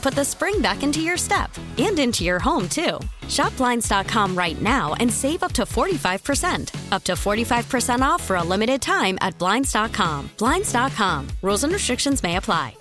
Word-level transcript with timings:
put 0.00 0.14
the 0.14 0.24
spring 0.24 0.60
back 0.60 0.82
into 0.82 1.00
your 1.00 1.16
step 1.16 1.50
and 1.78 1.98
into 1.98 2.24
your 2.24 2.38
home, 2.38 2.68
too. 2.68 2.98
Shop 3.28 3.56
Blinds.com 3.56 4.36
right 4.36 4.60
now 4.60 4.94
and 4.94 5.12
save 5.12 5.42
up 5.42 5.52
to 5.52 5.62
45%. 5.62 6.92
Up 6.92 7.04
to 7.04 7.12
45% 7.12 8.00
off 8.00 8.22
for 8.22 8.36
a 8.36 8.42
limited 8.42 8.80
time 8.82 9.18
at 9.20 9.38
Blinds.com. 9.38 10.30
Blinds.com. 10.38 11.28
Rules 11.42 11.64
and 11.64 11.72
restrictions 11.72 12.22
may 12.22 12.36
apply. 12.36 12.74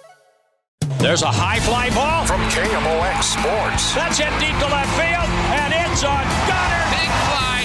There's 0.97 1.21
a 1.21 1.31
high 1.31 1.59
fly 1.59 1.89
ball 1.91 2.25
from 2.25 2.41
KMOX 2.51 3.23
Sports. 3.23 3.95
That's 3.95 4.17
hit 4.17 4.31
deep 4.39 4.57
to 4.59 4.67
left 4.67 4.91
field, 4.99 5.29
and 5.55 5.71
it's 5.71 6.01
a 6.03 6.17
Gunner. 6.49 6.83
Big 6.91 7.11
fly, 7.29 7.58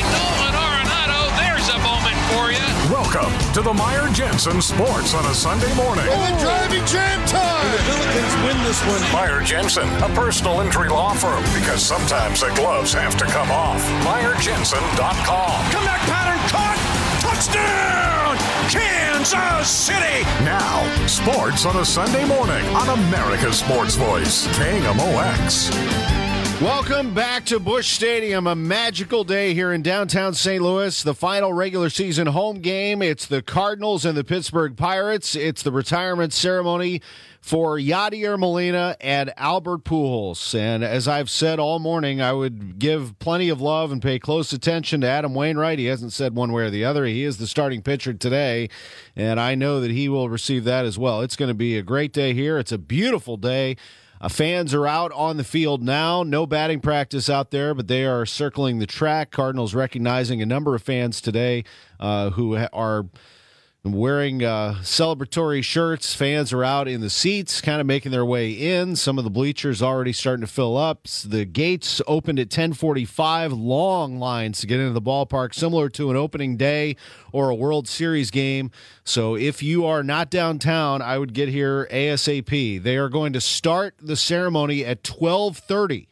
Welcome 3.14 3.52
to 3.52 3.62
the 3.62 3.72
Meyer 3.72 4.10
Jensen 4.12 4.60
Sports 4.60 5.14
on 5.14 5.24
a 5.26 5.34
Sunday 5.34 5.72
morning. 5.76 6.04
And 6.08 6.40
driving 6.40 6.84
jam 6.84 7.24
time. 7.28 7.64
And 7.64 7.74
the 7.74 7.82
Billikens 7.84 8.44
win 8.44 8.64
this 8.64 8.84
one. 8.86 9.00
Meyer 9.12 9.40
Jensen, 9.40 9.88
a 10.02 10.08
personal 10.16 10.60
injury 10.60 10.88
law 10.88 11.14
firm, 11.14 11.44
because 11.54 11.80
sometimes 11.80 12.40
the 12.40 12.52
gloves 12.56 12.92
have 12.92 13.16
to 13.18 13.24
come 13.26 13.52
off. 13.52 13.80
MeyerJensen.com. 14.04 15.70
Comeback 15.70 16.00
pattern 16.10 16.40
caught. 16.50 16.76
Touchdown, 17.20 18.36
Kansas 18.68 19.70
City. 19.70 20.24
Now, 20.42 21.06
sports 21.06 21.66
on 21.66 21.76
a 21.76 21.84
Sunday 21.84 22.24
morning 22.24 22.66
on 22.74 22.98
America's 22.98 23.58
Sports 23.60 23.94
Voice, 23.94 24.48
KMOX. 24.48 26.13
Welcome 26.62 27.12
back 27.12 27.44
to 27.46 27.58
Busch 27.58 27.88
Stadium. 27.88 28.46
A 28.46 28.54
magical 28.54 29.24
day 29.24 29.54
here 29.54 29.72
in 29.72 29.82
downtown 29.82 30.34
St. 30.34 30.62
Louis. 30.62 31.02
The 31.02 31.12
final 31.12 31.52
regular 31.52 31.90
season 31.90 32.28
home 32.28 32.60
game. 32.60 33.02
It's 33.02 33.26
the 33.26 33.42
Cardinals 33.42 34.04
and 34.04 34.16
the 34.16 34.22
Pittsburgh 34.22 34.76
Pirates. 34.76 35.34
It's 35.34 35.64
the 35.64 35.72
retirement 35.72 36.32
ceremony 36.32 37.02
for 37.40 37.76
Yadier 37.76 38.38
Molina 38.38 38.96
and 39.00 39.34
Albert 39.36 39.82
Pujols. 39.84 40.54
And 40.54 40.84
as 40.84 41.08
I've 41.08 41.28
said 41.28 41.58
all 41.58 41.80
morning, 41.80 42.22
I 42.22 42.32
would 42.32 42.78
give 42.78 43.18
plenty 43.18 43.48
of 43.48 43.60
love 43.60 43.90
and 43.90 44.00
pay 44.00 44.20
close 44.20 44.52
attention 44.52 45.00
to 45.00 45.08
Adam 45.08 45.34
Wainwright. 45.34 45.80
He 45.80 45.86
hasn't 45.86 46.12
said 46.12 46.36
one 46.36 46.52
way 46.52 46.62
or 46.62 46.70
the 46.70 46.84
other. 46.84 47.04
He 47.04 47.24
is 47.24 47.38
the 47.38 47.48
starting 47.48 47.82
pitcher 47.82 48.14
today, 48.14 48.70
and 49.16 49.40
I 49.40 49.56
know 49.56 49.80
that 49.80 49.90
he 49.90 50.08
will 50.08 50.30
receive 50.30 50.62
that 50.64 50.86
as 50.86 50.98
well. 50.98 51.20
It's 51.20 51.36
going 51.36 51.50
to 51.50 51.54
be 51.54 51.76
a 51.76 51.82
great 51.82 52.12
day 52.12 52.32
here. 52.32 52.58
It's 52.58 52.72
a 52.72 52.78
beautiful 52.78 53.36
day. 53.36 53.76
Uh, 54.24 54.28
fans 54.30 54.72
are 54.72 54.86
out 54.86 55.12
on 55.12 55.36
the 55.36 55.44
field 55.44 55.82
now. 55.82 56.22
No 56.22 56.46
batting 56.46 56.80
practice 56.80 57.28
out 57.28 57.50
there, 57.50 57.74
but 57.74 57.88
they 57.88 58.06
are 58.06 58.24
circling 58.24 58.78
the 58.78 58.86
track. 58.86 59.30
Cardinals 59.30 59.74
recognizing 59.74 60.40
a 60.40 60.46
number 60.46 60.74
of 60.74 60.82
fans 60.82 61.20
today 61.20 61.62
uh, 62.00 62.30
who 62.30 62.56
ha- 62.56 62.70
are 62.72 63.04
wearing 63.92 64.42
uh, 64.42 64.76
celebratory 64.80 65.62
shirts. 65.62 66.14
Fans 66.14 66.54
are 66.54 66.64
out 66.64 66.88
in 66.88 67.02
the 67.02 67.10
seats, 67.10 67.60
kind 67.60 67.82
of 67.82 67.86
making 67.86 68.12
their 68.12 68.24
way 68.24 68.50
in. 68.50 68.96
Some 68.96 69.18
of 69.18 69.24
the 69.24 69.30
bleachers 69.30 69.82
already 69.82 70.12
starting 70.12 70.40
to 70.40 70.50
fill 70.50 70.78
up. 70.78 71.04
The 71.04 71.44
gates 71.44 72.00
opened 72.06 72.38
at 72.38 72.48
10:45. 72.48 73.52
Long 73.52 74.18
lines 74.18 74.60
to 74.60 74.66
get 74.66 74.80
into 74.80 74.92
the 74.92 75.02
ballpark, 75.02 75.54
similar 75.54 75.90
to 75.90 76.10
an 76.10 76.16
opening 76.16 76.56
day 76.56 76.96
or 77.30 77.50
a 77.50 77.54
World 77.54 77.86
Series 77.86 78.30
game. 78.30 78.70
So 79.04 79.36
if 79.36 79.62
you 79.62 79.84
are 79.84 80.02
not 80.02 80.30
downtown, 80.30 81.02
I 81.02 81.18
would 81.18 81.34
get 81.34 81.50
here 81.50 81.86
ASAP. 81.90 82.82
They 82.82 82.96
are 82.96 83.10
going 83.10 83.34
to 83.34 83.40
start 83.40 83.96
the 84.00 84.16
ceremony 84.16 84.82
at 84.84 85.02
12:30 85.02 86.06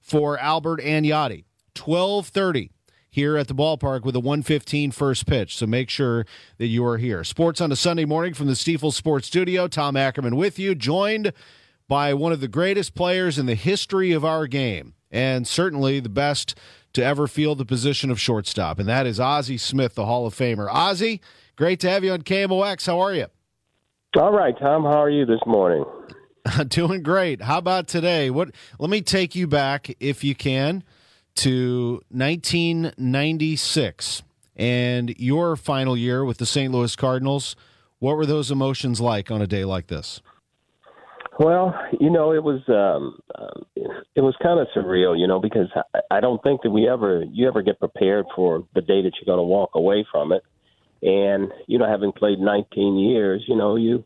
for 0.00 0.38
Albert 0.38 0.80
and 0.82 1.04
Yadi. 1.04 1.44
12:30 1.74 2.70
here 3.10 3.36
at 3.36 3.48
the 3.48 3.54
ballpark 3.54 4.02
with 4.04 4.14
a 4.14 4.20
115 4.20 4.90
first 4.90 5.26
pitch. 5.26 5.56
So 5.56 5.66
make 5.66 5.90
sure 5.90 6.26
that 6.58 6.66
you 6.66 6.84
are 6.84 6.98
here. 6.98 7.24
Sports 7.24 7.60
on 7.60 7.72
a 7.72 7.76
Sunday 7.76 8.04
morning 8.04 8.34
from 8.34 8.46
the 8.46 8.52
Stifel 8.52 8.92
Sports 8.92 9.26
Studio. 9.26 9.68
Tom 9.68 9.96
Ackerman 9.96 10.36
with 10.36 10.58
you, 10.58 10.74
joined 10.74 11.32
by 11.88 12.12
one 12.12 12.32
of 12.32 12.40
the 12.40 12.48
greatest 12.48 12.94
players 12.94 13.38
in 13.38 13.46
the 13.46 13.54
history 13.54 14.12
of 14.12 14.24
our 14.24 14.46
game, 14.46 14.94
and 15.10 15.48
certainly 15.48 16.00
the 16.00 16.08
best 16.08 16.54
to 16.92 17.04
ever 17.04 17.26
field 17.26 17.58
the 17.58 17.64
position 17.64 18.10
of 18.10 18.20
shortstop, 18.20 18.78
and 18.78 18.88
that 18.88 19.06
is 19.06 19.18
Ozzie 19.18 19.58
Smith, 19.58 19.94
the 19.94 20.06
Hall 20.06 20.26
of 20.26 20.34
Famer. 20.34 20.68
Ozzie, 20.70 21.20
great 21.56 21.80
to 21.80 21.90
have 21.90 22.04
you 22.04 22.12
on 22.12 22.22
KMOX. 22.22 22.86
How 22.86 23.00
are 23.00 23.14
you? 23.14 23.26
All 24.16 24.32
right, 24.32 24.54
Tom. 24.58 24.84
How 24.84 25.02
are 25.02 25.10
you 25.10 25.26
this 25.26 25.40
morning? 25.46 25.84
Doing 26.68 27.02
great. 27.02 27.42
How 27.42 27.58
about 27.58 27.88
today? 27.88 28.30
What? 28.30 28.50
Let 28.78 28.90
me 28.90 29.02
take 29.02 29.34
you 29.34 29.46
back, 29.46 29.94
if 30.00 30.24
you 30.24 30.34
can, 30.34 30.82
to 31.38 32.02
1996 32.10 34.22
and 34.56 35.14
your 35.18 35.56
final 35.56 35.96
year 35.96 36.24
with 36.24 36.38
the 36.38 36.46
St. 36.46 36.72
Louis 36.72 36.96
Cardinals. 36.96 37.54
What 38.00 38.16
were 38.16 38.26
those 38.26 38.50
emotions 38.50 39.00
like 39.00 39.30
on 39.30 39.40
a 39.40 39.46
day 39.46 39.64
like 39.64 39.86
this? 39.86 40.20
Well, 41.38 41.72
you 42.00 42.10
know, 42.10 42.32
it 42.32 42.42
was 42.42 42.60
um, 42.68 43.20
uh, 43.32 43.60
it 44.16 44.20
was 44.20 44.34
kind 44.42 44.58
of 44.58 44.66
surreal, 44.76 45.16
you 45.16 45.28
know, 45.28 45.38
because 45.38 45.68
I, 46.10 46.18
don't 46.18 46.42
think 46.42 46.62
that 46.62 46.70
we 46.70 46.88
ever 46.88 47.22
you 47.30 47.46
ever 47.46 47.62
get 47.62 47.78
prepared 47.78 48.26
for 48.34 48.66
the 48.74 48.80
day 48.80 49.02
that 49.02 49.12
you're 49.14 49.26
going 49.26 49.38
to 49.38 49.44
walk 49.44 49.70
away 49.74 50.04
from 50.10 50.32
it. 50.32 50.42
And 51.02 51.52
you 51.68 51.78
know, 51.78 51.88
having 51.88 52.10
played 52.10 52.40
19 52.40 52.98
years, 52.98 53.44
you 53.46 53.54
know, 53.54 53.76
you 53.76 54.04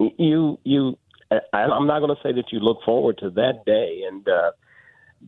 you 0.00 0.58
you 0.64 0.98
I, 1.30 1.58
I'm 1.58 1.86
not 1.86 2.00
going 2.00 2.14
to 2.14 2.20
say 2.20 2.32
that 2.32 2.50
you 2.50 2.58
look 2.58 2.78
forward 2.84 3.18
to 3.18 3.30
that 3.30 3.64
day, 3.64 4.02
and 4.08 4.28
uh, 4.28 4.50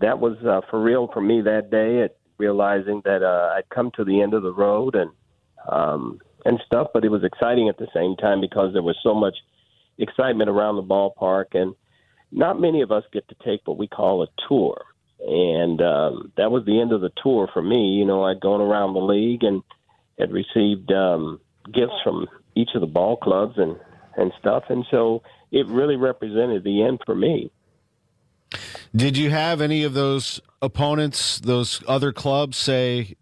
that 0.00 0.18
was 0.18 0.36
uh, 0.44 0.60
for 0.70 0.82
real 0.82 1.08
for 1.12 1.20
me 1.20 1.42
that 1.42 1.70
day. 1.70 2.02
At 2.02 2.16
realizing 2.38 3.00
that 3.04 3.22
uh, 3.22 3.54
I'd 3.56 3.68
come 3.68 3.90
to 3.96 4.04
the 4.04 4.20
end 4.20 4.34
of 4.34 4.42
the 4.42 4.52
road 4.52 4.94
and 4.94 5.10
um, 5.70 6.18
and 6.44 6.60
stuff, 6.66 6.88
but 6.92 7.04
it 7.04 7.08
was 7.08 7.24
exciting 7.24 7.68
at 7.68 7.78
the 7.78 7.88
same 7.94 8.16
time 8.16 8.40
because 8.40 8.72
there 8.72 8.82
was 8.82 8.96
so 9.02 9.14
much 9.14 9.36
excitement 9.98 10.50
around 10.50 10.76
the 10.76 10.82
ballpark, 10.82 11.54
and 11.54 11.74
not 12.30 12.60
many 12.60 12.82
of 12.82 12.92
us 12.92 13.04
get 13.12 13.26
to 13.28 13.36
take 13.44 13.60
what 13.64 13.78
we 13.78 13.86
call 13.86 14.22
a 14.22 14.26
tour. 14.48 14.82
And 15.20 15.80
um, 15.80 16.32
that 16.36 16.50
was 16.50 16.64
the 16.66 16.80
end 16.80 16.92
of 16.92 17.00
the 17.00 17.12
tour 17.22 17.48
for 17.52 17.62
me. 17.62 17.94
You 17.94 18.04
know, 18.04 18.24
I'd 18.24 18.40
gone 18.40 18.60
around 18.60 18.92
the 18.92 19.00
league 19.00 19.42
and 19.42 19.62
had 20.18 20.32
received 20.32 20.92
um, 20.92 21.40
gifts 21.72 21.94
from 22.02 22.26
each 22.54 22.70
of 22.74 22.80
the 22.80 22.86
ball 22.86 23.16
clubs 23.16 23.54
and 23.56 23.76
and 24.16 24.32
stuff, 24.38 24.64
and 24.68 24.84
so 24.92 25.22
it 25.50 25.66
really 25.66 25.96
represented 25.96 26.62
the 26.62 26.84
end 26.84 27.00
for 27.04 27.16
me. 27.16 27.50
Did 28.94 29.16
you 29.16 29.30
have 29.30 29.60
any 29.60 29.82
of 29.82 29.94
those 29.94 30.40
opponents, 30.62 31.40
those 31.40 31.82
other 31.88 32.12
clubs, 32.12 32.56
say 32.56 33.16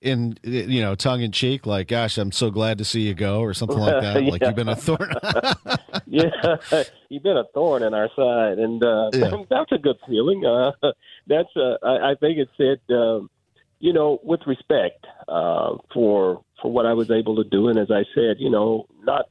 in 0.00 0.38
you 0.42 0.80
know 0.80 0.94
tongue 0.94 1.20
in 1.20 1.32
cheek, 1.32 1.66
like 1.66 1.88
"Gosh, 1.88 2.18
I'm 2.18 2.32
so 2.32 2.50
glad 2.50 2.78
to 2.78 2.84
see 2.84 3.02
you 3.02 3.14
go" 3.14 3.40
or 3.40 3.52
something 3.52 3.78
like 3.78 4.00
that? 4.00 4.22
yeah. 4.22 4.30
Like 4.30 4.42
you've 4.42 4.54
been 4.54 4.68
a 4.68 4.76
thorn. 4.76 5.12
yeah, 6.06 6.56
you've 7.08 7.22
been 7.22 7.36
a 7.36 7.44
thorn 7.52 7.82
in 7.82 7.94
our 7.94 8.08
side, 8.16 8.58
and 8.58 8.82
uh, 8.82 9.10
yeah. 9.12 9.42
that's 9.50 9.72
a 9.72 9.78
good 9.78 9.96
feeling. 10.06 10.46
Uh, 10.46 10.72
that's 11.26 11.50
uh, 11.56 11.76
I, 11.82 12.12
I 12.12 12.14
think 12.18 12.38
it 12.38 12.48
said 12.56 12.94
um, 12.94 13.28
you 13.80 13.92
know, 13.92 14.18
with 14.22 14.40
respect 14.46 15.06
uh, 15.28 15.76
for 15.92 16.42
for 16.62 16.72
what 16.72 16.86
I 16.86 16.94
was 16.94 17.10
able 17.10 17.36
to 17.36 17.44
do, 17.44 17.68
and 17.68 17.78
as 17.78 17.90
I 17.90 18.04
said, 18.14 18.36
you 18.38 18.50
know, 18.50 18.86
not 19.02 19.26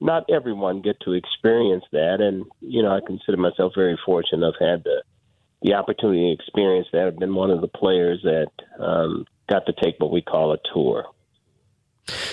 not 0.00 0.24
everyone 0.30 0.82
get 0.82 1.00
to 1.00 1.12
experience 1.12 1.84
that, 1.92 2.20
and 2.20 2.44
you 2.60 2.82
know, 2.82 2.90
I 2.90 3.00
consider 3.06 3.36
myself 3.36 3.72
very 3.74 3.98
fortunate. 4.04 4.46
I've 4.46 4.66
had 4.66 4.84
the 4.84 5.02
the 5.62 5.74
opportunity 5.74 6.34
to 6.34 6.42
experience 6.42 6.88
that. 6.92 7.06
I've 7.06 7.18
been 7.18 7.34
one 7.34 7.50
of 7.50 7.60
the 7.60 7.68
players 7.68 8.20
that 8.22 8.48
um, 8.78 9.26
got 9.48 9.66
to 9.66 9.72
take 9.82 9.96
what 9.98 10.10
we 10.10 10.22
call 10.22 10.52
a 10.52 10.58
tour. 10.72 11.06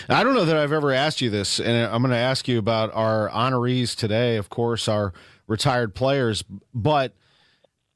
I 0.09 0.23
don't 0.23 0.33
know 0.33 0.45
that 0.45 0.57
I've 0.57 0.73
ever 0.73 0.91
asked 0.91 1.21
you 1.21 1.29
this, 1.29 1.59
and 1.59 1.91
I'm 1.91 2.01
going 2.01 2.11
to 2.11 2.17
ask 2.17 2.47
you 2.47 2.57
about 2.57 2.91
our 2.93 3.29
honorees 3.29 3.95
today. 3.95 4.35
Of 4.37 4.49
course, 4.49 4.87
our 4.87 5.13
retired 5.47 5.93
players, 5.93 6.43
but 6.73 7.13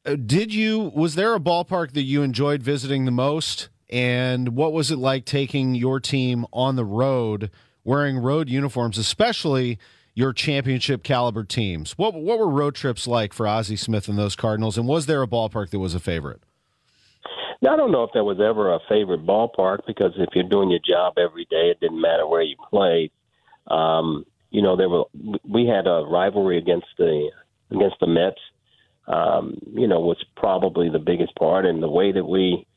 uh, 0.05 0.15
did 0.15 0.53
you? 0.53 0.91
Was 0.95 1.15
there 1.15 1.33
a 1.33 1.39
ballpark 1.39 1.93
that 1.93 2.03
you 2.03 2.21
enjoyed 2.21 2.61
visiting 2.61 3.05
the 3.05 3.11
most? 3.11 3.69
And 3.89 4.49
what 4.49 4.73
was 4.73 4.91
it 4.91 4.97
like 4.97 5.25
taking 5.25 5.75
your 5.75 5.99
team 5.99 6.45
on 6.51 6.75
the 6.75 6.85
road, 6.85 7.49
wearing 7.83 8.17
road 8.17 8.49
uniforms, 8.49 8.97
especially? 8.97 9.79
Your 10.13 10.33
championship 10.33 11.03
caliber 11.03 11.43
teams. 11.43 11.97
What 11.97 12.13
what 12.13 12.39
were 12.39 12.49
road 12.49 12.75
trips 12.75 13.07
like 13.07 13.33
for 13.33 13.47
Ozzie 13.47 13.75
Smith 13.75 14.07
and 14.07 14.17
those 14.17 14.35
Cardinals? 14.35 14.77
And 14.77 14.87
was 14.87 15.05
there 15.05 15.21
a 15.21 15.27
ballpark 15.27 15.69
that 15.71 15.79
was 15.79 15.95
a 15.95 15.99
favorite? 15.99 16.41
Now, 17.61 17.73
I 17.73 17.77
don't 17.77 17.93
know 17.93 18.03
if 18.03 18.11
there 18.13 18.25
was 18.25 18.41
ever 18.41 18.73
a 18.73 18.79
favorite 18.89 19.25
ballpark 19.25 19.85
because 19.87 20.11
if 20.17 20.29
you're 20.35 20.43
doing 20.43 20.69
your 20.69 20.81
job 20.85 21.17
every 21.17 21.45
day, 21.45 21.71
it 21.71 21.79
didn't 21.79 22.01
matter 22.01 22.27
where 22.27 22.41
you 22.41 22.57
played. 22.69 23.11
Um, 23.67 24.25
you 24.51 24.61
know, 24.61 24.75
there 24.75 24.89
were 24.89 25.05
we 25.47 25.65
had 25.65 25.87
a 25.87 26.03
rivalry 26.05 26.57
against 26.57 26.87
the 26.97 27.31
against 27.71 27.95
the 27.99 28.07
Mets. 28.07 28.39
Um, 29.07 29.57
you 29.73 29.87
know, 29.87 29.99
was 29.99 30.23
probably 30.37 30.89
the 30.89 30.99
biggest 30.99 31.35
part, 31.35 31.65
and 31.65 31.81
the 31.81 31.89
way 31.89 32.11
that 32.11 32.25
we 32.25 32.67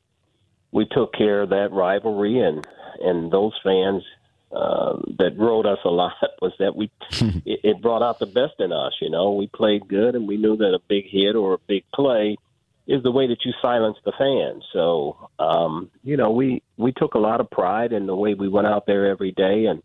we 0.73 0.87
took 0.87 1.13
care 1.13 1.43
of 1.43 1.51
that 1.51 1.73
rivalry 1.73 2.41
and 2.41 2.67
and 3.01 3.31
those 3.31 3.53
fans 3.63 4.03
uh, 4.53 4.97
that 5.19 5.37
rode 5.37 5.67
us 5.67 5.79
a 5.85 5.89
lot 5.89 6.13
was 6.41 6.53
that 6.59 6.77
we 6.77 6.91
it, 7.45 7.61
it 7.65 7.83
brought 7.83 8.03
out 8.03 8.19
the 8.19 8.27
best 8.27 8.55
in 8.59 8.73
us. 8.73 8.93
You 9.01 9.11
know, 9.11 9.33
we 9.33 9.49
played 9.49 9.89
good, 9.89 10.15
and 10.15 10.29
we 10.29 10.37
knew 10.37 10.57
that 10.57 10.75
a 10.75 10.81
big 10.89 11.05
hit 11.09 11.37
or 11.37 11.55
a 11.55 11.59
big 11.67 11.85
play 11.95 12.37
is 12.87 13.03
the 13.03 13.11
way 13.11 13.27
that 13.27 13.45
you 13.45 13.53
silence 13.61 13.97
the 14.05 14.13
fans. 14.17 14.65
So, 14.73 15.31
um, 15.39 15.91
you 16.05 16.17
know, 16.17 16.31
we 16.31 16.63
we 16.77 16.93
took 16.93 17.15
a 17.15 17.19
lot 17.19 17.41
of 17.41 17.51
pride 17.51 17.93
in 17.93 18.07
the 18.07 18.15
way 18.15 18.35
we 18.35 18.49
went 18.49 18.67
out 18.67 18.87
there 18.87 19.07
every 19.07 19.33
day 19.33 19.67
and 19.67 19.83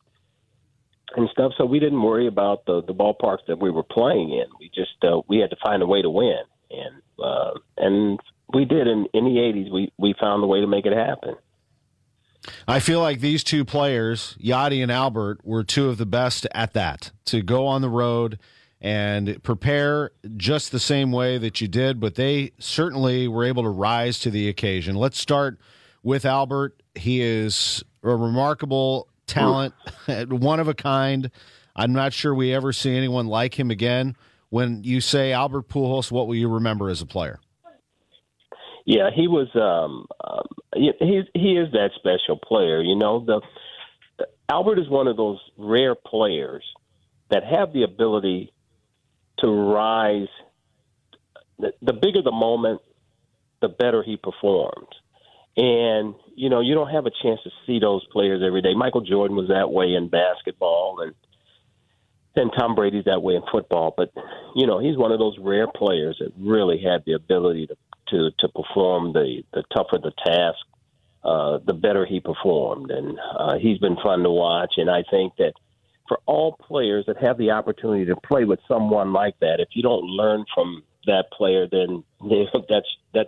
and 1.16 1.28
stuff. 1.30 1.54
So 1.58 1.66
we 1.66 1.80
didn't 1.80 2.02
worry 2.02 2.28
about 2.28 2.66
the 2.66 2.84
the 2.84 2.94
ballparks 2.94 3.46
that 3.48 3.60
we 3.60 3.72
were 3.72 3.84
playing 3.84 4.32
in. 4.32 4.46
We 4.60 4.70
just 4.74 5.04
uh, 5.04 5.22
we 5.28 5.40
had 5.40 5.50
to 5.50 5.58
find 5.64 5.82
a 5.82 5.88
way 5.88 6.02
to 6.02 6.10
win, 6.10 6.44
and 6.70 7.02
uh, 7.24 7.52
and 7.78 8.20
we 8.54 8.66
did. 8.66 8.88
In 8.88 9.08
in 9.14 9.26
the 9.26 9.38
'80s, 9.38 9.72
we 9.72 9.92
we 9.98 10.14
found 10.20 10.44
a 10.44 10.48
way 10.48 10.62
to 10.62 10.68
make 10.68 10.86
it 10.86 10.94
happen. 10.94 11.36
I 12.68 12.80
feel 12.80 13.02
like 13.02 13.20
these 13.20 13.44
two 13.44 13.64
players, 13.64 14.36
Yadi 14.42 14.82
and 14.82 14.92
Albert, 14.92 15.42
were 15.44 15.64
two 15.64 15.90
of 15.90 15.98
the 15.98 16.06
best 16.06 16.48
at 16.52 16.74
that 16.74 17.12
to 17.26 17.42
go 17.42 17.68
on 17.68 17.82
the 17.82 17.90
road 17.90 18.40
and 18.82 19.42
prepare 19.44 20.12
just 20.38 20.72
the 20.72 20.80
same 20.80 21.12
way 21.12 21.38
that 21.38 21.62
you 21.62 21.68
did, 21.68 22.00
but 22.00 22.16
they 22.16 22.52
certainly 22.58 23.28
were 23.28 23.46
able 23.46 23.62
to 23.64 23.70
rise 23.70 24.18
to 24.20 24.32
the 24.32 24.50
occasion. 24.50 24.96
Let's 24.96 25.20
start 25.20 25.60
with 26.02 26.26
Albert. 26.26 26.82
He 26.96 27.22
is 27.22 27.84
a 28.04 28.16
remarkable 28.16 29.08
talent, 29.28 29.76
one 30.30 30.60
of 30.60 30.68
a 30.68 30.74
kind. 30.74 31.30
I'm 31.76 31.94
not 31.94 32.12
sure 32.12 32.34
we 32.34 32.54
ever 32.54 32.74
see 32.74 32.96
anyone 32.96 33.28
like 33.28 33.58
him 33.60 33.70
again. 33.70 34.16
When 34.50 34.84
you 34.84 35.00
say 35.00 35.32
Albert 35.32 35.70
Pujols, 35.70 36.12
what 36.12 36.28
will 36.28 36.36
you 36.36 36.50
remember 36.50 36.90
as 36.90 37.02
a 37.02 37.06
player? 37.06 37.40
Yeah, 38.86 39.10
he 39.14 39.28
was. 39.28 39.48
Um, 39.56 40.08
um, 40.24 40.48
he 40.74 41.24
he 41.34 41.58
is 41.58 41.72
that 41.74 41.92
special 41.96 42.38
player. 42.38 42.82
You 42.82 42.96
know, 42.96 43.24
the, 43.24 43.42
the 44.18 44.28
Albert 44.50 44.80
is 44.80 44.90
one 44.90 45.08
of 45.08 45.18
those 45.18 45.40
rare 45.58 45.96
players 45.96 46.64
that 47.30 47.44
have 47.44 47.74
the 47.74 47.84
ability 47.84 48.54
to 49.40 49.48
rise. 49.48 50.28
The, 51.60 51.74
the 51.82 51.94
bigger 51.94 52.22
the 52.24 52.32
moment, 52.32 52.82
the 53.62 53.70
better 53.70 54.04
he 54.04 54.18
performs. 54.18 54.88
And, 55.58 56.16
you 56.36 56.50
know, 56.50 56.62
you 56.62 56.74
don't 56.74 56.90
have 56.90 57.06
a 57.06 57.12
chance 57.22 57.40
to 57.44 57.50
see 57.68 57.80
those 57.80 58.06
players 58.12 58.42
every 58.46 58.62
day. 58.62 58.74
Michael 58.74 59.02
Jordan 59.02 59.36
was 59.36 59.50
that 59.50 59.70
way 59.70 59.94
in 59.94 60.08
basketball, 60.08 61.02
and 61.02 61.14
and 62.36 62.52
Tom 62.58 62.76
Brady's 62.76 63.06
that 63.06 63.22
way 63.22 63.36
in 63.36 63.44
football. 63.52 63.94
But, 63.96 64.12
you 64.56 64.68
know, 64.68 64.80
he's 64.80 64.98
one 64.98 65.12
of 65.12 65.20
those 65.20 65.38
rare 65.40 65.68
players 65.68 66.18
that 66.20 66.32
really 66.38 66.82
had 66.82 67.04
the 67.06 67.14
ability 67.14 67.68
to, 67.68 67.76
to, 68.10 68.32
to 68.40 68.48
perform 68.50 69.14
the, 69.14 69.44
the 69.54 69.64
tougher 69.76 69.98
the 69.98 70.14
task, 70.26 70.60
uh, 71.24 71.60
the 71.66 71.74
better 71.74 72.06
he 72.06 72.20
performed. 72.20 72.92
And 72.92 73.20
uh, 73.38 73.58
he's 73.58 73.78
been 73.80 73.98
fun 74.04 74.24
to 74.24 74.30
watch. 74.30 74.74
And 74.78 74.90
I 74.90 75.04
think 75.10 75.34
that– 75.38 75.54
for 76.12 76.20
all 76.26 76.58
players 76.68 77.06
that 77.08 77.16
have 77.24 77.38
the 77.38 77.52
opportunity 77.52 78.04
to 78.04 78.18
play 78.18 78.44
with 78.44 78.60
someone 78.68 79.14
like 79.14 79.40
that. 79.40 79.62
If 79.62 79.70
you 79.72 79.82
don't 79.82 80.04
learn 80.04 80.44
from 80.54 80.84
that 81.06 81.32
player, 81.32 81.68
then 81.72 82.04
that's 82.68 82.90
that 83.14 83.28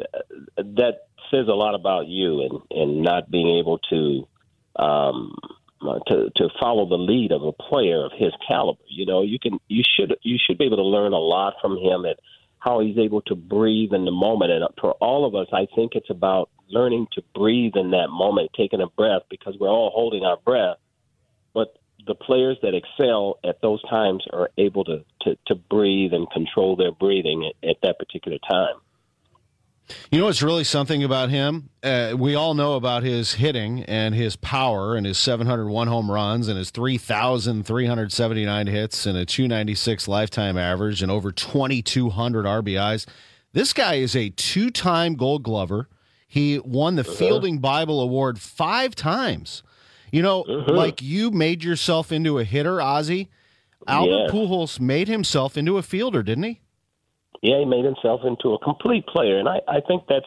uh, 0.00 0.62
that 0.76 1.08
says 1.32 1.48
a 1.48 1.54
lot 1.54 1.74
about 1.74 2.06
you 2.06 2.42
and 2.42 2.60
and 2.70 3.02
not 3.02 3.28
being 3.28 3.58
able 3.58 3.78
to 3.90 4.28
um, 4.76 5.34
Uh, 5.82 5.98
to 6.06 6.30
to 6.36 6.48
follow 6.60 6.88
the 6.88 6.96
lead 6.96 7.32
of 7.32 7.42
a 7.42 7.50
player 7.50 8.04
of 8.04 8.12
his 8.16 8.32
caliber. 8.46 8.80
You 8.86 9.04
know, 9.04 9.22
you 9.22 9.38
can 9.40 9.58
you 9.66 9.82
should 9.82 10.16
you 10.22 10.38
should 10.38 10.56
be 10.56 10.66
able 10.66 10.76
to 10.76 10.84
learn 10.84 11.12
a 11.12 11.18
lot 11.18 11.54
from 11.60 11.76
him 11.76 12.04
and 12.04 12.14
how 12.60 12.78
he's 12.78 12.98
able 12.98 13.20
to 13.22 13.34
breathe 13.34 13.92
in 13.92 14.04
the 14.04 14.12
moment. 14.12 14.52
And 14.52 14.64
for 14.80 14.92
all 14.92 15.26
of 15.26 15.34
us, 15.34 15.48
I 15.52 15.66
think 15.74 15.92
it's 15.94 16.10
about 16.10 16.50
learning 16.68 17.08
to 17.14 17.22
breathe 17.34 17.72
in 17.74 17.90
that 17.90 18.08
moment, 18.10 18.50
taking 18.56 18.80
a 18.80 18.86
breath 18.86 19.22
because 19.28 19.56
we're 19.58 19.68
all 19.68 19.90
holding 19.92 20.22
our 20.24 20.36
breath. 20.36 20.76
But 21.52 21.76
the 22.06 22.14
players 22.14 22.58
that 22.62 22.74
excel 22.74 23.40
at 23.44 23.60
those 23.60 23.82
times 23.90 24.24
are 24.32 24.50
able 24.58 24.84
to, 24.84 25.04
to, 25.22 25.36
to 25.48 25.56
breathe 25.56 26.12
and 26.12 26.30
control 26.30 26.76
their 26.76 26.92
breathing 26.92 27.50
at, 27.50 27.68
at 27.68 27.76
that 27.82 27.98
particular 27.98 28.38
time. 28.48 28.76
You 30.10 30.18
know 30.18 30.26
what's 30.26 30.42
really 30.42 30.64
something 30.64 31.02
about 31.02 31.30
him? 31.30 31.70
Uh, 31.82 32.14
we 32.16 32.34
all 32.34 32.54
know 32.54 32.74
about 32.74 33.02
his 33.02 33.34
hitting 33.34 33.82
and 33.84 34.14
his 34.14 34.36
power 34.36 34.94
and 34.94 35.04
his 35.04 35.18
701 35.18 35.88
home 35.88 36.10
runs 36.10 36.48
and 36.48 36.56
his 36.56 36.70
3,379 36.70 38.66
hits 38.66 39.06
and 39.06 39.18
a 39.18 39.26
296 39.26 40.08
lifetime 40.08 40.56
average 40.56 41.02
and 41.02 41.10
over 41.10 41.32
2,200 41.32 42.46
RBIs. 42.46 43.06
This 43.52 43.72
guy 43.72 43.94
is 43.94 44.16
a 44.16 44.30
two 44.30 44.70
time 44.70 45.14
gold 45.14 45.42
glover. 45.42 45.88
He 46.26 46.58
won 46.58 46.96
the 46.96 47.02
uh-huh. 47.02 47.12
Fielding 47.12 47.58
Bible 47.58 48.00
Award 48.00 48.40
five 48.40 48.94
times. 48.94 49.62
You 50.10 50.22
know, 50.22 50.44
mm-hmm. 50.44 50.70
like 50.70 51.02
you 51.02 51.30
made 51.30 51.62
yourself 51.62 52.12
into 52.12 52.38
a 52.38 52.44
hitter, 52.44 52.80
Ozzie. 52.80 53.28
Albert 53.86 54.24
yes. 54.24 54.30
Pujols 54.30 54.80
made 54.80 55.08
himself 55.08 55.56
into 55.56 55.76
a 55.76 55.82
fielder, 55.82 56.22
didn't 56.22 56.44
he? 56.44 56.60
Yeah, 57.42 57.58
he 57.58 57.64
made 57.64 57.84
himself 57.84 58.20
into 58.24 58.54
a 58.54 58.64
complete 58.64 59.06
player, 59.06 59.38
and 59.38 59.48
I, 59.48 59.60
I 59.68 59.80
think 59.86 60.04
that's 60.08 60.26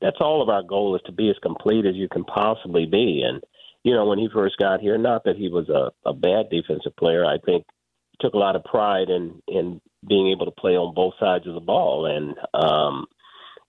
that's 0.00 0.18
all 0.20 0.42
of 0.42 0.48
our 0.48 0.62
goal 0.62 0.94
is 0.94 1.02
to 1.06 1.12
be 1.12 1.28
as 1.30 1.36
complete 1.42 1.86
as 1.86 1.94
you 1.94 2.08
can 2.08 2.24
possibly 2.24 2.86
be. 2.86 3.22
And 3.26 3.42
you 3.82 3.94
know, 3.94 4.06
when 4.06 4.18
he 4.18 4.28
first 4.32 4.58
got 4.58 4.80
here, 4.80 4.98
not 4.98 5.24
that 5.24 5.36
he 5.36 5.48
was 5.48 5.68
a, 5.70 5.90
a 6.08 6.12
bad 6.12 6.50
defensive 6.50 6.94
player, 6.96 7.24
I 7.24 7.38
think 7.38 7.64
he 8.12 8.18
took 8.20 8.34
a 8.34 8.38
lot 8.38 8.56
of 8.56 8.64
pride 8.64 9.08
in 9.08 9.42
in 9.48 9.80
being 10.06 10.30
able 10.30 10.46
to 10.46 10.52
play 10.52 10.72
on 10.72 10.94
both 10.94 11.14
sides 11.18 11.46
of 11.46 11.54
the 11.54 11.60
ball, 11.60 12.06
and 12.06 12.34
um, 12.54 13.06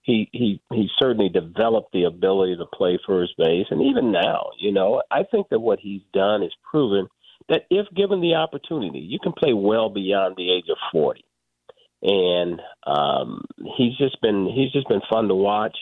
he 0.01 0.29
he 0.33 0.61
he 0.73 0.89
certainly 1.01 1.29
developed 1.29 1.93
the 1.93 2.03
ability 2.03 2.57
to 2.57 2.65
play 2.65 2.99
first 3.07 3.37
base, 3.37 3.67
and 3.69 3.81
even 3.81 4.11
now, 4.11 4.49
you 4.59 4.71
know, 4.73 5.01
I 5.09 5.23
think 5.23 5.47
that 5.49 5.59
what 5.59 5.79
he's 5.79 6.01
done 6.13 6.43
is 6.43 6.51
proven 6.69 7.07
that 7.47 7.63
if 7.69 7.87
given 7.95 8.21
the 8.21 8.35
opportunity, 8.35 8.99
you 8.99 9.19
can 9.19 9.31
play 9.31 9.53
well 9.53 9.89
beyond 9.89 10.35
the 10.35 10.51
age 10.51 10.65
of 10.69 10.77
forty. 10.91 11.23
And 12.03 12.61
um, 12.85 13.45
he's 13.77 13.95
just 13.97 14.19
been 14.21 14.47
he's 14.53 14.71
just 14.71 14.87
been 14.87 15.01
fun 15.09 15.27
to 15.27 15.35
watch. 15.35 15.77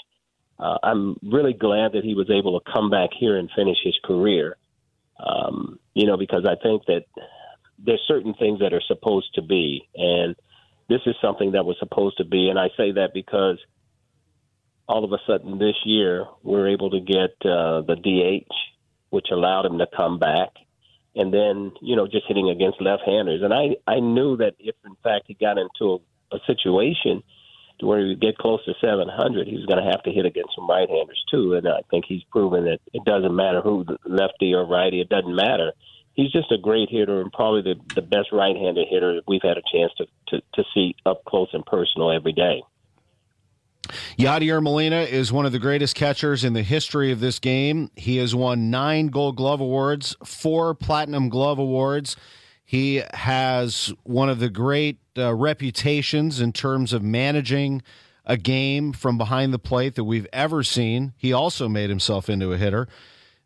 Uh, 0.60 0.78
I'm 0.84 1.18
really 1.24 1.54
glad 1.54 1.94
that 1.94 2.04
he 2.04 2.16
was 2.16 2.30
able 2.30 2.60
to 2.60 2.72
come 2.72 2.90
back 2.90 3.12
here 3.18 3.38
and 3.38 3.50
finish 3.56 3.78
his 3.84 3.98
career. 4.04 4.58
Um, 5.18 5.80
you 5.94 6.06
know, 6.06 6.18
because 6.18 6.46
I 6.46 6.56
think 6.62 6.86
that 6.88 7.06
there's 7.78 8.04
certain 8.08 8.34
things 8.34 8.60
that 8.60 8.74
are 8.74 8.82
supposed 8.88 9.34
to 9.36 9.42
be, 9.42 9.88
and 9.96 10.36
this 10.90 11.02
is 11.06 11.16
something 11.22 11.54
that 11.54 11.66
was 11.66 11.78
supposed 11.80 12.18
to 12.18 12.26
be. 12.26 12.50
And 12.50 12.60
I 12.60 12.68
say 12.76 12.92
that 12.94 13.12
because 13.14 13.58
all 14.88 15.06
of 15.06 15.14
a 15.14 15.20
sudden 15.28 15.60
this 15.60 15.76
year 15.86 16.26
we're 16.44 16.70
able 16.70 16.90
to 16.90 17.00
get 17.00 17.32
uh, 17.46 17.82
the 17.82 17.96
DH, 17.96 18.52
which 19.12 19.28
allowed 19.32 19.66
him 19.66 19.78
to 19.78 19.88
come 19.96 20.20
back, 20.20 20.50
and 21.16 21.34
then 21.34 21.72
you 21.82 21.96
know 21.96 22.08
just 22.08 22.26
hitting 22.28 22.50
against 22.50 22.82
left-handers. 22.82 23.42
And 23.44 23.54
I 23.54 23.78
I 23.88 24.00
knew 24.00 24.38
that 24.38 24.56
if 24.60 24.76
in 24.86 24.96
fact 25.04 25.26
he 25.28 25.36
got 25.36 25.58
into 25.58 26.02
a, 26.32 26.40
situation 26.46 27.24
to 27.80 27.86
where 27.86 28.00
he 28.00 28.08
would 28.08 28.22
get 28.22 28.38
close 28.38 28.64
to 28.66 28.74
700, 28.82 29.48
he 29.48 29.56
was 29.56 29.66
going 29.66 29.84
to 29.84 29.90
have 29.90 30.04
to 30.04 30.12
hit 30.12 30.26
against 30.26 30.56
some 30.56 30.70
right-handers 30.70 31.24
too. 31.32 31.54
And 31.54 31.68
I 31.68 31.82
think 31.90 32.06
he's 32.08 32.24
proven 32.32 32.66
that 32.66 32.80
it 32.94 33.04
doesn't 33.06 33.36
matter 33.36 33.62
who 33.62 33.86
lefty 34.06 34.54
or 34.54 34.66
righty, 34.66 35.02
it 35.02 35.10
doesn't 35.10 35.36
matter. 35.36 35.72
He's 36.14 36.32
just 36.32 36.52
a 36.52 36.58
great 36.58 36.90
hitter 36.90 37.22
and 37.22 37.32
probably 37.32 37.62
the, 37.62 37.76
the 37.96 38.02
best 38.02 38.34
right-handed 38.34 38.88
hitter 38.90 39.22
we've 39.28 39.42
had 39.42 39.58
a 39.58 39.62
chance 39.72 39.94
to, 39.98 40.06
to, 40.28 40.42
to 40.56 40.64
see 40.74 40.96
up 41.06 41.24
close 41.26 41.50
and 41.54 41.66
personal 41.66 42.12
every 42.12 42.34
day. 42.34 42.62
Yadier 44.18 44.62
Molina 44.62 45.02
is 45.02 45.32
one 45.32 45.46
of 45.46 45.52
the 45.52 45.60
greatest 45.60 45.96
catchers 45.96 46.44
in 46.44 46.54
the 46.54 46.62
history 46.64 47.12
of 47.12 47.20
this 47.20 47.40
game. 47.40 47.90
He 47.96 48.18
has 48.18 48.36
won 48.36 48.70
nine 48.70 49.08
Gold 49.08 49.38
Glove 49.38 49.62
awards, 49.62 50.16
four 50.24 50.76
Platinum 50.76 51.30
Glove 51.30 51.60
awards. 51.60 52.16
He 52.70 53.02
has 53.16 53.92
one 54.04 54.30
of 54.30 54.38
the 54.38 54.48
great 54.48 55.00
uh, 55.18 55.34
reputations 55.34 56.40
in 56.40 56.54
terms 56.54 56.94
of 56.94 57.02
managing 57.02 57.82
a 58.28 58.38
game 58.38 58.94
from 58.94 59.18
behind 59.18 59.52
the 59.52 59.58
plate 59.58 59.96
that 59.96 60.04
we've 60.04 60.28
ever 60.32 60.62
seen. 60.62 61.14
He 61.18 61.34
also 61.34 61.68
made 61.68 61.90
himself 61.90 62.30
into 62.30 62.54
a 62.54 62.58
hitter, 62.58 62.88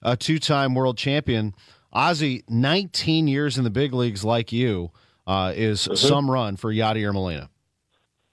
a 0.02 0.18
two 0.18 0.40
time 0.40 0.76
world 0.76 0.98
champion. 0.98 1.56
Ozzie, 1.94 2.44
19 2.50 3.30
years 3.30 3.58
in 3.58 3.64
the 3.64 3.70
big 3.70 3.94
leagues 3.94 4.26
like 4.26 4.52
you, 4.52 4.92
uh, 5.26 5.54
is 5.56 5.84
mm-hmm. 5.84 5.96
some 5.96 6.30
run 6.30 6.58
for 6.58 6.70
Yadier 6.74 7.14
Molina. 7.14 7.50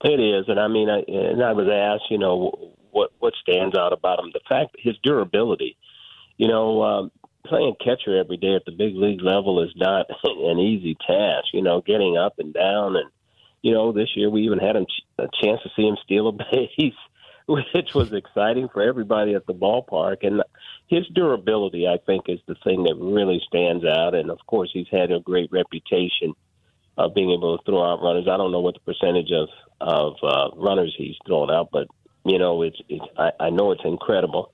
It 0.02 0.18
is, 0.18 0.46
and 0.48 0.58
I 0.58 0.66
mean, 0.66 0.90
I, 0.90 1.04
and 1.06 1.40
I 1.40 1.52
was 1.52 1.68
asked, 1.68 2.10
you 2.10 2.18
know, 2.18 2.74
what 2.90 3.12
what 3.20 3.34
stands 3.40 3.76
out 3.76 3.92
about 3.92 4.18
him? 4.18 4.32
The 4.32 4.40
fact 4.48 4.74
his 4.76 4.96
durability. 5.04 5.76
You 6.36 6.48
know, 6.48 6.82
um, 6.82 7.12
playing 7.46 7.74
catcher 7.82 8.18
every 8.18 8.36
day 8.36 8.54
at 8.54 8.64
the 8.64 8.72
big 8.72 8.94
league 8.96 9.22
level 9.22 9.62
is 9.62 9.72
not 9.76 10.06
an 10.24 10.58
easy 10.58 10.96
task. 11.06 11.46
You 11.52 11.62
know, 11.62 11.80
getting 11.80 12.16
up 12.16 12.34
and 12.38 12.52
down, 12.52 12.96
and 12.96 13.10
you 13.62 13.72
know, 13.72 13.92
this 13.92 14.08
year 14.16 14.30
we 14.30 14.42
even 14.42 14.58
had 14.58 14.76
a 14.76 14.86
chance 15.42 15.60
to 15.62 15.70
see 15.76 15.86
him 15.86 15.96
steal 16.04 16.28
a 16.28 16.32
base, 16.52 16.94
which 17.46 17.94
was 17.94 18.12
exciting 18.12 18.68
for 18.72 18.82
everybody 18.82 19.34
at 19.34 19.46
the 19.46 19.54
ballpark. 19.54 20.18
And 20.22 20.42
his 20.86 21.06
durability, 21.08 21.86
I 21.86 21.98
think, 22.04 22.24
is 22.28 22.40
the 22.46 22.56
thing 22.64 22.84
that 22.84 22.96
really 22.96 23.40
stands 23.46 23.84
out. 23.84 24.14
And 24.14 24.30
of 24.30 24.38
course, 24.46 24.70
he's 24.72 24.88
had 24.90 25.10
a 25.10 25.20
great 25.20 25.50
reputation 25.52 26.34
of 26.96 27.14
being 27.14 27.30
able 27.30 27.56
to 27.56 27.64
throw 27.64 27.82
out 27.82 28.02
runners. 28.02 28.28
I 28.30 28.36
don't 28.36 28.52
know 28.52 28.60
what 28.60 28.74
the 28.74 28.92
percentage 28.92 29.32
of 29.32 29.48
of 29.80 30.16
uh, 30.22 30.50
runners 30.56 30.94
he's 30.98 31.16
thrown 31.26 31.50
out, 31.50 31.70
but 31.72 31.86
you 32.24 32.38
know, 32.38 32.62
it's, 32.62 32.76
it's 32.88 33.04
I, 33.16 33.30
I 33.40 33.50
know 33.50 33.72
it's 33.72 33.84
incredible. 33.84 34.52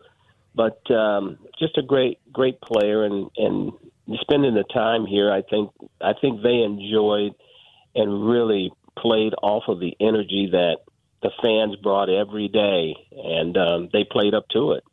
But 0.57 0.91
um, 0.91 1.39
just 1.59 1.77
a 1.77 1.83
great 1.83 2.19
great 2.33 2.61
player, 2.61 3.05
and 3.05 3.31
and 3.37 3.73
spending 4.21 4.55
the 4.55 4.65
time 4.65 5.07
here, 5.07 5.31
I 5.31 5.43
think 5.43 5.71
I 6.01 6.15
think 6.21 6.43
they 6.43 6.63
enjoyed 6.63 7.35
and 7.95 8.27
really 8.27 8.73
played 8.99 9.35
off 9.43 9.65
of 9.69 9.81
the 9.81 9.95
energy 10.01 10.49
that 10.53 10.79
the 11.23 11.31
fans 11.43 11.77
brought 11.77 12.09
every 12.09 12.49
day, 12.49 12.95
and 13.13 13.57
um, 13.57 13.89
they 13.93 14.05
played 14.05 14.35
up 14.35 14.49
to 14.51 14.73
it. 14.73 14.85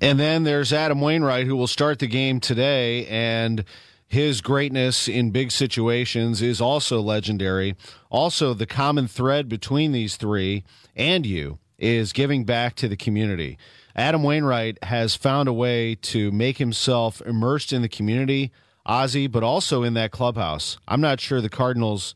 And 0.00 0.20
then 0.20 0.44
there's 0.44 0.72
Adam 0.72 1.00
Wainwright, 1.00 1.46
who 1.46 1.56
will 1.56 1.66
start 1.66 1.98
the 1.98 2.06
game 2.06 2.40
today, 2.40 3.06
and 3.06 3.64
his 4.08 4.40
greatness 4.40 5.08
in 5.08 5.30
big 5.30 5.50
situations 5.50 6.42
is 6.42 6.60
also 6.60 7.00
legendary. 7.00 7.74
Also, 8.10 8.54
the 8.54 8.66
common 8.66 9.08
thread 9.08 9.48
between 9.48 9.92
these 9.92 10.16
three 10.16 10.64
and 10.94 11.26
you 11.26 11.58
is 11.78 12.12
giving 12.12 12.44
back 12.44 12.74
to 12.76 12.88
the 12.88 12.96
community. 12.96 13.58
Adam 13.96 14.22
Wainwright 14.22 14.78
has 14.84 15.16
found 15.16 15.48
a 15.48 15.52
way 15.52 15.94
to 15.94 16.30
make 16.30 16.58
himself 16.58 17.22
immersed 17.22 17.72
in 17.72 17.80
the 17.80 17.88
community, 17.88 18.52
Ozzie, 18.84 19.26
but 19.26 19.42
also 19.42 19.82
in 19.82 19.94
that 19.94 20.10
clubhouse. 20.10 20.76
I'm 20.86 21.00
not 21.00 21.18
sure 21.18 21.40
the 21.40 21.48
Cardinals 21.48 22.14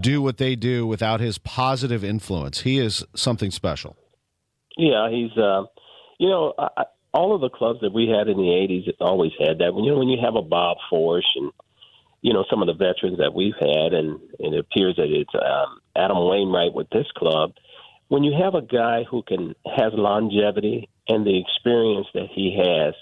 do 0.00 0.22
what 0.22 0.38
they 0.38 0.54
do 0.54 0.86
without 0.86 1.18
his 1.18 1.38
positive 1.38 2.04
influence. 2.04 2.60
He 2.60 2.78
is 2.78 3.04
something 3.16 3.50
special. 3.50 3.96
Yeah, 4.76 5.10
he's, 5.10 5.36
uh, 5.36 5.64
you 6.18 6.28
know, 6.28 6.54
I, 6.56 6.84
all 7.12 7.34
of 7.34 7.40
the 7.40 7.50
clubs 7.50 7.80
that 7.80 7.92
we 7.92 8.08
had 8.08 8.28
in 8.28 8.36
the 8.36 8.44
'80s 8.44 8.90
always 9.00 9.32
had 9.38 9.58
that. 9.58 9.74
When 9.74 9.84
you 9.84 9.92
know, 9.92 9.98
when 9.98 10.08
you 10.08 10.18
have 10.24 10.36
a 10.36 10.42
Bob 10.42 10.78
Forsch 10.90 11.28
and 11.36 11.52
you 12.22 12.32
know 12.32 12.44
some 12.48 12.62
of 12.62 12.68
the 12.68 12.74
veterans 12.74 13.18
that 13.18 13.34
we've 13.34 13.58
had, 13.58 13.92
and, 13.92 14.18
and 14.38 14.54
it 14.54 14.60
appears 14.60 14.96
that 14.96 15.10
it's 15.10 15.34
um, 15.34 15.80
Adam 15.96 16.16
Wainwright 16.16 16.72
with 16.72 16.88
this 16.90 17.06
club. 17.16 17.52
When 18.12 18.24
you 18.24 18.34
have 18.44 18.54
a 18.54 18.60
guy 18.60 19.04
who 19.10 19.22
can 19.22 19.54
has 19.64 19.94
longevity 19.94 20.90
and 21.08 21.24
the 21.26 21.40
experience 21.40 22.06
that 22.12 22.28
he 22.30 22.54
has, 22.58 22.92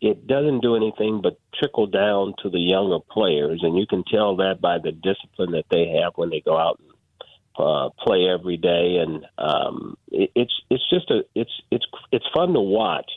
it 0.00 0.26
doesn't 0.26 0.60
do 0.60 0.74
anything 0.74 1.20
but 1.22 1.38
trickle 1.54 1.86
down 1.86 2.34
to 2.42 2.50
the 2.50 2.58
younger 2.58 2.98
players, 2.98 3.60
and 3.62 3.78
you 3.78 3.86
can 3.86 4.02
tell 4.02 4.34
that 4.38 4.60
by 4.60 4.78
the 4.78 4.90
discipline 4.90 5.52
that 5.52 5.66
they 5.70 6.00
have 6.02 6.14
when 6.16 6.30
they 6.30 6.40
go 6.40 6.58
out 6.58 6.80
and 6.80 6.90
uh, 7.64 7.90
play 8.04 8.26
every 8.28 8.56
day, 8.56 8.96
and 8.96 9.24
um, 9.38 9.96
it, 10.10 10.32
it's 10.34 10.62
it's 10.68 10.90
just 10.90 11.08
a 11.12 11.20
it's 11.36 11.52
it's 11.70 11.86
it's 12.10 12.26
fun 12.34 12.52
to 12.52 12.60
watch 12.60 13.08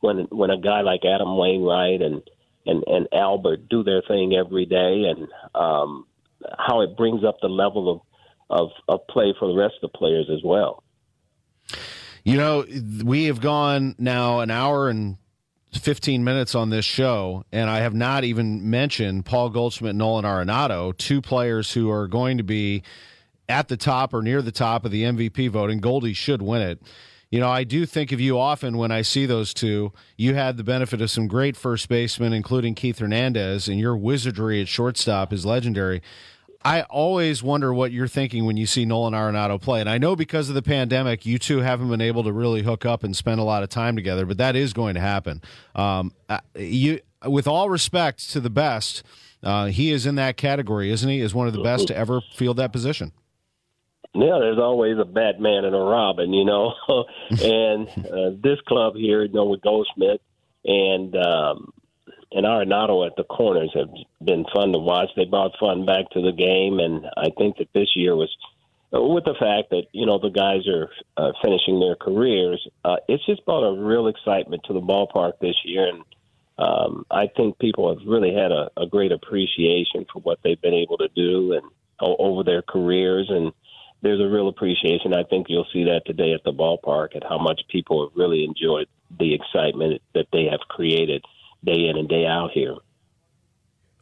when 0.00 0.26
when 0.32 0.50
a 0.50 0.58
guy 0.58 0.80
like 0.80 1.02
Adam 1.04 1.36
Wainwright 1.36 2.02
and 2.02 2.20
and 2.66 2.82
and 2.88 3.06
Albert 3.12 3.68
do 3.68 3.84
their 3.84 4.02
thing 4.08 4.34
every 4.34 4.66
day, 4.66 5.04
and 5.04 5.28
um, 5.54 6.04
how 6.58 6.80
it 6.80 6.96
brings 6.96 7.22
up 7.22 7.38
the 7.40 7.48
level 7.48 7.88
of, 7.88 8.00
of 8.50 8.70
of 8.88 9.06
play 9.08 9.34
for 9.38 9.48
the 9.48 9.54
rest 9.54 9.74
of 9.82 9.90
the 9.92 9.98
players 9.98 10.26
as 10.30 10.40
well. 10.44 10.82
You 12.24 12.36
know, 12.36 12.66
we 13.02 13.24
have 13.24 13.40
gone 13.40 13.94
now 13.98 14.40
an 14.40 14.50
hour 14.50 14.88
and 14.90 15.16
15 15.72 16.22
minutes 16.22 16.54
on 16.54 16.68
this 16.68 16.84
show, 16.84 17.44
and 17.50 17.70
I 17.70 17.78
have 17.78 17.94
not 17.94 18.24
even 18.24 18.68
mentioned 18.68 19.24
Paul 19.24 19.50
Goldschmidt 19.50 19.90
and 19.90 19.98
Nolan 19.98 20.24
Arenado, 20.24 20.96
two 20.96 21.22
players 21.22 21.72
who 21.72 21.90
are 21.90 22.08
going 22.08 22.36
to 22.38 22.44
be 22.44 22.82
at 23.48 23.68
the 23.68 23.76
top 23.76 24.12
or 24.12 24.22
near 24.22 24.42
the 24.42 24.52
top 24.52 24.84
of 24.84 24.90
the 24.90 25.04
MVP 25.04 25.48
vote, 25.50 25.70
and 25.70 25.80
Goldie 25.80 26.12
should 26.12 26.42
win 26.42 26.62
it 26.62 26.82
you 27.30 27.38
know, 27.38 27.48
I 27.48 27.62
do 27.62 27.86
think 27.86 28.10
of 28.10 28.20
you 28.20 28.38
often 28.38 28.76
when 28.76 28.90
I 28.90 29.02
see 29.02 29.24
those 29.24 29.54
two. 29.54 29.92
You 30.16 30.34
had 30.34 30.56
the 30.56 30.64
benefit 30.64 31.00
of 31.00 31.12
some 31.12 31.28
great 31.28 31.56
first 31.56 31.88
basemen, 31.88 32.32
including 32.32 32.74
Keith 32.74 32.98
Hernandez, 32.98 33.68
and 33.68 33.78
your 33.78 33.96
wizardry 33.96 34.60
at 34.60 34.66
shortstop 34.66 35.32
is 35.32 35.46
legendary. 35.46 36.02
I 36.62 36.82
always 36.82 37.42
wonder 37.42 37.72
what 37.72 37.90
you're 37.90 38.08
thinking 38.08 38.44
when 38.44 38.58
you 38.58 38.66
see 38.66 38.84
Nolan 38.84 39.14
Arenado 39.14 39.60
play. 39.60 39.80
And 39.80 39.88
I 39.88 39.96
know 39.96 40.14
because 40.14 40.50
of 40.50 40.54
the 40.54 40.62
pandemic, 40.62 41.24
you 41.24 41.38
two 41.38 41.58
haven't 41.58 41.88
been 41.88 42.02
able 42.02 42.22
to 42.24 42.32
really 42.32 42.62
hook 42.62 42.84
up 42.84 43.02
and 43.02 43.16
spend 43.16 43.40
a 43.40 43.44
lot 43.44 43.62
of 43.62 43.70
time 43.70 43.96
together, 43.96 44.26
but 44.26 44.36
that 44.38 44.56
is 44.56 44.74
going 44.74 44.94
to 44.94 45.00
happen. 45.00 45.40
Um, 45.74 46.12
you, 46.54 47.00
with 47.24 47.46
all 47.46 47.70
respect 47.70 48.30
to 48.32 48.40
the 48.40 48.50
best, 48.50 49.02
uh, 49.42 49.66
he 49.66 49.90
is 49.90 50.04
in 50.04 50.16
that 50.16 50.36
category, 50.36 50.90
isn't 50.90 51.08
he? 51.08 51.20
Is 51.20 51.34
one 51.34 51.46
of 51.46 51.54
the 51.54 51.62
best 51.62 51.88
to 51.88 51.96
ever 51.96 52.20
field 52.34 52.58
that 52.58 52.72
position. 52.72 53.12
Yeah, 54.12 54.38
there's 54.40 54.58
always 54.58 54.98
a 54.98 55.04
Batman 55.04 55.64
and 55.64 55.74
a 55.74 55.78
Robin, 55.78 56.32
you 56.34 56.44
know. 56.44 56.74
and 57.30 57.88
uh, 57.88 58.30
this 58.42 58.60
club 58.66 58.96
here, 58.96 59.22
you 59.22 59.32
know, 59.32 59.46
with 59.46 59.62
Goldschmidt 59.62 60.20
and 60.64 61.16
um, 61.16 61.72
and 62.32 62.46
Arenado 62.46 63.06
at 63.06 63.16
the 63.16 63.24
corners 63.24 63.70
have 63.74 63.90
been 64.24 64.44
fun 64.54 64.72
to 64.72 64.78
watch. 64.78 65.08
They 65.16 65.24
brought 65.24 65.58
fun 65.58 65.84
back 65.84 66.10
to 66.10 66.22
the 66.22 66.32
game, 66.32 66.78
and 66.78 67.06
I 67.16 67.30
think 67.36 67.58
that 67.58 67.72
this 67.74 67.88
year 67.94 68.14
was 68.14 68.34
with 68.92 69.24
the 69.24 69.34
fact 69.38 69.70
that 69.70 69.84
you 69.92 70.06
know 70.06 70.18
the 70.18 70.30
guys 70.30 70.66
are 70.68 70.90
uh, 71.16 71.32
finishing 71.42 71.80
their 71.80 71.96
careers. 71.96 72.66
Uh, 72.84 72.96
it's 73.08 73.24
just 73.26 73.44
brought 73.44 73.68
a 73.68 73.80
real 73.80 74.08
excitement 74.08 74.62
to 74.64 74.72
the 74.72 74.80
ballpark 74.80 75.32
this 75.40 75.56
year, 75.64 75.88
and 75.88 76.04
um, 76.58 77.06
I 77.10 77.28
think 77.36 77.58
people 77.58 77.88
have 77.88 78.06
really 78.06 78.34
had 78.34 78.52
a, 78.52 78.70
a 78.76 78.86
great 78.86 79.12
appreciation 79.12 80.06
for 80.12 80.20
what 80.20 80.38
they've 80.42 80.60
been 80.60 80.74
able 80.74 80.98
to 80.98 81.08
do 81.14 81.52
and 81.54 81.62
over 82.00 82.42
their 82.42 82.62
careers 82.62 83.26
and 83.28 83.52
there's 84.02 84.20
a 84.20 84.28
real 84.28 84.48
appreciation. 84.48 85.12
I 85.12 85.24
think 85.24 85.46
you'll 85.48 85.66
see 85.72 85.84
that 85.84 86.02
today 86.06 86.32
at 86.32 86.42
the 86.44 86.52
ballpark 86.52 87.16
at 87.16 87.22
how 87.22 87.38
much 87.38 87.60
people 87.68 88.08
have 88.08 88.16
really 88.16 88.44
enjoyed 88.44 88.88
the 89.18 89.34
excitement 89.34 90.00
that 90.14 90.26
they 90.32 90.44
have 90.50 90.60
created 90.68 91.24
day 91.64 91.88
in 91.88 91.96
and 91.96 92.08
day 92.08 92.26
out 92.26 92.50
here. 92.52 92.76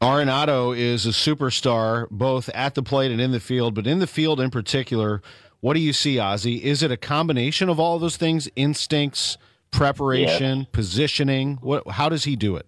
Arenado 0.00 0.77
is 0.77 1.07
a 1.07 1.11
superstar 1.11 2.09
both 2.11 2.49
at 2.50 2.75
the 2.75 2.83
plate 2.83 3.11
and 3.11 3.21
in 3.21 3.33
the 3.33 3.41
field, 3.41 3.75
but 3.75 3.87
in 3.87 3.99
the 3.99 4.07
field 4.07 4.41
in 4.41 4.50
particular, 4.50 5.21
what 5.61 5.75
do 5.75 5.81
you 5.81 5.93
see, 5.93 6.21
Ozzie? 6.21 6.65
Is 6.65 6.85
it 6.85 6.93
a 6.93 6.97
combination 6.97 7.69
of 7.69 7.81
all 7.81 7.99
those 7.99 8.17
things? 8.17 8.49
Instincts, 8.55 9.38
preparation, 9.73 10.69
positioning? 10.71 11.59
What 11.61 11.88
how 11.88 12.09
does 12.09 12.25
he 12.25 12.37
do 12.37 12.55
it? 12.55 12.67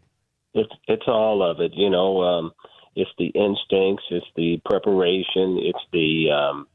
It's 0.54 0.72
it's 0.88 1.06
all 1.06 1.48
of 1.48 1.60
it, 1.60 1.72
you 1.74 1.88
know. 1.88 2.22
Um, 2.22 2.52
it's 2.96 3.10
the 3.16 3.26
instincts, 3.26 4.04
it's 4.10 4.26
the 4.34 4.60
preparation, 4.64 5.60
it's 5.62 5.78
the 5.92 6.32
um, 6.32 6.66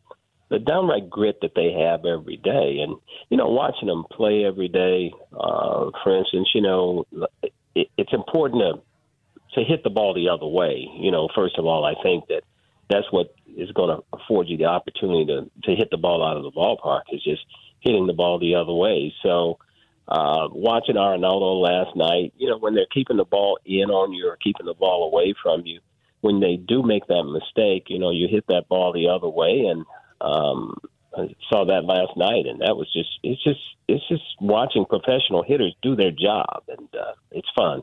the 0.49 0.59
downright 0.59 1.09
grit 1.09 1.39
that 1.41 1.55
they 1.55 1.73
have 1.73 2.05
every 2.05 2.37
day. 2.37 2.79
And, 2.79 2.95
you 3.29 3.37
know, 3.37 3.49
watching 3.49 3.87
them 3.87 4.05
play 4.11 4.45
every 4.45 4.67
day, 4.67 5.11
uh, 5.33 5.89
for 6.03 6.17
instance, 6.17 6.49
you 6.53 6.61
know, 6.61 7.05
it, 7.75 7.89
it's 7.97 8.13
important 8.13 8.61
to 8.61 8.81
to 9.55 9.63
hit 9.63 9.83
the 9.83 9.89
ball 9.89 10.13
the 10.13 10.29
other 10.29 10.47
way. 10.47 10.87
You 10.97 11.11
know, 11.11 11.29
first 11.35 11.57
of 11.57 11.65
all, 11.65 11.85
I 11.85 11.93
think 12.01 12.27
that 12.27 12.41
that's 12.89 13.05
what 13.11 13.33
is 13.55 13.71
going 13.71 13.95
to 13.95 14.03
afford 14.13 14.47
you 14.47 14.57
the 14.57 14.65
opportunity 14.65 15.25
to 15.25 15.49
to 15.63 15.75
hit 15.75 15.89
the 15.91 15.97
ball 15.97 16.25
out 16.25 16.37
of 16.37 16.43
the 16.43 16.51
ballpark 16.51 17.03
is 17.11 17.23
just 17.23 17.43
hitting 17.81 18.07
the 18.07 18.13
ball 18.13 18.39
the 18.39 18.55
other 18.55 18.73
way. 18.73 19.13
So, 19.23 19.59
uh, 20.07 20.47
watching 20.51 20.95
Arenado 20.95 21.61
last 21.61 21.95
night, 21.95 22.33
you 22.37 22.49
know, 22.49 22.57
when 22.57 22.75
they're 22.75 22.87
keeping 22.93 23.17
the 23.17 23.25
ball 23.25 23.59
in 23.65 23.89
on 23.89 24.13
you 24.13 24.27
or 24.27 24.37
keeping 24.37 24.65
the 24.65 24.73
ball 24.73 25.05
away 25.05 25.33
from 25.41 25.65
you, 25.65 25.79
when 26.21 26.39
they 26.39 26.57
do 26.57 26.83
make 26.83 27.07
that 27.07 27.23
mistake, 27.23 27.85
you 27.87 27.99
know, 27.99 28.11
you 28.11 28.27
hit 28.27 28.45
that 28.47 28.67
ball 28.67 28.91
the 28.93 29.09
other 29.09 29.29
way, 29.29 29.65
and 29.67 29.85
um, 30.21 30.75
I 31.17 31.35
saw 31.49 31.65
that 31.65 31.85
last 31.85 32.17
night, 32.17 32.45
and 32.45 32.61
that 32.61 32.75
was 32.75 32.91
just 32.93 33.09
it's 33.23 33.43
just 33.43 33.59
it's 33.87 34.07
just 34.07 34.23
watching 34.41 34.85
professional 34.85 35.43
hitters 35.43 35.75
do 35.81 35.95
their 35.95 36.11
job, 36.11 36.63
and 36.67 36.87
uh, 36.93 37.13
it's 37.31 37.47
fun. 37.55 37.81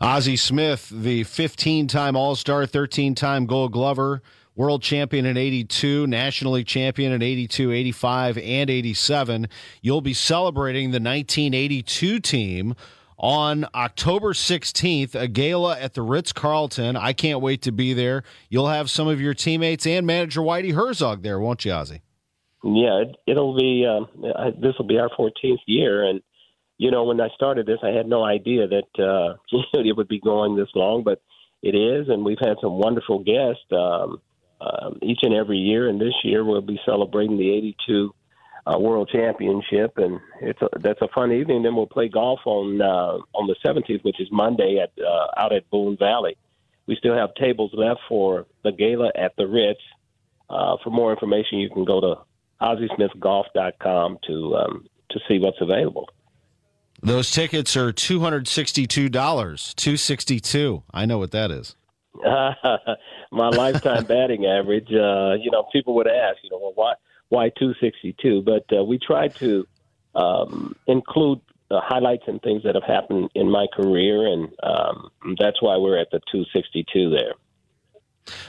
Ozzie 0.00 0.36
Smith, 0.36 0.90
the 0.90 1.24
15 1.24 1.86
time 1.88 2.16
All 2.16 2.36
Star, 2.36 2.66
13 2.66 3.14
time 3.14 3.46
Gold 3.46 3.72
Glover, 3.72 4.22
world 4.54 4.82
champion 4.82 5.26
in 5.26 5.36
82, 5.36 6.06
National 6.06 6.52
League 6.52 6.66
champion 6.66 7.12
in 7.12 7.22
82, 7.22 7.72
85, 7.72 8.38
and 8.38 8.70
87. 8.70 9.48
You'll 9.80 10.00
be 10.00 10.14
celebrating 10.14 10.90
the 10.90 11.00
1982 11.00 12.20
team 12.20 12.74
on 13.20 13.66
October 13.74 14.32
16th, 14.32 15.14
a 15.14 15.28
gala 15.28 15.78
at 15.78 15.92
the 15.92 16.00
Ritz 16.00 16.32
Carlton. 16.32 16.96
I 16.96 17.12
can't 17.12 17.40
wait 17.40 17.60
to 17.62 17.72
be 17.72 17.92
there. 17.92 18.24
You'll 18.48 18.68
have 18.68 18.90
some 18.90 19.06
of 19.08 19.20
your 19.20 19.34
teammates 19.34 19.86
and 19.86 20.06
manager 20.06 20.40
Whitey 20.40 20.72
Herzog 20.72 21.22
there, 21.22 21.38
won't 21.38 21.64
you, 21.66 21.72
Ozzie? 21.72 22.00
Yeah, 22.64 23.04
it, 23.26 23.36
will 23.36 23.56
be. 23.56 23.86
Um, 23.86 24.08
this 24.60 24.74
will 24.78 24.86
be 24.86 24.98
our 24.98 25.10
14th 25.10 25.58
year, 25.66 26.04
and 26.04 26.20
you 26.78 26.90
know, 26.90 27.04
when 27.04 27.20
I 27.20 27.28
started 27.34 27.66
this, 27.66 27.78
I 27.82 27.88
had 27.88 28.06
no 28.06 28.24
idea 28.24 28.66
that 28.66 29.02
uh, 29.02 29.36
it 29.74 29.96
would 29.96 30.08
be 30.08 30.20
going 30.20 30.56
this 30.56 30.68
long, 30.74 31.02
but 31.04 31.20
it 31.62 31.74
is, 31.74 32.08
and 32.08 32.24
we've 32.24 32.38
had 32.40 32.56
some 32.62 32.78
wonderful 32.78 33.18
guests 33.18 33.64
um, 33.70 34.20
um, 34.62 34.98
each 35.02 35.18
and 35.22 35.34
every 35.34 35.58
year. 35.58 35.88
And 35.88 36.00
this 36.00 36.14
year, 36.24 36.42
we'll 36.42 36.62
be 36.62 36.80
celebrating 36.86 37.36
the 37.36 37.50
82 37.50 38.14
uh, 38.66 38.78
World 38.78 39.08
Championship, 39.12 39.96
and 39.96 40.20
it's 40.40 40.60
a, 40.62 40.68
that's 40.78 41.00
a 41.00 41.08
fun 41.08 41.32
evening. 41.32 41.62
Then 41.62 41.74
we'll 41.74 41.86
play 41.86 42.08
golf 42.08 42.40
on 42.44 42.80
uh, 42.80 43.18
on 43.34 43.46
the 43.46 43.56
17th, 43.64 44.04
which 44.04 44.20
is 44.20 44.28
Monday 44.30 44.78
at 44.82 44.92
uh, 45.02 45.26
out 45.36 45.52
at 45.52 45.68
Boone 45.70 45.96
Valley. 45.96 46.36
We 46.86 46.96
still 46.96 47.14
have 47.16 47.34
tables 47.34 47.70
left 47.74 48.00
for 48.08 48.46
the 48.64 48.72
gala 48.72 49.12
at 49.14 49.36
the 49.36 49.46
Ritz. 49.46 49.80
Uh, 50.48 50.76
for 50.82 50.90
more 50.90 51.12
information, 51.12 51.58
you 51.58 51.70
can 51.70 51.84
go 51.84 52.00
to 52.00 52.14
OzzieSmithGolf.com 52.60 54.18
to 54.26 54.56
um, 54.56 54.86
to 55.10 55.20
see 55.28 55.38
what's 55.38 55.60
available. 55.60 56.08
Those 57.02 57.30
tickets 57.30 57.76
are 57.76 57.92
two 57.92 58.20
hundred 58.20 58.46
sixty-two 58.48 59.08
dollars. 59.08 59.72
Two 59.74 59.96
sixty-two. 59.96 60.82
I 60.92 61.06
know 61.06 61.18
what 61.18 61.30
that 61.30 61.50
is. 61.50 61.76
Uh, 62.26 62.52
my 63.32 63.48
lifetime 63.48 64.04
batting 64.08 64.44
average. 64.44 64.88
Uh, 64.88 65.34
you 65.40 65.50
know, 65.50 65.66
people 65.72 65.94
would 65.94 66.08
ask, 66.08 66.38
you 66.42 66.50
know, 66.50 66.58
well, 66.58 66.72
what 66.74 66.98
Y262, 67.32 68.44
but 68.44 68.64
uh, 68.76 68.82
we 68.84 68.98
try 68.98 69.28
to 69.28 69.66
um, 70.14 70.74
include 70.86 71.40
the 71.68 71.80
highlights 71.80 72.24
and 72.26 72.42
things 72.42 72.62
that 72.64 72.74
have 72.74 72.84
happened 72.84 73.30
in 73.34 73.50
my 73.50 73.66
career, 73.72 74.26
and 74.26 74.48
um, 74.62 75.10
that's 75.38 75.62
why 75.62 75.76
we're 75.76 75.98
at 75.98 76.10
the 76.10 76.20
262 76.32 77.10
there. 77.10 77.34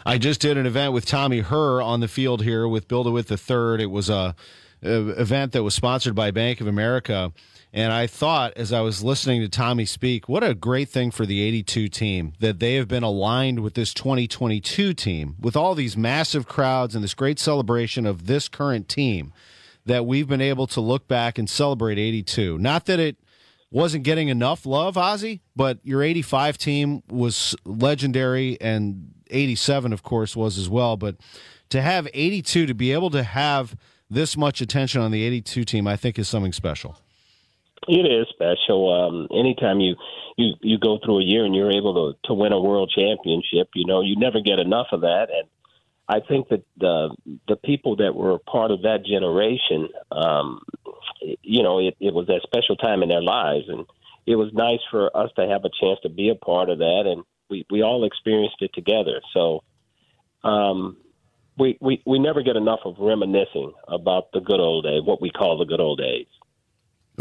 I 0.06 0.18
just 0.18 0.42
did 0.42 0.58
an 0.58 0.66
event 0.66 0.94
with 0.94 1.06
Tommy 1.06 1.42
Herr 1.42 1.82
on 1.82 2.00
the 2.00 2.08
field 2.08 2.44
here 2.44 2.68
with 2.68 2.88
Bill 2.88 3.04
DeWitt 3.04 3.30
III. 3.32 3.84
It 3.84 3.92
was 3.92 4.10
a, 4.10 4.36
a 4.84 5.22
event 5.22 5.54
that 5.54 5.64
was 5.64 5.76
sponsored 5.76 6.16
by 6.16 6.32
Bank 6.32 6.62
of 6.62 6.68
America 6.68 7.32
and 7.74 7.94
I 7.94 8.06
thought 8.06 8.54
as 8.58 8.74
I 8.74 8.82
was 8.82 9.04
listening 9.04 9.42
to 9.42 9.50
Tommy 9.50 9.86
speak, 9.86 10.28
what 10.28 10.44
a 10.44 10.54
great 10.54 10.90
thing 10.90 11.10
for 11.10 11.26
the 11.26 11.42
82 11.42 11.88
team 11.88 12.34
that 12.40 12.60
they 12.60 12.76
have 12.76 12.88
been 12.88 13.04
aligned 13.04 13.62
with 13.62 13.76
this 13.76 13.94
2022 13.94 14.94
team 14.94 15.36
with 15.40 15.56
all 15.56 15.74
these 15.74 15.96
massive 15.96 16.48
crowds 16.48 16.96
and 16.96 17.04
this 17.04 17.14
great 17.14 17.40
celebration 17.40 18.06
of 18.06 18.28
this 18.28 18.50
current 18.50 18.90
team 18.90 19.32
that 19.86 20.06
we've 20.06 20.28
been 20.28 20.42
able 20.42 20.68
to 20.68 20.82
look 20.82 21.08
back 21.08 21.38
and 21.38 21.50
celebrate 21.50 21.98
82. 21.98 22.58
Not 22.58 22.86
that 22.88 23.00
it 23.00 23.18
wasn't 23.72 24.04
getting 24.04 24.28
enough 24.28 24.66
love, 24.66 24.98
Ozzie, 24.98 25.42
but 25.56 25.80
your 25.84 26.04
85 26.04 26.58
team 26.58 27.04
was 27.10 27.56
legendary 27.64 28.60
and 28.60 29.14
87 29.30 29.94
of 29.94 30.04
course 30.04 30.36
was 30.36 30.58
as 30.58 30.68
well, 30.68 30.98
but 30.98 31.16
to 31.70 31.82
have 31.82 32.08
82 32.14 32.66
to 32.66 32.74
be 32.74 32.92
able 32.92 33.10
to 33.12 33.24
have 33.24 33.78
this 34.10 34.36
much 34.36 34.60
attention 34.60 35.00
on 35.02 35.12
the 35.12 35.24
82 35.24 35.64
team 35.64 35.88
I 35.88 35.96
think 35.96 36.20
is 36.20 36.28
something 36.28 36.52
special. 36.52 36.98
It 37.88 38.06
is 38.06 38.28
special. 38.30 38.94
Um, 38.94 39.28
anytime 39.38 39.80
you, 39.80 39.96
you 40.38 40.54
you 40.62 40.78
go 40.78 41.00
through 41.04 41.22
a 41.22 41.24
year 41.24 41.46
and 41.46 41.56
you're 41.56 41.72
able 41.72 42.14
to 42.14 42.28
to 42.28 42.34
win 42.34 42.54
a 42.54 42.62
world 42.62 42.92
championship, 42.96 43.70
you 43.74 43.86
know 43.86 44.02
you 44.02 44.16
never 44.18 44.40
get 44.40 44.60
enough 44.60 44.88
of 44.92 45.02
that. 45.02 45.28
And 45.32 45.48
I 46.08 46.20
think 46.26 46.50
that 46.50 46.64
the 46.78 47.16
the 47.48 47.56
people 47.56 47.96
that 47.98 48.14
were 48.14 48.38
part 48.40 48.70
of 48.70 48.84
that 48.84 49.04
generation, 49.06 49.90
um, 50.12 50.62
you 51.42 51.64
know, 51.64 51.80
it, 51.80 51.98
it 52.00 52.14
was 52.14 52.28
that 52.28 52.42
special 52.44 52.76
time 52.76 53.02
in 53.02 53.10
their 53.10 53.22
lives, 53.22 53.66
and 53.68 53.86
it 54.28 54.36
was 54.36 54.54
nice 54.54 54.82
for 54.92 55.16
us 55.18 55.32
to 55.38 55.48
have 55.48 55.66
a 55.66 55.72
chance 55.82 56.00
to 56.04 56.10
be 56.10 56.30
a 56.30 56.36
part 56.36 56.70
of 56.70 56.78
that, 56.80 57.04
and 57.08 57.24
we 57.50 57.66
we 57.72 57.82
all 57.82 58.06
experienced 58.06 58.58
it 58.62 58.72
together. 58.74 59.22
So. 59.34 59.64
Um, 60.44 60.98
we, 61.58 61.78
we, 61.80 62.02
we 62.08 62.18
never 62.18 62.42
get 62.42 62.56
enough 62.56 62.80
of 62.86 62.96
reminiscing 62.98 63.74
about 63.88 64.32
the 64.32 64.40
good 64.40 64.60
old 64.60 64.86
days, 64.86 65.04
what 65.04 65.22
we 65.22 65.30
call 65.30 65.60
the 65.60 65.66
good 65.66 65.80
old 65.82 66.00
days. 66.00 66.26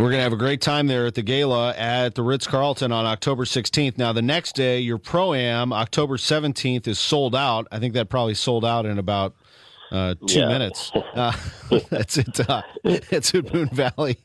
We're 0.00 0.08
going 0.08 0.20
to 0.20 0.22
have 0.22 0.32
a 0.32 0.36
great 0.36 0.62
time 0.62 0.86
there 0.86 1.04
at 1.04 1.14
the 1.14 1.20
gala 1.20 1.74
at 1.76 2.14
the 2.14 2.22
Ritz 2.22 2.46
Carlton 2.46 2.90
on 2.90 3.04
October 3.04 3.44
16th. 3.44 3.98
Now, 3.98 4.14
the 4.14 4.22
next 4.22 4.56
day, 4.56 4.80
your 4.80 4.96
pro 4.96 5.34
am, 5.34 5.74
October 5.74 6.16
17th, 6.16 6.88
is 6.88 6.98
sold 6.98 7.36
out. 7.36 7.68
I 7.70 7.78
think 7.78 7.92
that 7.92 8.08
probably 8.08 8.32
sold 8.32 8.64
out 8.64 8.86
in 8.86 8.98
about 8.98 9.34
uh, 9.90 10.14
two 10.26 10.40
yeah. 10.40 10.48
minutes. 10.48 10.92
Uh, 11.11 11.33
that's 11.90 12.16
it. 12.18 12.48
Uh, 12.48 12.62
it's 12.85 13.35
at 13.35 13.53
Boone 13.53 13.68
Valley, 13.70 14.16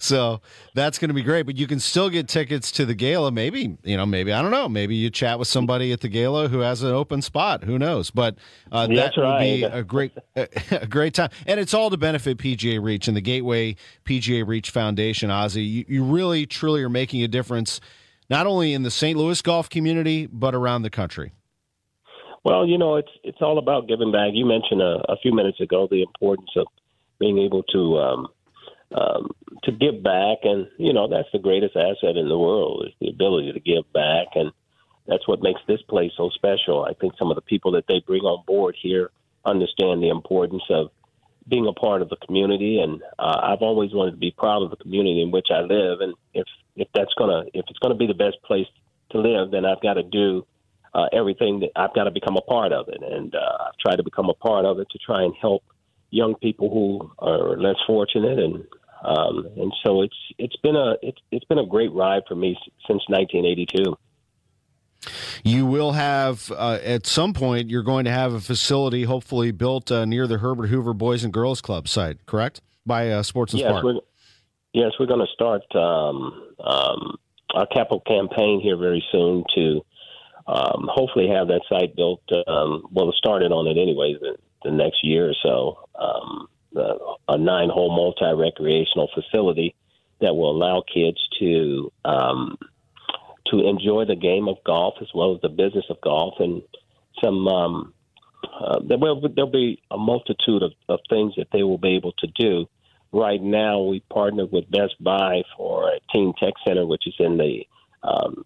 so 0.00 0.40
that's 0.74 0.98
going 0.98 1.08
to 1.08 1.14
be 1.14 1.22
great. 1.22 1.42
But 1.42 1.56
you 1.56 1.66
can 1.66 1.78
still 1.78 2.08
get 2.08 2.28
tickets 2.28 2.72
to 2.72 2.86
the 2.86 2.94
gala. 2.94 3.30
Maybe 3.30 3.76
you 3.84 3.96
know, 3.96 4.06
maybe 4.06 4.32
I 4.32 4.40
don't 4.40 4.50
know. 4.50 4.66
Maybe 4.66 4.94
you 4.94 5.10
chat 5.10 5.38
with 5.38 5.48
somebody 5.48 5.92
at 5.92 6.00
the 6.00 6.08
gala 6.08 6.48
who 6.48 6.60
has 6.60 6.82
an 6.82 6.92
open 6.92 7.20
spot. 7.20 7.64
Who 7.64 7.78
knows? 7.78 8.10
But 8.10 8.36
uh, 8.72 8.86
that 8.86 9.16
would 9.16 9.22
right. 9.22 9.40
be 9.40 9.62
a 9.64 9.82
great, 9.82 10.12
a 10.36 10.86
great 10.86 11.12
time. 11.12 11.30
And 11.46 11.60
it's 11.60 11.74
all 11.74 11.90
to 11.90 11.98
benefit 11.98 12.38
PGA 12.38 12.82
Reach 12.82 13.06
and 13.06 13.16
the 13.16 13.20
Gateway 13.20 13.76
PGA 14.04 14.46
Reach 14.46 14.70
Foundation. 14.70 15.30
Ozzie, 15.30 15.62
you, 15.62 15.84
you 15.88 16.04
really, 16.04 16.46
truly 16.46 16.82
are 16.82 16.88
making 16.88 17.22
a 17.22 17.28
difference, 17.28 17.80
not 18.30 18.46
only 18.46 18.72
in 18.72 18.82
the 18.82 18.90
St. 18.90 19.18
Louis 19.18 19.40
golf 19.42 19.68
community 19.68 20.26
but 20.26 20.54
around 20.54 20.82
the 20.82 20.90
country. 20.90 21.32
Well, 22.44 22.66
you 22.66 22.78
know, 22.78 22.96
it's 22.96 23.10
it's 23.22 23.42
all 23.42 23.58
about 23.58 23.88
giving 23.88 24.12
back. 24.12 24.30
You 24.32 24.46
mentioned 24.46 24.80
a, 24.80 25.12
a 25.12 25.16
few 25.20 25.34
minutes 25.34 25.60
ago 25.60 25.86
the 25.90 26.02
importance 26.02 26.50
of 26.56 26.66
being 27.18 27.38
able 27.38 27.62
to 27.64 27.98
um, 27.98 28.28
um, 28.94 29.30
to 29.64 29.72
give 29.72 30.02
back, 30.02 30.38
and 30.44 30.66
you 30.78 30.92
know 30.92 31.06
that's 31.08 31.28
the 31.32 31.38
greatest 31.38 31.76
asset 31.76 32.16
in 32.16 32.28
the 32.28 32.38
world 32.38 32.86
is 32.86 32.94
the 33.00 33.10
ability 33.10 33.52
to 33.52 33.60
give 33.60 33.90
back, 33.92 34.28
and 34.34 34.52
that's 35.06 35.28
what 35.28 35.42
makes 35.42 35.60
this 35.68 35.82
place 35.82 36.12
so 36.16 36.30
special. 36.30 36.84
I 36.84 36.94
think 36.94 37.14
some 37.18 37.30
of 37.30 37.34
the 37.34 37.42
people 37.42 37.72
that 37.72 37.84
they 37.88 38.02
bring 38.06 38.22
on 38.22 38.44
board 38.46 38.74
here 38.80 39.10
understand 39.44 40.02
the 40.02 40.08
importance 40.08 40.62
of 40.70 40.90
being 41.48 41.66
a 41.66 41.72
part 41.72 42.00
of 42.00 42.08
the 42.08 42.16
community, 42.24 42.80
and 42.80 43.02
uh, 43.18 43.40
I've 43.42 43.62
always 43.62 43.92
wanted 43.92 44.12
to 44.12 44.16
be 44.16 44.30
proud 44.36 44.62
of 44.62 44.70
the 44.70 44.76
community 44.76 45.22
in 45.22 45.30
which 45.30 45.48
I 45.50 45.60
live, 45.60 46.00
and 46.00 46.14
if 46.32 46.46
if 46.74 46.88
that's 46.94 47.12
gonna 47.18 47.42
if 47.52 47.66
it's 47.68 47.78
gonna 47.80 47.96
be 47.96 48.06
the 48.06 48.14
best 48.14 48.36
place 48.44 48.66
to 49.10 49.18
live, 49.18 49.50
then 49.50 49.66
I've 49.66 49.82
got 49.82 49.94
to 49.94 50.02
do 50.02 50.46
uh, 50.94 51.06
everything 51.12 51.60
that 51.60 51.70
I've 51.76 51.94
got 51.94 52.04
to 52.04 52.10
become 52.10 52.36
a 52.36 52.42
part 52.42 52.72
of 52.72 52.88
it, 52.88 53.02
and 53.02 53.34
uh, 53.34 53.68
I've 53.68 53.76
tried 53.78 53.96
to 53.96 54.02
become 54.02 54.28
a 54.28 54.34
part 54.34 54.64
of 54.64 54.78
it 54.78 54.88
to 54.90 54.98
try 54.98 55.22
and 55.22 55.34
help 55.40 55.62
young 56.10 56.34
people 56.34 56.70
who 56.70 57.12
are 57.18 57.56
less 57.56 57.76
fortunate, 57.86 58.38
and 58.38 58.64
um, 59.04 59.48
and 59.56 59.72
so 59.84 60.02
it's 60.02 60.16
it's 60.38 60.56
been 60.56 60.76
a 60.76 60.94
it's 61.02 61.18
it's 61.30 61.44
been 61.44 61.58
a 61.58 61.66
great 61.66 61.92
ride 61.92 62.22
for 62.28 62.34
me 62.34 62.56
since 62.86 63.02
1982. 63.08 63.96
You 65.42 65.64
will 65.64 65.92
have 65.92 66.50
uh, 66.52 66.78
at 66.82 67.06
some 67.06 67.32
point. 67.32 67.70
You're 67.70 67.82
going 67.82 68.04
to 68.04 68.10
have 68.10 68.34
a 68.34 68.40
facility, 68.40 69.04
hopefully 69.04 69.50
built 69.50 69.90
uh, 69.90 70.04
near 70.04 70.26
the 70.26 70.38
Herbert 70.38 70.66
Hoover 70.66 70.92
Boys 70.92 71.24
and 71.24 71.32
Girls 71.32 71.60
Club 71.60 71.88
site, 71.88 72.26
correct? 72.26 72.60
By 72.84 73.10
uh, 73.10 73.22
Sports 73.22 73.54
and 73.54 73.60
yes, 73.60 73.70
Spark. 73.70 73.84
We're, 73.84 74.00
yes, 74.74 74.92
we're 74.98 75.06
going 75.06 75.26
to 75.26 75.32
start 75.32 75.62
um, 75.74 76.54
um, 76.62 77.16
our 77.54 77.66
capital 77.66 78.00
campaign 78.00 78.60
here 78.60 78.76
very 78.76 79.02
soon 79.10 79.44
to 79.54 79.80
um, 80.50 80.88
hopefully 80.92 81.28
have 81.28 81.46
that 81.48 81.62
site 81.68 81.94
built. 81.94 82.22
Um, 82.48 82.82
well, 82.90 83.12
started 83.16 83.52
on 83.52 83.68
it 83.68 83.80
anyways 83.80 84.16
the, 84.20 84.36
the 84.64 84.72
next 84.72 84.98
year 85.04 85.30
or 85.30 85.34
so. 85.42 85.78
Um, 85.94 86.48
the, 86.72 86.98
a 87.28 87.38
nine-hole 87.38 87.94
multi-recreational 87.94 89.10
facility 89.14 89.74
that 90.20 90.34
will 90.34 90.50
allow 90.50 90.82
kids 90.92 91.18
to 91.38 91.92
um, 92.04 92.58
to 93.46 93.66
enjoy 93.66 94.04
the 94.04 94.16
game 94.16 94.48
of 94.48 94.56
golf 94.64 94.94
as 95.00 95.08
well 95.14 95.34
as 95.34 95.40
the 95.40 95.48
business 95.48 95.84
of 95.88 96.00
golf 96.00 96.34
and 96.40 96.62
some. 97.22 97.46
Um, 97.46 97.94
uh, 98.42 98.80
there 98.86 98.98
will 98.98 99.20
there'll 99.20 99.50
be 99.50 99.80
a 99.90 99.98
multitude 99.98 100.62
of, 100.62 100.72
of 100.88 100.98
things 101.08 101.34
that 101.36 101.48
they 101.52 101.62
will 101.62 101.78
be 101.78 101.96
able 101.96 102.12
to 102.18 102.26
do. 102.26 102.66
Right 103.12 103.42
now, 103.42 103.80
we 103.82 104.00
partnered 104.12 104.52
with 104.52 104.70
Best 104.70 104.94
Buy 105.00 105.42
for 105.56 105.88
a 105.88 106.00
Teen 106.12 106.32
Tech 106.38 106.54
Center, 106.66 106.86
which 106.86 107.06
is 107.06 107.14
in 107.18 107.38
the 107.38 107.64
um, 108.02 108.44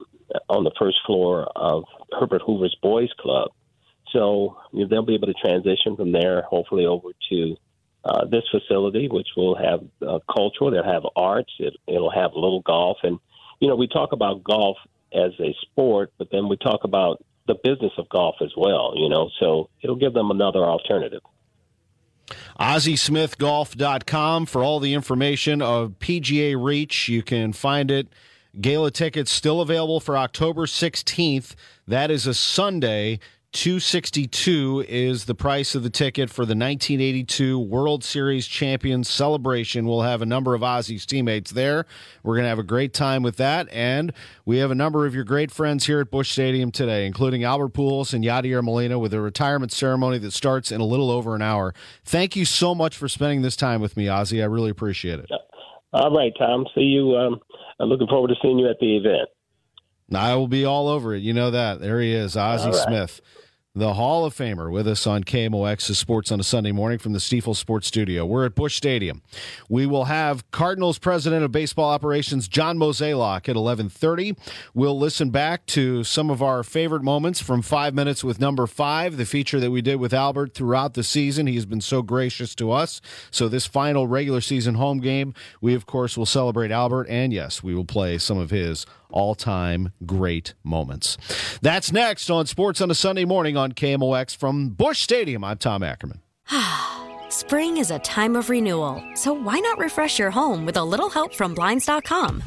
on 0.49 0.65
the 0.65 0.73
first 0.79 0.99
floor 1.07 1.49
of 1.57 1.85
Herbert 2.19 2.43
Hoover's 2.43 2.77
Boys 2.83 3.11
Club. 3.19 3.51
So 4.13 4.57
they'll 4.73 5.05
be 5.05 5.15
able 5.15 5.27
to 5.27 5.35
transition 5.35 5.97
from 5.97 6.13
there, 6.13 6.43
hopefully, 6.43 6.87
over 6.87 7.09
to 7.31 7.57
uh, 8.05 8.27
this 8.27 8.45
facility, 8.51 9.09
which 9.09 9.29
will 9.37 9.57
have 9.57 9.81
uh, 10.07 10.19
cultural, 10.33 10.71
they'll 10.71 10.85
have 10.85 11.05
arts, 11.17 11.53
it, 11.59 11.75
it'll 11.87 12.11
have 12.11 12.33
a 12.33 12.39
little 12.39 12.61
golf. 12.61 12.99
And, 13.03 13.19
you 13.61 13.69
know, 13.69 13.77
we 13.77 13.89
talk 13.89 14.13
about 14.13 14.45
golf 14.45 14.77
as 15.13 15.33
a 15.41 15.55
sport, 15.63 16.13
but 16.19 16.29
then 16.31 16.49
we 16.49 16.57
talk 16.57 16.85
about 16.85 17.25
the 17.47 17.55
business 17.55 17.93
of 17.99 18.09
golf 18.09 18.37
as 18.41 18.51
well, 18.57 18.93
you 18.97 19.09
know, 19.09 19.31
so 19.41 19.69
it'll 19.83 19.97
give 19.97 20.15
them 20.15 20.31
another 20.31 20.61
alternative. 20.61 21.23
OzzieSmithGolf.com 22.59 24.47
for 24.47 24.63
all 24.63 24.81
the 24.81 24.95
information 24.95 25.61
of 25.61 25.99
PGA 25.99 26.63
Reach. 26.63 27.09
You 27.09 27.23
can 27.23 27.53
find 27.53 27.91
it 27.91 28.09
Gala 28.61 28.91
tickets 28.91 29.31
still 29.31 29.61
available 29.61 30.01
for 30.01 30.17
October 30.17 30.67
16th. 30.67 31.55
That 31.87 32.11
is 32.11 32.27
a 32.27 32.35
Sunday. 32.35 33.19
262 33.55 34.85
is 34.89 35.27
the 35.27 35.35
price 35.35 35.77
of 35.77 35.85
the 35.85 35.91
ticket 35.91 36.29
for 36.29 36.45
the 36.45 36.57
1982 36.57 37.57
World 37.57 38.03
Series 38.03 38.49
Champions 38.49 39.09
celebration. 39.09 39.87
We'll 39.87 40.03
have 40.03 40.23
a 40.23 40.27
number 40.27 40.57
of 40.57 40.65
Ozzie's 40.65 41.07
teammates 41.07 41.53
there. 41.53 41.87
We're 42.25 42.35
going 42.35 42.47
to 42.47 42.49
have 42.49 42.59
a 42.59 42.65
great 42.65 42.93
time 42.93 43.23
with 43.23 43.37
that. 43.37 43.69
And 43.71 44.13
we 44.45 44.59
have 44.59 44.73
a 44.73 44.75
number 44.75 45.07
of 45.07 45.15
your 45.15 45.23
great 45.23 45.53
friends 45.53 45.87
here 45.87 46.01
at 46.01 46.11
Busch 46.11 46.33
Stadium 46.33 46.73
today, 46.73 47.07
including 47.07 47.45
Albert 47.45 47.75
Pujols 47.75 48.13
and 48.13 48.25
Yadier 48.25 48.61
Molina 48.61 48.99
with 48.99 49.15
a 49.15 49.21
retirement 49.21 49.71
ceremony 49.71 50.19
that 50.19 50.33
starts 50.33 50.73
in 50.73 50.81
a 50.81 50.85
little 50.85 51.13
over 51.13 51.37
an 51.37 51.43
hour. 51.43 51.75
Thank 52.05 52.35
you 52.35 52.45
so 52.45 52.75
much 52.75 52.97
for 52.97 53.09
spending 53.09 53.43
this 53.43 53.55
time 53.55 53.81
with 53.81 53.97
me, 53.97 54.09
Ozzie. 54.09 54.43
I 54.43 54.47
really 54.47 54.71
appreciate 54.71 55.21
it. 55.21 55.31
All 55.95 56.11
right, 56.11 56.33
Tom. 56.37 56.67
See 56.75 56.83
you. 56.83 57.17
Um, 57.17 57.41
I'm 57.79 57.89
looking 57.89 58.09
forward 58.09 58.29
to 58.29 58.35
seeing 58.43 58.59
you 58.59 58.69
at 58.69 58.79
the 58.81 58.97
event. 58.97 59.29
I 60.13 60.35
will 60.35 60.49
be 60.49 60.65
all 60.65 60.89
over 60.89 61.15
it. 61.15 61.23
You 61.23 61.33
know 61.33 61.53
that. 61.53 61.81
There 61.81 62.01
he 62.01 62.13
is, 62.13 62.37
Ozzie 62.37 62.71
right. 62.71 62.75
Smith 62.75 63.21
the 63.77 63.95
Hall 63.95 64.25
of 64.25 64.33
Famer, 64.33 64.71
with 64.71 64.87
us 64.87 65.05
on 65.05 65.25
KMOX's 65.25 65.99
Sports 65.99 66.31
on 66.31 66.39
a 66.39 66.45
Sunday 66.45 66.71
morning 66.71 66.97
from 66.97 67.13
the 67.13 67.19
Stifel 67.19 67.57
Sports 67.57 67.89
Studio. 67.89 68.25
We're 68.25 68.47
at 68.47 68.55
Busch 68.55 68.77
Stadium. 68.77 69.21
We 69.69 69.85
will 69.85 70.05
have 70.05 70.49
Cardinals 70.53 71.01
President 71.01 71.43
of 71.43 71.51
Baseball 71.51 71.91
Operations 71.91 72.47
John 72.47 72.79
Mozeliak 72.79 73.49
at 73.49 73.57
11:30. 73.57 74.37
We'll 74.75 74.97
listen 74.97 75.31
back 75.31 75.67
to 75.67 76.05
some 76.05 76.31
of 76.31 76.41
our 76.41 76.63
favorite 76.63 77.03
moments 77.03 77.41
from 77.41 77.63
Five 77.63 77.95
Minutes 77.95 78.23
with 78.23 78.39
Number 78.39 78.69
Five, 78.69 79.17
the 79.17 79.27
feature 79.27 79.59
that 79.59 79.73
we 79.73 79.83
did 79.83 79.97
with 79.97 80.15
Albert 80.15 80.55
throughout 80.55 80.95
the 80.95 81.03
season. 81.03 81.49
He's 81.49 81.67
been 81.67 81.81
so 81.81 82.01
gracious 82.01 82.55
to 82.55 82.71
us. 82.71 83.01
So 83.33 83.49
this 83.49 83.67
final 83.67 84.07
regular 84.07 84.41
season 84.41 84.77
home 84.77 85.01
game, 85.01 85.35
we 85.61 85.75
of 85.75 85.85
course 85.85 86.17
will 86.17 86.27
celebrate 86.27 86.71
Albert, 86.71 87.09
and 87.11 87.33
yes, 87.33 87.65
we 87.65 87.75
will 87.75 87.85
play 87.85 88.19
some 88.19 88.39
of 88.39 88.51
his 88.51 88.87
all 89.15 89.35
time 89.35 89.93
great 90.05 90.53
moments. 90.63 91.17
That's 91.63 91.91
next 91.93 92.29
on 92.29 92.45
Sports 92.47 92.83
on 92.83 92.91
a 92.91 92.95
Sunday 92.95 93.25
morning 93.25 93.57
on 93.57 93.73
KMOX 93.73 94.37
from 94.37 94.69
Busch 94.71 95.01
Stadium. 95.01 95.43
I'm 95.43 95.57
Tom 95.57 95.83
Ackerman. 95.83 96.21
Spring 97.31 97.79
is 97.79 97.91
a 97.91 97.99
time 98.01 98.37
of 98.37 98.51
renewal, 98.51 99.03
so 99.15 99.33
why 99.33 99.59
not 99.61 99.79
refresh 99.79 100.19
your 100.19 100.31
home 100.31 100.67
with 100.67 100.77
a 100.77 100.85
little 100.85 101.09
help 101.09 101.35
from 101.35 101.55
Blinds.com? 101.55 102.43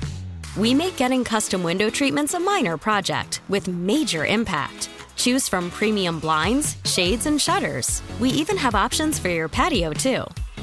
We 0.57 0.73
make 0.73 0.97
getting 0.97 1.23
custom 1.23 1.63
window 1.63 1.89
treatments 1.89 2.33
a 2.33 2.39
minor 2.39 2.77
project 2.77 3.41
with 3.47 3.67
major 3.67 4.25
impact. 4.25 4.89
Choose 5.15 5.47
from 5.49 5.71
premium 5.71 6.19
blinds, 6.19 6.77
shades, 6.85 7.25
and 7.25 7.41
shutters. 7.41 8.01
We 8.19 8.29
even 8.29 8.57
have 8.57 8.75
options 8.75 9.19
for 9.19 9.29
your 9.29 9.47
patio, 9.49 9.91
too. 9.93 10.23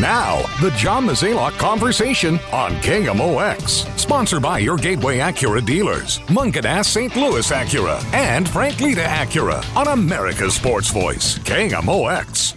Now, 0.00 0.42
the 0.62 0.70
John 0.70 1.06
Mozeliak 1.06 1.58
Conversation 1.58 2.36
on 2.50 2.72
KMOX. 2.76 3.98
Sponsored 3.98 4.42
by 4.42 4.58
your 4.58 4.78
Gateway 4.78 5.18
Acura 5.18 5.64
dealers, 5.64 6.18
Mungenast 6.20 6.86
St. 6.86 7.14
Louis 7.14 7.48
Acura, 7.50 8.02
and 8.14 8.48
Frank 8.48 8.80
Leta 8.80 9.02
Acura 9.02 9.62
on 9.76 9.88
America's 9.88 10.54
Sports 10.54 10.90
Voice, 10.90 11.38
KMOX. 11.40 12.56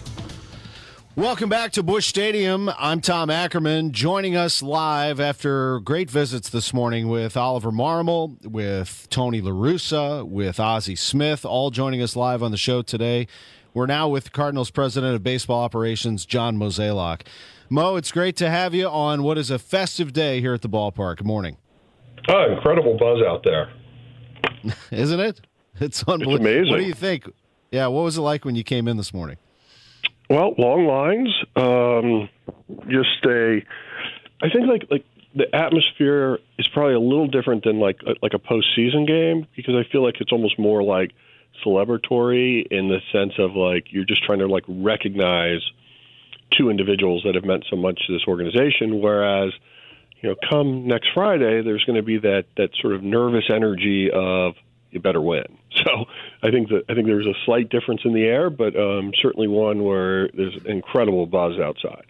Welcome 1.14 1.48
back 1.50 1.72
to 1.72 1.82
Busch 1.82 2.06
Stadium. 2.06 2.70
I'm 2.78 3.00
Tom 3.02 3.28
Ackerman. 3.28 3.92
Joining 3.92 4.34
us 4.34 4.62
live 4.62 5.20
after 5.20 5.80
great 5.80 6.10
visits 6.10 6.48
this 6.48 6.72
morning 6.72 7.08
with 7.08 7.36
Oliver 7.36 7.70
Marmol, 7.70 8.42
with 8.46 9.06
Tony 9.10 9.42
LaRussa, 9.42 10.26
with 10.26 10.58
Ozzie 10.58 10.96
Smith, 10.96 11.44
all 11.44 11.70
joining 11.70 12.00
us 12.00 12.16
live 12.16 12.42
on 12.42 12.50
the 12.50 12.56
show 12.56 12.80
today. 12.80 13.28
We're 13.76 13.84
now 13.84 14.08
with 14.08 14.24
the 14.24 14.30
Cardinals 14.30 14.70
President 14.70 15.14
of 15.14 15.22
Baseball 15.22 15.62
Operations, 15.62 16.24
John 16.24 16.56
Mozeliak. 16.56 17.26
Mo, 17.68 17.96
it's 17.96 18.10
great 18.10 18.34
to 18.36 18.48
have 18.48 18.72
you 18.72 18.88
on 18.88 19.22
what 19.22 19.36
is 19.36 19.50
a 19.50 19.58
festive 19.58 20.14
day 20.14 20.40
here 20.40 20.54
at 20.54 20.62
the 20.62 20.68
ballpark. 20.70 21.18
Good 21.18 21.26
morning. 21.26 21.58
Oh, 22.26 22.54
incredible 22.54 22.96
buzz 22.96 23.20
out 23.20 23.44
there. 23.44 23.70
Isn't 24.90 25.20
it? 25.20 25.42
It's 25.78 26.02
unbelievable. 26.04 26.36
It's 26.36 26.40
amazing. 26.40 26.70
What 26.70 26.78
do 26.78 26.84
you 26.84 26.94
think? 26.94 27.30
Yeah, 27.70 27.88
what 27.88 28.04
was 28.04 28.16
it 28.16 28.22
like 28.22 28.46
when 28.46 28.54
you 28.54 28.64
came 28.64 28.88
in 28.88 28.96
this 28.96 29.12
morning? 29.12 29.36
Well, 30.30 30.54
long 30.56 30.86
lines. 30.86 31.28
Um, 31.54 32.30
just 32.88 33.26
a, 33.26 33.60
I 34.40 34.48
think 34.48 34.68
like 34.68 34.86
like 34.90 35.04
the 35.34 35.54
atmosphere 35.54 36.38
is 36.58 36.66
probably 36.66 36.94
a 36.94 36.98
little 36.98 37.26
different 37.26 37.64
than 37.64 37.78
like 37.78 38.00
like 38.22 38.32
a 38.32 38.38
postseason 38.38 39.06
game 39.06 39.46
because 39.54 39.74
I 39.74 39.86
feel 39.92 40.02
like 40.02 40.18
it's 40.22 40.32
almost 40.32 40.58
more 40.58 40.82
like 40.82 41.12
celebratory 41.64 42.66
in 42.70 42.88
the 42.88 43.00
sense 43.12 43.32
of 43.38 43.54
like 43.54 43.92
you're 43.92 44.04
just 44.04 44.24
trying 44.24 44.40
to 44.40 44.46
like 44.46 44.64
recognize 44.68 45.60
two 46.56 46.70
individuals 46.70 47.22
that 47.24 47.34
have 47.34 47.44
meant 47.44 47.64
so 47.68 47.76
much 47.76 48.00
to 48.06 48.12
this 48.12 48.22
organization. 48.26 49.00
Whereas 49.00 49.52
you 50.20 50.28
know 50.30 50.36
come 50.50 50.86
next 50.86 51.08
friday 51.14 51.62
there's 51.62 51.84
going 51.84 51.96
to 51.96 52.02
be 52.02 52.18
that 52.18 52.44
that 52.56 52.70
sort 52.80 52.94
of 52.94 53.02
nervous 53.02 53.44
energy 53.52 54.10
of 54.12 54.54
you 54.90 55.00
better 55.00 55.20
win. 55.20 55.44
So 55.84 56.06
i 56.42 56.50
think 56.50 56.70
that 56.70 56.84
i 56.88 56.94
think 56.94 57.06
there's 57.06 57.26
a 57.26 57.34
slight 57.44 57.68
difference 57.68 58.00
in 58.06 58.14
the 58.14 58.24
air 58.24 58.48
but 58.48 58.74
um, 58.74 59.12
certainly 59.20 59.46
one 59.46 59.84
where 59.84 60.28
there's 60.28 60.56
incredible 60.64 61.26
buzz 61.26 61.60
outside 61.60 62.06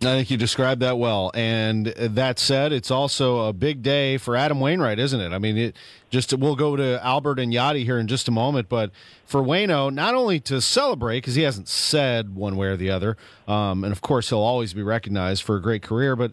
I 0.00 0.16
think 0.16 0.30
you 0.30 0.36
described 0.36 0.82
that 0.82 0.98
well. 0.98 1.30
And 1.34 1.86
that 1.86 2.38
said, 2.38 2.72
it's 2.72 2.90
also 2.90 3.46
a 3.46 3.52
big 3.52 3.82
day 3.82 4.18
for 4.18 4.36
Adam 4.36 4.60
Wainwright, 4.60 4.98
isn't 4.98 5.20
it? 5.20 5.32
I 5.32 5.38
mean, 5.38 5.56
it 5.56 5.76
just 6.10 6.32
we'll 6.34 6.56
go 6.56 6.76
to 6.76 7.04
Albert 7.04 7.38
and 7.38 7.52
Yadi 7.52 7.84
here 7.84 7.98
in 7.98 8.06
just 8.06 8.28
a 8.28 8.30
moment, 8.30 8.68
but 8.68 8.90
for 9.24 9.42
Wayno, 9.42 9.92
not 9.92 10.14
only 10.14 10.40
to 10.40 10.60
celebrate 10.60 11.18
because 11.18 11.34
he 11.34 11.42
hasn't 11.42 11.68
said 11.68 12.34
one 12.34 12.56
way 12.56 12.68
or 12.68 12.76
the 12.76 12.90
other, 12.90 13.16
um, 13.48 13.84
and 13.84 13.92
of 13.92 14.00
course 14.00 14.28
he'll 14.28 14.38
always 14.38 14.74
be 14.74 14.82
recognized 14.82 15.42
for 15.42 15.56
a 15.56 15.62
great 15.62 15.82
career, 15.82 16.16
but 16.16 16.32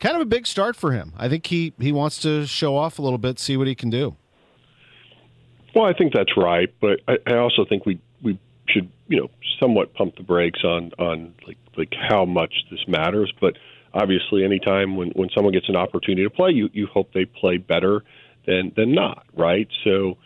kind 0.00 0.16
of 0.16 0.22
a 0.22 0.26
big 0.26 0.46
start 0.46 0.74
for 0.74 0.92
him. 0.92 1.12
I 1.16 1.28
think 1.28 1.46
he 1.46 1.72
he 1.78 1.92
wants 1.92 2.18
to 2.22 2.46
show 2.46 2.76
off 2.76 2.98
a 2.98 3.02
little 3.02 3.18
bit, 3.18 3.38
see 3.38 3.56
what 3.56 3.66
he 3.66 3.74
can 3.74 3.90
do. 3.90 4.16
Well, 5.74 5.84
I 5.84 5.94
think 5.94 6.12
that's 6.12 6.36
right, 6.36 6.72
but 6.80 7.00
I, 7.08 7.16
I 7.26 7.36
also 7.36 7.64
think 7.64 7.86
we 7.86 8.00
we 8.20 8.38
should 8.68 8.90
you 9.08 9.20
know 9.20 9.30
somewhat 9.60 9.94
pump 9.94 10.16
the 10.16 10.22
brakes 10.22 10.64
on 10.64 10.92
on 10.98 11.34
like 11.46 11.56
like 11.76 11.94
how 11.94 12.24
much 12.24 12.52
this 12.70 12.80
matters. 12.86 13.32
But 13.40 13.54
obviously, 13.94 14.44
anytime 14.44 14.96
when 14.96 15.10
when 15.10 15.28
someone 15.34 15.52
gets 15.52 15.68
an 15.68 15.76
opportunity 15.76 16.24
to 16.24 16.30
play, 16.30 16.50
you 16.50 16.68
you 16.72 16.86
hope 16.86 17.12
they 17.12 17.24
play 17.24 17.56
better 17.56 18.02
than 18.46 18.72
than 18.76 18.94
not, 18.94 19.26
right? 19.34 19.68
So. 19.84 20.18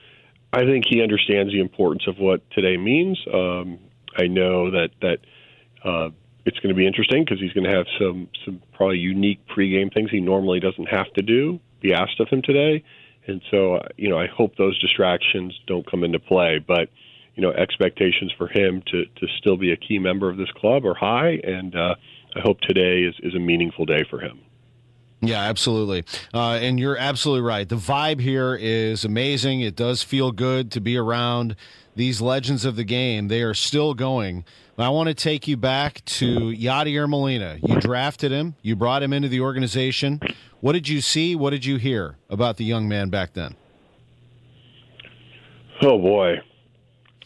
I 0.52 0.60
think 0.60 0.84
he 0.88 1.02
understands 1.02 1.52
the 1.52 1.60
importance 1.60 2.04
of 2.06 2.18
what 2.18 2.48
today 2.50 2.78
means. 2.78 3.18
Um, 3.30 3.78
I 4.16 4.26
know 4.26 4.70
that 4.70 4.90
that 5.02 5.18
uh, 5.84 6.10
it's 6.46 6.58
going 6.60 6.74
to 6.74 6.74
be 6.74 6.86
interesting 6.86 7.24
because 7.24 7.40
he's 7.40 7.52
going 7.52 7.68
to 7.68 7.76
have 7.76 7.86
some 7.98 8.28
some 8.44 8.62
probably 8.72 8.98
unique 8.98 9.40
pregame 9.48 9.92
things 9.92 10.10
he 10.10 10.20
normally 10.20 10.60
doesn't 10.60 10.86
have 10.86 11.12
to 11.14 11.22
do. 11.22 11.60
Be 11.80 11.92
asked 11.92 12.20
of 12.20 12.28
him 12.28 12.40
today, 12.42 12.84
and 13.26 13.42
so 13.50 13.80
you 13.96 14.08
know 14.08 14.18
I 14.18 14.28
hope 14.28 14.56
those 14.56 14.78
distractions 14.80 15.58
don't 15.66 15.88
come 15.90 16.04
into 16.04 16.20
play. 16.20 16.58
But 16.64 16.88
you 17.36 17.42
know 17.42 17.52
expectations 17.52 18.32
for 18.36 18.48
him 18.48 18.82
to 18.90 19.04
to 19.04 19.26
still 19.38 19.56
be 19.56 19.70
a 19.70 19.76
key 19.76 19.98
member 19.98 20.28
of 20.28 20.36
this 20.36 20.50
club 20.56 20.84
are 20.84 20.94
high, 20.94 21.38
and 21.44 21.76
uh, 21.76 21.94
I 22.34 22.40
hope 22.40 22.60
today 22.60 23.02
is 23.02 23.14
is 23.22 23.34
a 23.34 23.38
meaningful 23.38 23.84
day 23.84 24.04
for 24.10 24.20
him. 24.20 24.40
Yeah, 25.20 25.42
absolutely. 25.42 26.04
Uh, 26.34 26.58
and 26.60 26.78
you're 26.78 26.96
absolutely 26.96 27.46
right. 27.46 27.66
The 27.66 27.76
vibe 27.76 28.20
here 28.20 28.54
is 28.54 29.04
amazing. 29.04 29.62
It 29.62 29.74
does 29.74 30.02
feel 30.02 30.30
good 30.30 30.70
to 30.72 30.80
be 30.80 30.96
around 30.96 31.56
these 31.94 32.20
legends 32.20 32.66
of 32.66 32.76
the 32.76 32.84
game. 32.84 33.28
They 33.28 33.42
are 33.42 33.54
still 33.54 33.94
going. 33.94 34.44
I 34.78 34.90
want 34.90 35.08
to 35.08 35.14
take 35.14 35.48
you 35.48 35.56
back 35.56 36.04
to 36.04 36.50
Yadier 36.50 37.08
Molina. 37.08 37.58
You 37.62 37.80
drafted 37.80 38.30
him, 38.30 38.56
you 38.60 38.76
brought 38.76 39.02
him 39.02 39.14
into 39.14 39.28
the 39.28 39.40
organization. 39.40 40.20
What 40.60 40.74
did 40.74 40.86
you 40.86 41.00
see? 41.00 41.34
What 41.34 41.50
did 41.50 41.64
you 41.64 41.78
hear 41.78 42.18
about 42.28 42.58
the 42.58 42.64
young 42.64 42.86
man 42.86 43.08
back 43.08 43.32
then? 43.32 43.56
Oh, 45.80 45.98
boy. 45.98 46.40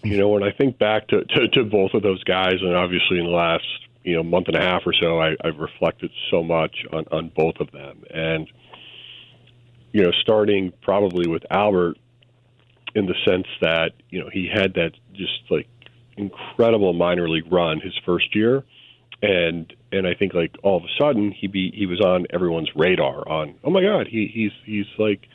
You 0.02 0.16
know, 0.16 0.28
when 0.28 0.42
I 0.42 0.50
think 0.50 0.78
back 0.78 1.08
to, 1.08 1.24
to, 1.24 1.48
to 1.48 1.64
both 1.64 1.92
of 1.94 2.02
those 2.02 2.22
guys, 2.24 2.54
and 2.60 2.74
obviously 2.74 3.18
in 3.18 3.24
the 3.24 3.30
last 3.30 3.66
you 4.02 4.16
know 4.16 4.22
month 4.22 4.48
and 4.48 4.56
a 4.56 4.60
half 4.60 4.82
or 4.86 4.94
so, 4.94 5.20
I, 5.20 5.36
I've 5.44 5.58
reflected 5.58 6.10
so 6.30 6.42
much 6.42 6.74
on, 6.92 7.04
on 7.12 7.30
both 7.34 7.56
of 7.60 7.70
them, 7.70 8.04
and 8.12 8.48
you 9.92 10.02
know, 10.02 10.12
starting 10.22 10.72
probably 10.82 11.28
with 11.28 11.42
Albert, 11.50 11.98
in 12.94 13.06
the 13.06 13.14
sense 13.26 13.46
that 13.60 13.92
you 14.08 14.20
know 14.20 14.30
he 14.32 14.48
had 14.52 14.74
that 14.74 14.92
just 15.12 15.42
like 15.50 15.68
incredible 16.16 16.92
minor 16.92 17.28
league 17.28 17.50
run 17.52 17.80
his 17.80 17.94
first 18.04 18.34
year, 18.34 18.64
and 19.22 19.72
and 19.92 20.06
I 20.06 20.14
think 20.14 20.34
like 20.34 20.56
all 20.62 20.76
of 20.76 20.84
a 20.84 20.98
sudden 20.98 21.30
he 21.30 21.46
be 21.46 21.70
he 21.72 21.86
was 21.86 22.00
on 22.00 22.26
everyone's 22.30 22.70
radar 22.74 23.28
on 23.28 23.54
oh 23.64 23.70
my 23.70 23.82
god 23.82 24.06
he 24.06 24.30
he's 24.32 24.52
he's 24.64 24.86
like 24.98 25.28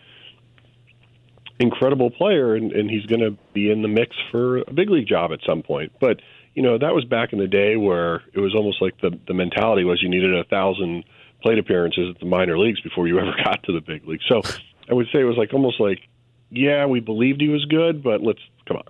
incredible 1.60 2.12
player 2.12 2.56
and, 2.56 2.72
and 2.72 2.90
he's 2.90 3.06
going 3.06 3.22
to 3.22 3.32
be 3.54 3.72
in 3.72 3.82
the 3.82 3.88
mix 3.88 4.16
for 4.32 4.58
a 4.58 4.74
big 4.74 4.90
league 4.90 5.08
job 5.08 5.32
at 5.32 5.40
some 5.46 5.64
point, 5.64 5.92
but 6.00 6.20
you 6.54 6.62
know 6.62 6.78
that 6.78 6.96
was 6.96 7.06
back 7.06 7.34
in 7.34 7.40
the 7.40 7.48
day 7.48 7.76
where 7.76 8.24
it 8.34 8.40
was 8.40 8.56
almost 8.56 8.82
like 8.82 9.00
the 9.02 9.18
the 9.28 9.34
mentality 9.34 9.84
was 9.84 10.02
you 10.02 10.10
needed 10.10 10.34
a 10.34 10.44
thousand 10.46 11.04
plate 11.42 11.60
appearances 11.60 12.10
at 12.14 12.20
the 12.20 12.26
minor 12.26 12.58
leagues 12.58 12.82
before 12.82 13.08
you 13.08 13.20
ever 13.20 13.34
got 13.44 13.62
to 13.64 13.74
the 13.74 13.82
big 13.82 14.08
league. 14.08 14.22
So 14.28 14.42
I 14.90 14.94
would 14.94 15.08
say 15.14 15.20
it 15.20 15.26
was 15.26 15.38
like 15.38 15.54
almost 15.54 15.80
like 15.80 16.00
yeah 16.50 16.86
we 16.86 17.00
believed 17.00 17.42
he 17.42 17.50
was 17.50 17.66
good, 17.66 18.02
but 18.02 18.22
let's 18.22 18.42
come 18.68 18.78
on 18.78 18.84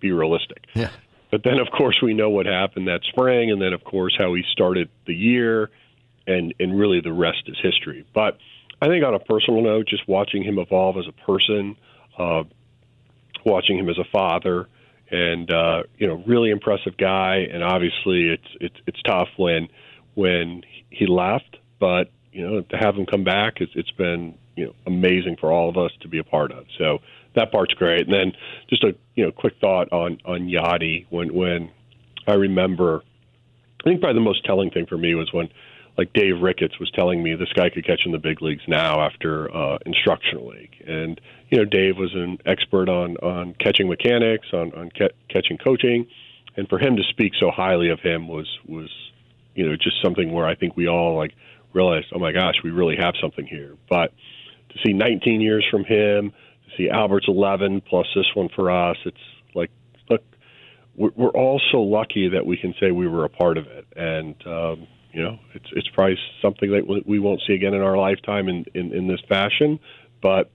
be 0.00 0.12
realistic. 0.12 0.66
Yeah. 0.74 0.90
But 1.30 1.44
then 1.44 1.58
of 1.58 1.68
course 1.70 2.02
we 2.02 2.12
know 2.12 2.28
what 2.28 2.44
happened 2.44 2.88
that 2.88 3.00
spring, 3.04 3.50
and 3.50 3.62
then 3.62 3.72
of 3.72 3.82
course 3.84 4.14
how 4.18 4.34
he 4.34 4.42
started 4.52 4.90
the 5.06 5.14
year, 5.14 5.70
and 6.26 6.52
and 6.60 6.78
really 6.78 7.00
the 7.00 7.12
rest 7.12 7.44
is 7.46 7.56
history. 7.62 8.04
But 8.12 8.36
I 8.82 8.88
think 8.88 9.04
on 9.04 9.14
a 9.14 9.20
personal 9.20 9.62
note, 9.62 9.86
just 9.86 10.08
watching 10.08 10.42
him 10.42 10.58
evolve 10.58 10.96
as 10.96 11.04
a 11.06 11.12
person, 11.24 11.76
uh, 12.18 12.42
watching 13.46 13.78
him 13.78 13.88
as 13.88 13.96
a 13.96 14.04
father 14.12 14.66
and 15.08 15.52
uh, 15.52 15.84
you 15.98 16.08
know, 16.08 16.20
really 16.26 16.50
impressive 16.50 16.96
guy. 16.96 17.46
And 17.52 17.62
obviously, 17.62 18.30
it's 18.30 18.48
it's 18.60 18.76
it's 18.88 19.00
tough 19.02 19.28
when 19.36 19.68
when 20.14 20.62
he 20.90 21.06
left, 21.06 21.58
but 21.78 22.10
you 22.32 22.44
know, 22.44 22.62
to 22.62 22.76
have 22.76 22.96
him 22.96 23.06
come 23.06 23.22
back, 23.22 23.60
it's 23.60 23.70
it's 23.76 23.92
been 23.92 24.34
you 24.56 24.66
know 24.66 24.74
amazing 24.84 25.36
for 25.40 25.52
all 25.52 25.68
of 25.68 25.76
us 25.76 25.92
to 26.00 26.08
be 26.08 26.18
a 26.18 26.24
part 26.24 26.50
of. 26.50 26.64
So 26.76 26.98
that 27.36 27.52
part's 27.52 27.74
great. 27.74 28.00
And 28.08 28.12
then 28.12 28.32
just 28.68 28.82
a 28.82 28.96
you 29.14 29.24
know 29.24 29.30
quick 29.30 29.54
thought 29.60 29.92
on 29.92 30.18
on 30.24 30.48
Yadi 30.48 31.06
when 31.08 31.32
when 31.32 31.70
I 32.26 32.32
remember, 32.32 33.04
I 33.80 33.84
think 33.84 34.00
probably 34.00 34.18
the 34.18 34.24
most 34.24 34.44
telling 34.44 34.72
thing 34.72 34.86
for 34.86 34.98
me 34.98 35.14
was 35.14 35.32
when 35.32 35.50
like 35.98 36.12
Dave 36.12 36.40
Ricketts 36.40 36.78
was 36.78 36.90
telling 36.90 37.22
me 37.22 37.34
this 37.34 37.52
guy 37.54 37.68
could 37.68 37.86
catch 37.86 38.06
in 38.06 38.12
the 38.12 38.18
big 38.18 38.40
leagues 38.40 38.62
now 38.66 39.00
after 39.00 39.54
uh, 39.54 39.78
instructional 39.84 40.48
league, 40.48 40.74
and 40.86 41.20
you 41.50 41.58
know 41.58 41.64
Dave 41.64 41.96
was 41.96 42.14
an 42.14 42.38
expert 42.46 42.88
on 42.88 43.16
on 43.18 43.54
catching 43.54 43.88
mechanics, 43.88 44.48
on 44.52 44.72
on 44.72 44.90
ca- 44.96 45.14
catching 45.28 45.58
coaching, 45.58 46.06
and 46.56 46.68
for 46.68 46.78
him 46.78 46.96
to 46.96 47.02
speak 47.10 47.32
so 47.38 47.50
highly 47.50 47.90
of 47.90 48.00
him 48.00 48.26
was 48.26 48.48
was 48.66 48.90
you 49.54 49.68
know 49.68 49.76
just 49.76 50.02
something 50.02 50.32
where 50.32 50.46
I 50.46 50.54
think 50.54 50.76
we 50.76 50.88
all 50.88 51.16
like 51.16 51.34
realized, 51.74 52.06
oh 52.14 52.18
my 52.18 52.32
gosh, 52.32 52.56
we 52.62 52.70
really 52.70 52.96
have 52.96 53.14
something 53.20 53.46
here. 53.46 53.76
But 53.88 54.12
to 54.70 54.78
see 54.84 54.92
19 54.92 55.40
years 55.40 55.66
from 55.70 55.84
him, 55.84 56.30
to 56.30 56.76
see 56.76 56.90
Albert's 56.90 57.28
11 57.28 57.82
plus 57.82 58.06
this 58.14 58.26
one 58.34 58.48
for 58.54 58.70
us, 58.70 58.96
it's 59.04 59.16
like 59.54 59.70
look, 60.08 60.22
we're, 60.96 61.10
we're 61.16 61.30
all 61.30 61.60
so 61.70 61.82
lucky 61.82 62.30
that 62.30 62.46
we 62.46 62.56
can 62.56 62.74
say 62.80 62.90
we 62.90 63.08
were 63.08 63.24
a 63.24 63.30
part 63.30 63.58
of 63.58 63.66
it, 63.66 63.86
and 63.94 64.34
um, 64.46 64.86
you 65.12 65.22
know, 65.22 65.38
it's 65.54 65.66
it's 65.72 65.88
probably 65.88 66.16
something 66.40 66.70
that 66.70 67.04
we 67.06 67.18
won't 67.18 67.42
see 67.46 67.52
again 67.52 67.74
in 67.74 67.82
our 67.82 67.96
lifetime 67.96 68.48
in, 68.48 68.64
in, 68.74 68.92
in 68.92 69.08
this 69.08 69.20
fashion. 69.28 69.78
But 70.22 70.50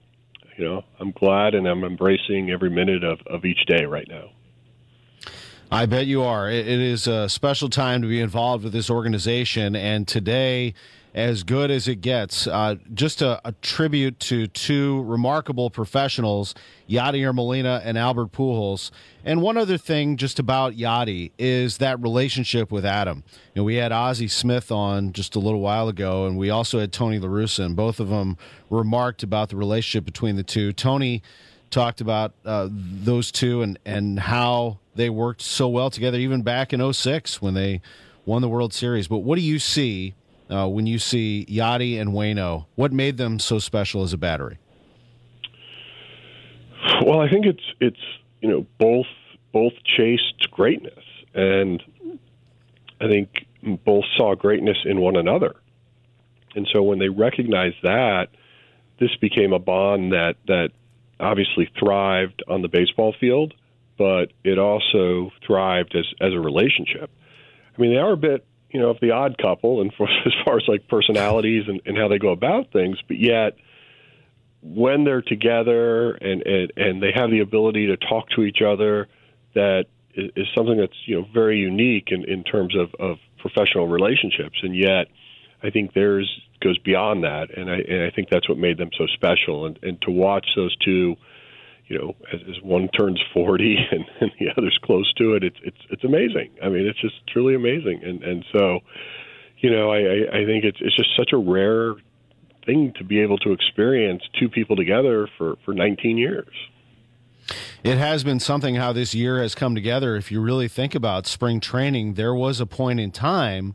you 0.56 0.64
know, 0.64 0.84
I'm 0.98 1.12
glad 1.12 1.54
and 1.54 1.66
I'm 1.66 1.84
embracing 1.84 2.50
every 2.50 2.70
minute 2.70 3.04
of, 3.04 3.20
of 3.26 3.44
each 3.44 3.64
day 3.66 3.84
right 3.84 4.08
now. 4.08 4.30
I 5.70 5.86
bet 5.86 6.06
you 6.06 6.22
are. 6.22 6.50
it 6.50 6.66
is 6.66 7.06
a 7.06 7.28
special 7.28 7.68
time 7.68 8.00
to 8.02 8.08
be 8.08 8.20
involved 8.20 8.64
with 8.64 8.72
this 8.72 8.88
organization, 8.88 9.76
and 9.76 10.08
today 10.08 10.74
as 11.18 11.42
good 11.42 11.68
as 11.68 11.88
it 11.88 11.96
gets. 11.96 12.46
Uh, 12.46 12.76
just 12.94 13.22
a, 13.22 13.40
a, 13.44 13.50
tribute 13.60 14.20
to 14.20 14.46
two 14.46 15.02
remarkable 15.02 15.68
professionals, 15.68 16.54
Yadier 16.88 17.34
Molina 17.34 17.82
and 17.84 17.98
Albert 17.98 18.30
Pujols. 18.30 18.92
And 19.24 19.42
one 19.42 19.56
other 19.56 19.76
thing 19.76 20.16
just 20.16 20.38
about 20.38 20.74
Yadi 20.74 21.32
is 21.36 21.78
that 21.78 22.00
relationship 22.00 22.70
with 22.70 22.86
Adam. 22.86 23.24
You 23.52 23.60
know, 23.60 23.64
we 23.64 23.74
had 23.74 23.90
Ozzie 23.90 24.28
Smith 24.28 24.70
on 24.70 25.12
just 25.12 25.34
a 25.34 25.40
little 25.40 25.58
while 25.58 25.88
ago, 25.88 26.24
and 26.26 26.38
we 26.38 26.50
also 26.50 26.78
had 26.78 26.92
Tony 26.92 27.18
La 27.18 27.28
Russa, 27.28 27.64
and 27.64 27.74
both 27.74 27.98
of 27.98 28.10
them 28.10 28.36
remarked 28.70 29.24
about 29.24 29.48
the 29.48 29.56
relationship 29.56 30.04
between 30.04 30.36
the 30.36 30.44
two. 30.44 30.72
Tony 30.72 31.20
talked 31.70 32.00
about 32.00 32.32
uh, 32.44 32.68
those 32.70 33.32
two 33.32 33.60
and, 33.62 33.76
and 33.84 34.20
how 34.20 34.78
they 34.94 35.10
worked 35.10 35.42
so 35.42 35.68
well 35.68 35.90
together, 35.90 36.16
even 36.16 36.42
back 36.42 36.72
in 36.72 36.92
06 36.92 37.42
when 37.42 37.54
they 37.54 37.80
won 38.24 38.40
the 38.40 38.48
World 38.48 38.72
Series. 38.72 39.08
But 39.08 39.18
what 39.18 39.34
do 39.34 39.42
you 39.42 39.58
see 39.58 40.14
uh, 40.50 40.68
when 40.68 40.86
you 40.86 40.98
see 40.98 41.46
Yadi 41.48 42.00
and 42.00 42.10
Wayno? 42.10 42.66
What 42.74 42.92
made 42.92 43.16
them 43.16 43.38
so 43.38 43.58
special 43.58 44.02
as 44.02 44.12
a 44.12 44.18
battery? 44.18 44.58
Well, 47.04 47.20
I 47.20 47.28
think 47.28 47.46
it's 47.46 47.62
it's 47.80 48.00
you 48.40 48.48
know 48.48 48.66
both 48.78 49.06
both 49.52 49.72
chased 49.84 50.50
greatness, 50.50 51.04
and 51.34 51.82
I 53.00 53.08
think 53.08 53.46
both 53.84 54.04
saw 54.16 54.34
greatness 54.34 54.78
in 54.84 55.00
one 55.00 55.16
another, 55.16 55.56
and 56.54 56.68
so 56.72 56.82
when 56.82 56.98
they 56.98 57.08
recognized 57.08 57.76
that, 57.82 58.28
this 59.00 59.14
became 59.20 59.52
a 59.52 59.58
bond 59.58 60.12
that 60.12 60.36
that 60.46 60.70
obviously 61.20 61.70
thrived 61.78 62.42
on 62.48 62.62
the 62.62 62.68
baseball 62.68 63.14
field, 63.18 63.54
but 63.96 64.32
it 64.44 64.58
also 64.58 65.30
thrived 65.46 65.94
as 65.96 66.06
as 66.20 66.32
a 66.32 66.40
relationship. 66.40 67.10
I 67.76 67.80
mean, 67.80 67.92
they 67.92 67.98
are 67.98 68.12
a 68.12 68.16
bit 68.16 68.44
you 68.70 68.80
know, 68.80 68.90
of 68.90 68.98
the 69.00 69.12
odd 69.12 69.36
couple, 69.38 69.80
and 69.80 69.92
for, 69.94 70.08
as 70.26 70.32
far 70.44 70.56
as 70.56 70.64
like 70.68 70.88
personalities 70.88 71.64
and, 71.68 71.80
and 71.86 71.96
how 71.96 72.08
they 72.08 72.18
go 72.18 72.30
about 72.30 72.72
things, 72.72 72.98
but 73.06 73.18
yet 73.18 73.56
when 74.62 75.04
they're 75.04 75.22
together 75.22 76.12
and, 76.12 76.42
and 76.42 76.72
and 76.76 77.02
they 77.02 77.12
have 77.14 77.30
the 77.30 77.40
ability 77.40 77.86
to 77.86 77.96
talk 77.96 78.28
to 78.30 78.42
each 78.42 78.58
other, 78.60 79.08
that 79.54 79.84
is, 80.14 80.30
is 80.36 80.46
something 80.56 80.76
that's 80.76 80.96
you 81.06 81.20
know 81.20 81.26
very 81.32 81.58
unique 81.58 82.08
in, 82.08 82.24
in 82.24 82.42
terms 82.44 82.74
of, 82.76 82.94
of 82.98 83.18
professional 83.38 83.86
relationships, 83.86 84.58
and 84.62 84.76
yet 84.76 85.06
I 85.62 85.70
think 85.70 85.92
theirs 85.94 86.28
goes 86.60 86.78
beyond 86.78 87.24
that, 87.24 87.56
and 87.56 87.70
I 87.70 87.76
and 87.76 88.02
I 88.02 88.10
think 88.10 88.28
that's 88.30 88.48
what 88.48 88.58
made 88.58 88.78
them 88.78 88.90
so 88.98 89.06
special, 89.06 89.66
and 89.66 89.78
and 89.82 90.00
to 90.02 90.10
watch 90.10 90.46
those 90.56 90.76
two 90.84 91.16
you 91.88 91.98
know, 91.98 92.14
as, 92.32 92.40
as 92.48 92.62
one 92.62 92.88
turns 92.88 93.20
40 93.32 93.76
and, 93.90 94.04
and 94.20 94.30
the 94.38 94.50
other's 94.56 94.78
close 94.82 95.12
to 95.14 95.34
it, 95.34 95.42
it's 95.42 95.58
it's 95.62 95.78
it's 95.90 96.04
amazing. 96.04 96.50
I 96.62 96.68
mean, 96.68 96.86
it's 96.86 97.00
just 97.00 97.26
truly 97.26 97.54
amazing. 97.54 98.02
And 98.04 98.22
and 98.22 98.44
so, 98.52 98.80
you 99.58 99.70
know, 99.70 99.90
I 99.90 100.40
I 100.40 100.44
think 100.44 100.64
it's 100.64 100.78
it's 100.80 100.96
just 100.96 101.10
such 101.16 101.32
a 101.32 101.38
rare 101.38 101.94
thing 102.66 102.92
to 102.98 103.04
be 103.04 103.20
able 103.20 103.38
to 103.38 103.52
experience 103.52 104.22
two 104.38 104.48
people 104.48 104.76
together 104.76 105.28
for 105.38 105.56
for 105.64 105.74
19 105.74 106.18
years. 106.18 106.54
It 107.82 107.96
has 107.96 108.24
been 108.24 108.40
something 108.40 108.74
how 108.74 108.92
this 108.92 109.14
year 109.14 109.40
has 109.40 109.54
come 109.54 109.74
together. 109.74 110.16
If 110.16 110.30
you 110.30 110.42
really 110.42 110.68
think 110.68 110.94
about 110.94 111.26
spring 111.26 111.60
training, 111.60 112.14
there 112.14 112.34
was 112.34 112.60
a 112.60 112.66
point 112.66 113.00
in 113.00 113.10
time 113.10 113.74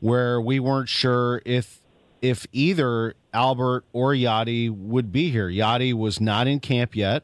where 0.00 0.40
we 0.40 0.58
weren't 0.58 0.88
sure 0.88 1.40
if 1.44 1.80
if 2.20 2.46
either 2.52 3.14
Albert 3.32 3.84
or 3.92 4.12
Yadi 4.12 4.70
would 4.70 5.12
be 5.12 5.30
here. 5.30 5.48
Yadi 5.48 5.92
was 5.92 6.20
not 6.20 6.48
in 6.48 6.58
camp 6.58 6.96
yet 6.96 7.22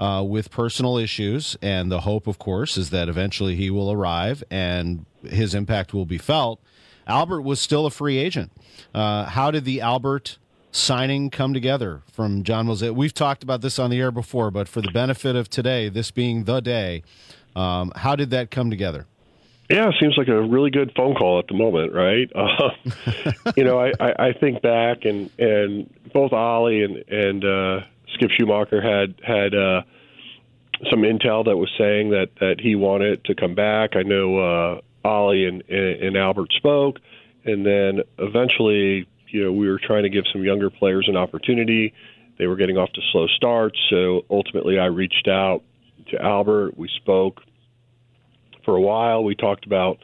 uh, 0.00 0.24
with 0.26 0.50
personal 0.50 0.96
issues. 0.96 1.56
And 1.62 1.92
the 1.92 2.00
hope, 2.00 2.26
of 2.26 2.38
course, 2.38 2.76
is 2.76 2.90
that 2.90 3.08
eventually 3.08 3.54
he 3.54 3.70
will 3.70 3.92
arrive 3.92 4.42
and 4.50 5.04
his 5.22 5.54
impact 5.54 5.92
will 5.92 6.06
be 6.06 6.18
felt. 6.18 6.58
Albert 7.06 7.42
was 7.42 7.60
still 7.60 7.86
a 7.86 7.90
free 7.90 8.16
agent. 8.16 8.50
Uh, 8.94 9.26
how 9.26 9.50
did 9.50 9.64
the 9.64 9.80
Albert 9.80 10.38
signing 10.72 11.28
come 11.28 11.52
together 11.52 12.02
from 12.10 12.42
John 12.44 12.66
Mozeliak? 12.66 12.94
We've 12.94 13.14
talked 13.14 13.42
about 13.42 13.60
this 13.60 13.78
on 13.78 13.90
the 13.90 14.00
air 14.00 14.10
before, 14.10 14.50
but 14.50 14.68
for 14.68 14.80
the 14.80 14.90
benefit 14.90 15.36
of 15.36 15.50
today, 15.50 15.88
this 15.88 16.10
being 16.10 16.44
the 16.44 16.60
day, 16.60 17.02
um, 17.54 17.92
how 17.94 18.16
did 18.16 18.30
that 18.30 18.50
come 18.50 18.70
together? 18.70 19.06
Yeah, 19.68 19.90
seems 20.00 20.16
like 20.16 20.28
a 20.28 20.42
really 20.42 20.70
good 20.70 20.92
phone 20.96 21.14
call 21.14 21.38
at 21.38 21.46
the 21.46 21.54
moment, 21.54 21.92
right? 21.92 22.30
Uh, 22.40 23.52
you 23.56 23.64
know, 23.64 23.80
I, 23.80 23.92
I, 24.00 24.28
I 24.28 24.32
think 24.32 24.62
back 24.62 25.04
and 25.04 25.30
and 25.38 25.92
both 26.12 26.32
Ollie 26.32 26.82
and 26.82 26.96
and 27.08 27.44
uh, 27.44 27.80
Skip 28.14 28.30
Schumaker 28.30 28.82
had 28.82 29.14
had 29.24 29.54
uh, 29.54 29.82
some 30.90 31.02
intel 31.02 31.44
that 31.44 31.56
was 31.56 31.70
saying 31.78 32.10
that 32.10 32.28
that 32.40 32.60
he 32.60 32.74
wanted 32.74 33.24
to 33.24 33.34
come 33.34 33.54
back. 33.54 33.96
I 33.96 34.02
know 34.02 34.38
uh, 34.38 34.80
Ollie 35.06 35.46
and, 35.46 35.62
and 35.68 36.16
Albert 36.16 36.52
spoke, 36.56 36.98
and 37.44 37.64
then 37.64 38.00
eventually, 38.18 39.06
you 39.28 39.44
know, 39.44 39.52
we 39.52 39.68
were 39.68 39.80
trying 39.84 40.04
to 40.04 40.10
give 40.10 40.24
some 40.32 40.44
younger 40.44 40.70
players 40.70 41.06
an 41.08 41.16
opportunity. 41.16 41.92
They 42.38 42.46
were 42.46 42.56
getting 42.56 42.78
off 42.78 42.92
to 42.92 43.00
slow 43.12 43.26
starts, 43.26 43.78
so 43.90 44.24
ultimately, 44.30 44.78
I 44.78 44.86
reached 44.86 45.28
out 45.28 45.62
to 46.10 46.20
Albert. 46.20 46.76
We 46.76 46.88
spoke 46.96 47.40
for 48.64 48.76
a 48.76 48.80
while. 48.80 49.24
We 49.24 49.34
talked 49.34 49.66
about 49.66 49.98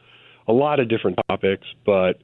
a 0.47 0.53
lot 0.53 0.79
of 0.79 0.87
different 0.87 1.19
topics, 1.27 1.65
but 1.85 2.21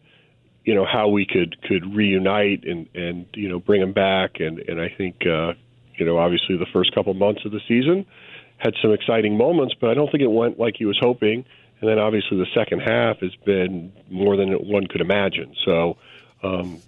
you 0.63 0.73
know 0.75 0.85
how 0.85 1.09
we 1.09 1.25
could 1.25 1.61
could 1.63 1.95
reunite 1.95 2.63
and 2.63 2.87
and 2.95 3.25
you 3.33 3.49
know 3.49 3.59
bring 3.59 3.81
him 3.81 3.93
back 3.93 4.39
and 4.39 4.59
and 4.59 4.79
I 4.79 4.89
think 4.97 5.25
uh, 5.25 5.53
you 5.97 6.05
know 6.05 6.17
obviously 6.17 6.57
the 6.57 6.67
first 6.73 6.93
couple 6.93 7.13
months 7.13 7.45
of 7.45 7.51
the 7.51 7.61
season 7.67 8.05
had 8.57 8.73
some 8.81 8.93
exciting 8.93 9.37
moments, 9.37 9.75
but 9.79 9.89
I 9.89 9.93
don't 9.93 10.09
think 10.09 10.23
it 10.23 10.31
went 10.31 10.59
like 10.59 10.75
he 10.77 10.85
was 10.85 10.97
hoping. 11.01 11.45
And 11.81 11.89
then 11.89 11.99
obviously 11.99 12.37
the 12.37 12.47
second 12.55 12.79
half 12.79 13.19
has 13.19 13.35
been 13.43 13.91
more 14.09 14.37
than 14.37 14.53
one 14.53 14.87
could 14.87 15.01
imagine. 15.01 15.53
So 15.65 15.97
um, 16.41 16.81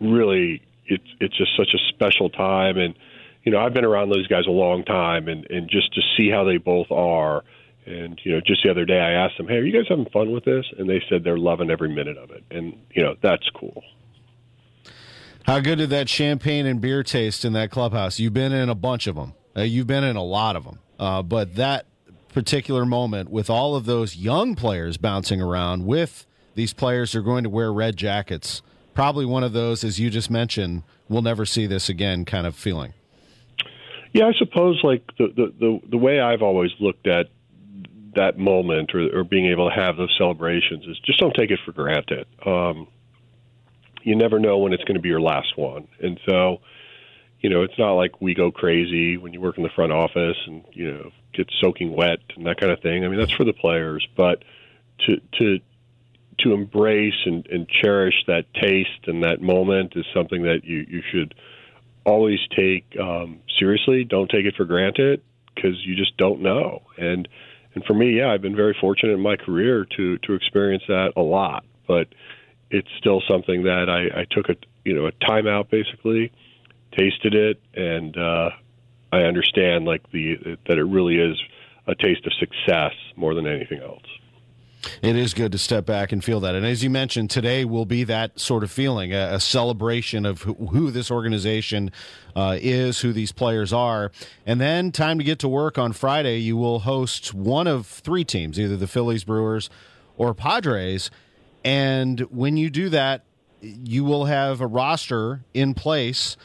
really, 0.00 0.62
it's 0.86 1.08
it's 1.20 1.36
just 1.36 1.56
such 1.56 1.74
a 1.74 1.78
special 1.88 2.30
time, 2.30 2.78
and 2.78 2.94
you 3.42 3.52
know 3.52 3.58
I've 3.58 3.74
been 3.74 3.84
around 3.84 4.10
those 4.10 4.28
guys 4.28 4.46
a 4.46 4.52
long 4.52 4.84
time, 4.84 5.28
and 5.28 5.44
and 5.50 5.68
just 5.68 5.92
to 5.94 6.00
see 6.16 6.30
how 6.30 6.44
they 6.44 6.56
both 6.56 6.90
are. 6.90 7.44
And 7.84 8.20
you 8.22 8.32
know, 8.32 8.40
just 8.40 8.62
the 8.62 8.70
other 8.70 8.84
day, 8.84 9.00
I 9.00 9.12
asked 9.12 9.38
them, 9.38 9.48
"Hey, 9.48 9.56
are 9.56 9.64
you 9.64 9.72
guys 9.72 9.86
having 9.88 10.06
fun 10.06 10.30
with 10.30 10.44
this?" 10.44 10.66
And 10.78 10.88
they 10.88 11.02
said 11.08 11.24
they're 11.24 11.38
loving 11.38 11.70
every 11.70 11.88
minute 11.88 12.18
of 12.18 12.30
it, 12.30 12.44
and 12.50 12.78
you 12.94 13.02
know, 13.02 13.16
that's 13.20 13.48
cool. 13.50 13.82
How 15.44 15.60
good 15.60 15.76
did 15.76 15.90
that 15.90 16.08
champagne 16.08 16.66
and 16.66 16.80
beer 16.80 17.02
taste 17.02 17.44
in 17.44 17.54
that 17.54 17.70
clubhouse? 17.70 18.18
You've 18.18 18.34
been 18.34 18.52
in 18.52 18.68
a 18.68 18.74
bunch 18.74 19.06
of 19.06 19.16
them. 19.16 19.34
Uh, 19.56 19.62
you've 19.62 19.86
been 19.86 20.04
in 20.04 20.16
a 20.16 20.22
lot 20.22 20.56
of 20.56 20.64
them, 20.64 20.78
uh, 20.98 21.22
but 21.22 21.54
that 21.56 21.86
particular 22.32 22.84
moment 22.84 23.30
with 23.30 23.48
all 23.50 23.74
of 23.74 23.86
those 23.86 24.16
young 24.16 24.54
players 24.54 24.96
bouncing 24.96 25.40
around 25.40 25.86
with 25.86 26.26
these 26.54 26.72
players 26.72 27.12
who 27.12 27.20
are 27.20 27.22
going 27.22 27.44
to 27.44 27.50
wear 27.50 27.72
red 27.72 27.96
jackets. 27.96 28.62
Probably 28.94 29.24
one 29.24 29.42
of 29.42 29.52
those, 29.52 29.84
as 29.84 29.98
you 29.98 30.10
just 30.10 30.30
mentioned, 30.30 30.82
we'll 31.08 31.22
never 31.22 31.46
see 31.46 31.66
this 31.66 31.88
again 31.88 32.24
kind 32.24 32.46
of 32.46 32.54
feeling. 32.54 32.94
Yeah, 34.12 34.26
I 34.26 34.32
suppose 34.38 34.80
like 34.82 35.02
the 35.18 35.28
the 35.28 35.54
the, 35.58 35.80
the 35.90 35.98
way 35.98 36.20
I've 36.20 36.42
always 36.42 36.70
looked 36.80 37.06
at 37.06 37.26
that 38.14 38.38
moment 38.38 38.94
or, 38.94 39.20
or 39.20 39.24
being 39.24 39.46
able 39.46 39.68
to 39.68 39.74
have 39.74 39.96
those 39.96 40.14
celebrations 40.18 40.84
is 40.86 40.98
just 41.00 41.18
don't 41.18 41.34
take 41.34 41.50
it 41.50 41.60
for 41.64 41.72
granted. 41.72 42.26
Um, 42.44 42.88
you 44.08 44.16
never 44.16 44.38
know 44.38 44.58
when 44.58 44.72
it's 44.72 44.84
going 44.84 44.94
to 44.94 45.02
be 45.02 45.10
your 45.10 45.20
last 45.20 45.56
one, 45.56 45.86
and 46.00 46.18
so 46.26 46.58
you 47.40 47.50
know 47.50 47.62
it's 47.62 47.78
not 47.78 47.92
like 47.92 48.20
we 48.20 48.34
go 48.34 48.50
crazy 48.50 49.18
when 49.18 49.34
you 49.34 49.40
work 49.40 49.58
in 49.58 49.62
the 49.62 49.68
front 49.68 49.92
office 49.92 50.36
and 50.46 50.64
you 50.72 50.90
know 50.90 51.10
get 51.34 51.48
soaking 51.60 51.94
wet 51.94 52.20
and 52.34 52.46
that 52.46 52.58
kind 52.58 52.72
of 52.72 52.80
thing. 52.80 53.04
I 53.04 53.08
mean, 53.08 53.18
that's 53.18 53.32
for 53.32 53.44
the 53.44 53.52
players, 53.52 54.06
but 54.16 54.42
to 55.06 55.20
to 55.38 55.60
to 56.40 56.52
embrace 56.54 57.26
and, 57.26 57.46
and 57.48 57.68
cherish 57.68 58.14
that 58.26 58.44
taste 58.54 59.06
and 59.06 59.24
that 59.24 59.42
moment 59.42 59.92
is 59.94 60.06
something 60.14 60.44
that 60.44 60.64
you 60.64 60.86
you 60.88 61.02
should 61.12 61.34
always 62.06 62.38
take 62.56 62.86
um, 62.98 63.40
seriously. 63.58 64.04
Don't 64.04 64.30
take 64.30 64.46
it 64.46 64.54
for 64.56 64.64
granted 64.64 65.22
because 65.54 65.84
you 65.84 65.96
just 65.96 66.16
don't 66.16 66.40
know. 66.40 66.82
And 66.96 67.28
and 67.74 67.84
for 67.84 67.92
me, 67.92 68.16
yeah, 68.16 68.32
I've 68.32 68.42
been 68.42 68.56
very 68.56 68.76
fortunate 68.80 69.12
in 69.12 69.20
my 69.20 69.36
career 69.36 69.86
to 69.96 70.16
to 70.18 70.32
experience 70.32 70.84
that 70.88 71.12
a 71.16 71.22
lot. 71.22 71.64
But 71.86 72.08
it's 72.70 72.88
still 72.98 73.22
something 73.28 73.64
that 73.64 73.88
I, 73.88 74.20
I 74.20 74.26
took 74.30 74.48
a 74.48 74.56
you 74.84 74.94
know 74.94 75.06
a 75.06 75.12
timeout 75.12 75.70
basically, 75.70 76.32
tasted 76.96 77.34
it, 77.34 77.60
and 77.74 78.16
uh, 78.16 78.50
I 79.12 79.22
understand 79.22 79.84
like 79.84 80.10
the 80.12 80.58
that 80.66 80.78
it 80.78 80.84
really 80.84 81.16
is 81.16 81.36
a 81.86 81.94
taste 81.94 82.26
of 82.26 82.32
success 82.34 82.92
more 83.16 83.34
than 83.34 83.46
anything 83.46 83.80
else. 83.80 84.02
It 85.02 85.16
is 85.16 85.34
good 85.34 85.52
to 85.52 85.58
step 85.58 85.86
back 85.86 86.12
and 86.12 86.22
feel 86.22 86.40
that. 86.40 86.54
And 86.54 86.64
as 86.64 86.84
you 86.84 86.90
mentioned, 86.90 87.30
today 87.30 87.64
will 87.64 87.84
be 87.84 88.04
that 88.04 88.38
sort 88.38 88.62
of 88.62 88.70
feeling 88.70 89.12
a, 89.12 89.34
a 89.34 89.40
celebration 89.40 90.24
of 90.24 90.42
who, 90.42 90.54
who 90.54 90.90
this 90.90 91.10
organization 91.10 91.90
uh, 92.36 92.56
is, 92.60 93.00
who 93.00 93.12
these 93.12 93.32
players 93.32 93.72
are. 93.72 94.12
And 94.46 94.60
then 94.60 94.92
time 94.92 95.18
to 95.18 95.24
get 95.24 95.40
to 95.40 95.48
work 95.48 95.78
on 95.78 95.92
Friday. 95.92 96.38
You 96.38 96.56
will 96.56 96.80
host 96.80 97.34
one 97.34 97.66
of 97.66 97.86
three 97.86 98.24
teams, 98.24 98.58
either 98.58 98.76
the 98.76 98.86
Phillies, 98.86 99.24
Brewers, 99.24 99.68
or 100.16 100.32
Padres. 100.32 101.10
And 101.68 102.20
when 102.30 102.56
you 102.56 102.70
do 102.70 102.88
that, 102.88 103.24
you 103.60 104.04
will 104.04 104.24
have 104.24 104.60
a 104.60 104.66
roster 104.66 105.42
in 105.52 105.74
place 105.74 106.36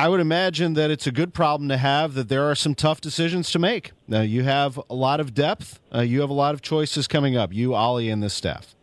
I 0.00 0.08
would 0.08 0.20
imagine 0.20 0.72
that 0.74 0.90
it's 0.90 1.06
a 1.06 1.12
good 1.12 1.34
problem 1.34 1.68
to 1.68 1.76
have. 1.76 2.14
That 2.14 2.30
there 2.30 2.50
are 2.50 2.54
some 2.54 2.74
tough 2.74 3.02
decisions 3.02 3.50
to 3.50 3.58
make. 3.58 3.92
Now 4.08 4.22
you 4.22 4.44
have 4.44 4.80
a 4.88 4.94
lot 4.94 5.20
of 5.20 5.34
depth. 5.34 5.78
Uh, 5.94 6.00
you 6.00 6.22
have 6.22 6.30
a 6.30 6.34
lot 6.34 6.54
of 6.54 6.62
choices 6.62 7.06
coming 7.06 7.36
up. 7.36 7.52
You, 7.52 7.74
Ollie, 7.74 8.08
and 8.08 8.22
this 8.22 8.32
staff. 8.32 8.74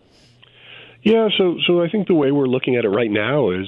Yeah, 1.02 1.30
so 1.36 1.58
so 1.66 1.82
I 1.82 1.90
think 1.90 2.08
the 2.08 2.14
way 2.14 2.32
we're 2.32 2.46
looking 2.46 2.76
at 2.76 2.86
it 2.86 2.90
right 2.90 3.10
now 3.10 3.50
is, 3.50 3.66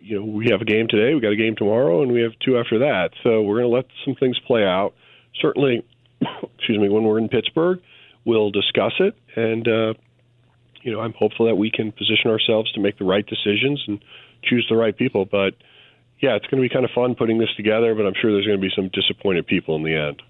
you 0.00 0.18
know, 0.18 0.24
we 0.24 0.48
have 0.50 0.60
a 0.60 0.64
game 0.64 0.88
today, 0.88 1.14
we 1.14 1.20
got 1.20 1.30
a 1.30 1.36
game 1.36 1.54
tomorrow, 1.56 2.02
and 2.02 2.10
we 2.10 2.20
have 2.22 2.32
two 2.44 2.58
after 2.58 2.80
that. 2.80 3.10
So 3.22 3.42
we're 3.42 3.60
going 3.60 3.70
to 3.70 3.76
let 3.76 3.86
some 4.04 4.16
things 4.16 4.36
play 4.44 4.64
out. 4.64 4.94
Certainly, 5.40 5.84
excuse 6.20 6.78
me, 6.78 6.88
when 6.88 7.04
we're 7.04 7.18
in 7.18 7.28
Pittsburgh, 7.28 7.80
we'll 8.24 8.50
discuss 8.50 8.94
it, 8.98 9.14
and 9.36 9.68
uh, 9.68 9.94
you 10.82 10.92
know, 10.92 11.00
I'm 11.00 11.12
hopeful 11.12 11.46
that 11.46 11.56
we 11.56 11.70
can 11.70 11.92
position 11.92 12.30
ourselves 12.30 12.72
to 12.72 12.80
make 12.80 12.98
the 12.98 13.04
right 13.04 13.26
decisions 13.26 13.82
and 13.86 14.02
choose 14.42 14.66
the 14.68 14.76
right 14.76 14.96
people, 14.96 15.24
but 15.24 15.54
yeah, 16.20 16.34
it's 16.34 16.46
going 16.46 16.62
to 16.62 16.68
be 16.68 16.72
kind 16.72 16.84
of 16.84 16.90
fun 16.92 17.14
putting 17.14 17.38
this 17.38 17.50
together, 17.56 17.94
but 17.94 18.06
I'm 18.06 18.14
sure 18.20 18.32
there's 18.32 18.46
going 18.46 18.58
to 18.58 18.62
be 18.62 18.72
some 18.74 18.88
disappointed 18.88 19.46
people 19.46 19.76
in 19.76 19.84
the 19.84 19.94
end. 19.94 20.22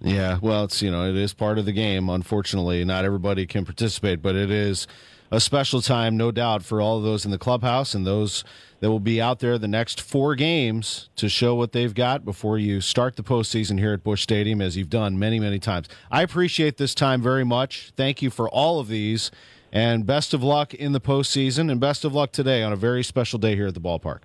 Yeah, 0.00 0.38
well, 0.40 0.64
it's 0.64 0.80
you 0.80 0.90
know 0.90 1.08
it 1.08 1.16
is 1.16 1.34
part 1.34 1.58
of 1.58 1.64
the 1.64 1.72
game. 1.72 2.08
Unfortunately, 2.08 2.84
not 2.84 3.04
everybody 3.04 3.46
can 3.46 3.64
participate, 3.64 4.22
but 4.22 4.36
it 4.36 4.50
is 4.50 4.86
a 5.30 5.40
special 5.40 5.82
time, 5.82 6.16
no 6.16 6.30
doubt, 6.30 6.62
for 6.62 6.80
all 6.80 6.98
of 6.98 7.02
those 7.02 7.24
in 7.24 7.30
the 7.30 7.38
clubhouse 7.38 7.94
and 7.94 8.06
those 8.06 8.44
that 8.80 8.90
will 8.90 9.00
be 9.00 9.20
out 9.20 9.40
there 9.40 9.58
the 9.58 9.68
next 9.68 10.00
four 10.00 10.34
games 10.34 11.10
to 11.16 11.28
show 11.28 11.54
what 11.54 11.72
they've 11.72 11.94
got 11.94 12.24
before 12.24 12.58
you 12.58 12.80
start 12.80 13.16
the 13.16 13.22
postseason 13.22 13.78
here 13.78 13.92
at 13.92 14.04
Busch 14.04 14.22
Stadium, 14.22 14.62
as 14.62 14.76
you've 14.76 14.88
done 14.88 15.18
many, 15.18 15.40
many 15.40 15.58
times. 15.58 15.88
I 16.10 16.22
appreciate 16.22 16.76
this 16.76 16.94
time 16.94 17.20
very 17.20 17.44
much. 17.44 17.90
Thank 17.96 18.22
you 18.22 18.30
for 18.30 18.48
all 18.48 18.78
of 18.78 18.88
these, 18.88 19.30
and 19.72 20.06
best 20.06 20.34
of 20.34 20.42
luck 20.42 20.74
in 20.74 20.92
the 20.92 21.00
postseason, 21.00 21.70
and 21.70 21.80
best 21.80 22.04
of 22.04 22.14
luck 22.14 22.32
today 22.32 22.62
on 22.62 22.72
a 22.72 22.76
very 22.76 23.02
special 23.02 23.38
day 23.38 23.54
here 23.54 23.66
at 23.66 23.74
the 23.74 23.80
ballpark. 23.80 24.20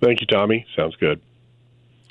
Thank 0.00 0.20
you, 0.20 0.26
Tommy. 0.26 0.66
Sounds 0.76 0.96
good. 0.96 1.20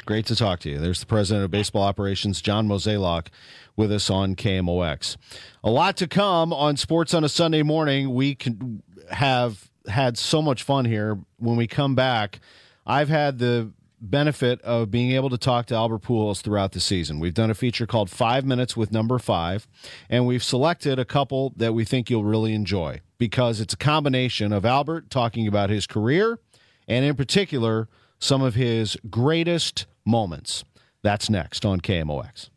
Great 0.05 0.25
to 0.27 0.35
talk 0.35 0.59
to 0.61 0.69
you. 0.69 0.79
There's 0.79 1.01
the 1.01 1.05
president 1.05 1.43
of 1.43 1.51
baseball 1.51 1.83
operations, 1.83 2.41
John 2.41 2.67
Mozeliak, 2.67 3.27
with 3.75 3.91
us 3.91 4.09
on 4.09 4.35
KMOX. 4.35 5.17
A 5.63 5.69
lot 5.69 5.97
to 5.97 6.07
come 6.07 6.53
on 6.53 6.77
Sports 6.77 7.13
on 7.13 7.25
a 7.25 7.29
Sunday 7.29 7.61
morning. 7.61 8.13
We 8.13 8.33
can 8.33 8.81
have 9.11 9.69
had 9.87 10.17
so 10.17 10.41
much 10.41 10.63
fun 10.63 10.85
here. 10.85 11.19
When 11.39 11.57
we 11.57 11.67
come 11.67 11.93
back, 11.93 12.39
I've 12.85 13.09
had 13.09 13.39
the 13.39 13.71
benefit 13.99 14.61
of 14.61 14.91
being 14.91 15.11
able 15.11 15.29
to 15.29 15.37
talk 15.37 15.65
to 15.67 15.75
Albert 15.75 16.03
Pujols 16.03 16.41
throughout 16.41 16.71
the 16.71 16.79
season. 16.79 17.19
We've 17.19 17.33
done 17.33 17.49
a 17.49 17.55
feature 17.55 17.87
called 17.87 18.09
Five 18.09 18.45
Minutes 18.45 18.77
with 18.77 18.91
Number 18.91 19.19
Five, 19.19 19.67
and 20.09 20.25
we've 20.25 20.43
selected 20.43 20.99
a 20.99 21.05
couple 21.05 21.53
that 21.55 21.73
we 21.73 21.83
think 21.85 22.09
you'll 22.09 22.23
really 22.23 22.53
enjoy 22.53 23.01
because 23.17 23.59
it's 23.59 23.73
a 23.73 23.77
combination 23.77 24.53
of 24.53 24.65
Albert 24.65 25.09
talking 25.09 25.47
about 25.47 25.69
his 25.69 25.87
career 25.87 26.39
and 26.87 27.05
in 27.05 27.15
particular, 27.15 27.87
some 28.19 28.41
of 28.41 28.55
his 28.55 28.97
greatest 29.09 29.85
moments. 30.05 30.63
That's 31.03 31.29
next 31.29 31.65
on 31.65 31.81
KMOX. 31.81 32.49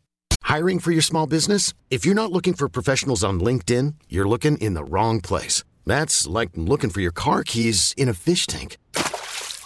Hiring 0.43 0.79
for 0.79 0.91
your 0.91 1.01
small 1.01 1.27
business? 1.27 1.73
If 1.89 2.05
you're 2.05 2.15
not 2.15 2.31
looking 2.31 2.53
for 2.53 2.67
professionals 2.67 3.23
on 3.23 3.39
LinkedIn, 3.39 3.95
you're 4.09 4.27
looking 4.27 4.57
in 4.57 4.73
the 4.73 4.83
wrong 4.83 5.21
place. 5.21 5.63
That's 5.85 6.27
like 6.27 6.49
looking 6.55 6.89
for 6.89 7.01
your 7.01 7.11
car 7.11 7.43
keys 7.43 7.93
in 7.97 8.09
a 8.09 8.13
fish 8.13 8.47
tank. 8.47 8.77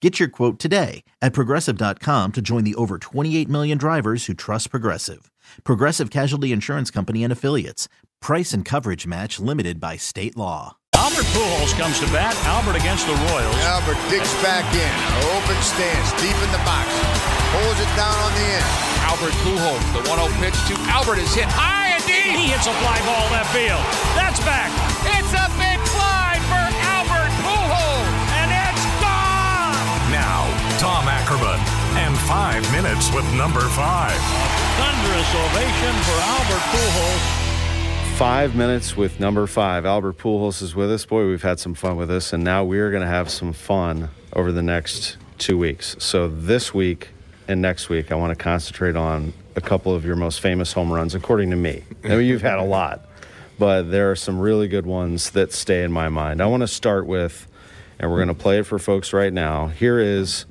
Get 0.00 0.20
your 0.20 0.28
quote 0.28 0.60
today 0.60 1.02
at 1.20 1.32
progressive.com 1.32 2.32
to 2.32 2.40
join 2.40 2.62
the 2.62 2.76
over 2.76 2.98
28 2.98 3.48
million 3.48 3.78
drivers 3.78 4.26
who 4.26 4.34
trust 4.34 4.70
Progressive. 4.70 5.30
Progressive 5.64 6.10
Casualty 6.10 6.52
Insurance 6.52 6.90
Company 6.90 7.24
and 7.24 7.32
Affiliates. 7.32 7.88
Price 8.20 8.52
and 8.52 8.64
coverage 8.64 9.08
match 9.08 9.40
limited 9.40 9.80
by 9.80 9.96
state 9.96 10.36
law. 10.36 10.76
Albert 10.94 11.26
Pujols 11.34 11.74
comes 11.74 11.98
to 11.98 12.06
bat. 12.14 12.34
Albert 12.46 12.78
against 12.78 13.06
the 13.10 13.14
Royals. 13.30 13.58
Albert 13.66 13.98
digs 14.06 14.30
back 14.38 14.66
in. 14.70 14.94
Open 15.34 15.58
stance, 15.66 16.14
deep 16.22 16.38
in 16.46 16.50
the 16.54 16.62
box. 16.62 16.86
Pulls 17.50 17.78
it 17.82 17.90
down 17.98 18.14
on 18.22 18.30
the 18.38 18.46
end. 18.54 18.70
Albert 19.02 19.34
Pujols, 19.42 19.82
the 19.98 20.02
1-0 20.06 20.30
pitch 20.38 20.58
to 20.70 20.74
Albert 20.94 21.18
is 21.18 21.34
hit 21.34 21.50
high 21.50 21.98
and 21.98 22.02
deep. 22.06 22.38
He 22.38 22.46
hits 22.54 22.70
a 22.70 22.74
fly 22.78 23.02
ball 23.02 23.26
left 23.34 23.50
field. 23.50 23.82
That's 24.14 24.38
back. 24.46 24.70
It's 25.18 25.34
a 25.34 25.46
Ackerman 31.30 31.60
and 31.98 32.16
five 32.20 32.72
minutes 32.72 33.12
with 33.12 33.24
number 33.34 33.60
five. 33.60 34.16
A 34.16 34.80
Thunderous 34.80 35.34
ovation 35.34 35.94
for 36.04 36.16
Albert 36.22 36.62
Pujols. 36.72 38.16
Five 38.16 38.56
minutes 38.56 38.96
with 38.96 39.20
number 39.20 39.46
five. 39.46 39.84
Albert 39.84 40.16
Pujols 40.16 40.62
is 40.62 40.74
with 40.74 40.90
us. 40.90 41.04
Boy, 41.04 41.26
we've 41.26 41.42
had 41.42 41.60
some 41.60 41.74
fun 41.74 41.98
with 41.98 42.08
this, 42.08 42.32
and 42.32 42.42
now 42.42 42.64
we're 42.64 42.90
going 42.90 43.02
to 43.02 43.08
have 43.08 43.28
some 43.28 43.52
fun 43.52 44.08
over 44.32 44.52
the 44.52 44.62
next 44.62 45.18
two 45.36 45.58
weeks. 45.58 45.96
So 45.98 46.28
this 46.28 46.72
week 46.72 47.10
and 47.46 47.60
next 47.60 47.90
week, 47.90 48.10
I 48.10 48.14
want 48.14 48.30
to 48.30 48.42
concentrate 48.42 48.96
on 48.96 49.34
a 49.54 49.60
couple 49.60 49.94
of 49.94 50.06
your 50.06 50.16
most 50.16 50.40
famous 50.40 50.72
home 50.72 50.90
runs, 50.90 51.14
according 51.14 51.50
to 51.50 51.56
me. 51.56 51.84
I 52.04 52.08
mean, 52.08 52.24
you've 52.24 52.40
had 52.40 52.58
a 52.58 52.64
lot, 52.64 53.06
but 53.58 53.90
there 53.90 54.10
are 54.10 54.16
some 54.16 54.40
really 54.40 54.66
good 54.66 54.86
ones 54.86 55.28
that 55.32 55.52
stay 55.52 55.82
in 55.82 55.92
my 55.92 56.08
mind. 56.08 56.40
I 56.40 56.46
want 56.46 56.62
to 56.62 56.68
start 56.68 57.06
with, 57.06 57.46
and 57.98 58.10
we're 58.10 58.16
going 58.16 58.28
to 58.28 58.42
play 58.42 58.60
it 58.60 58.62
for 58.62 58.78
folks 58.78 59.12
right 59.12 59.32
now. 59.32 59.66
Here 59.66 59.98
is 59.98 60.46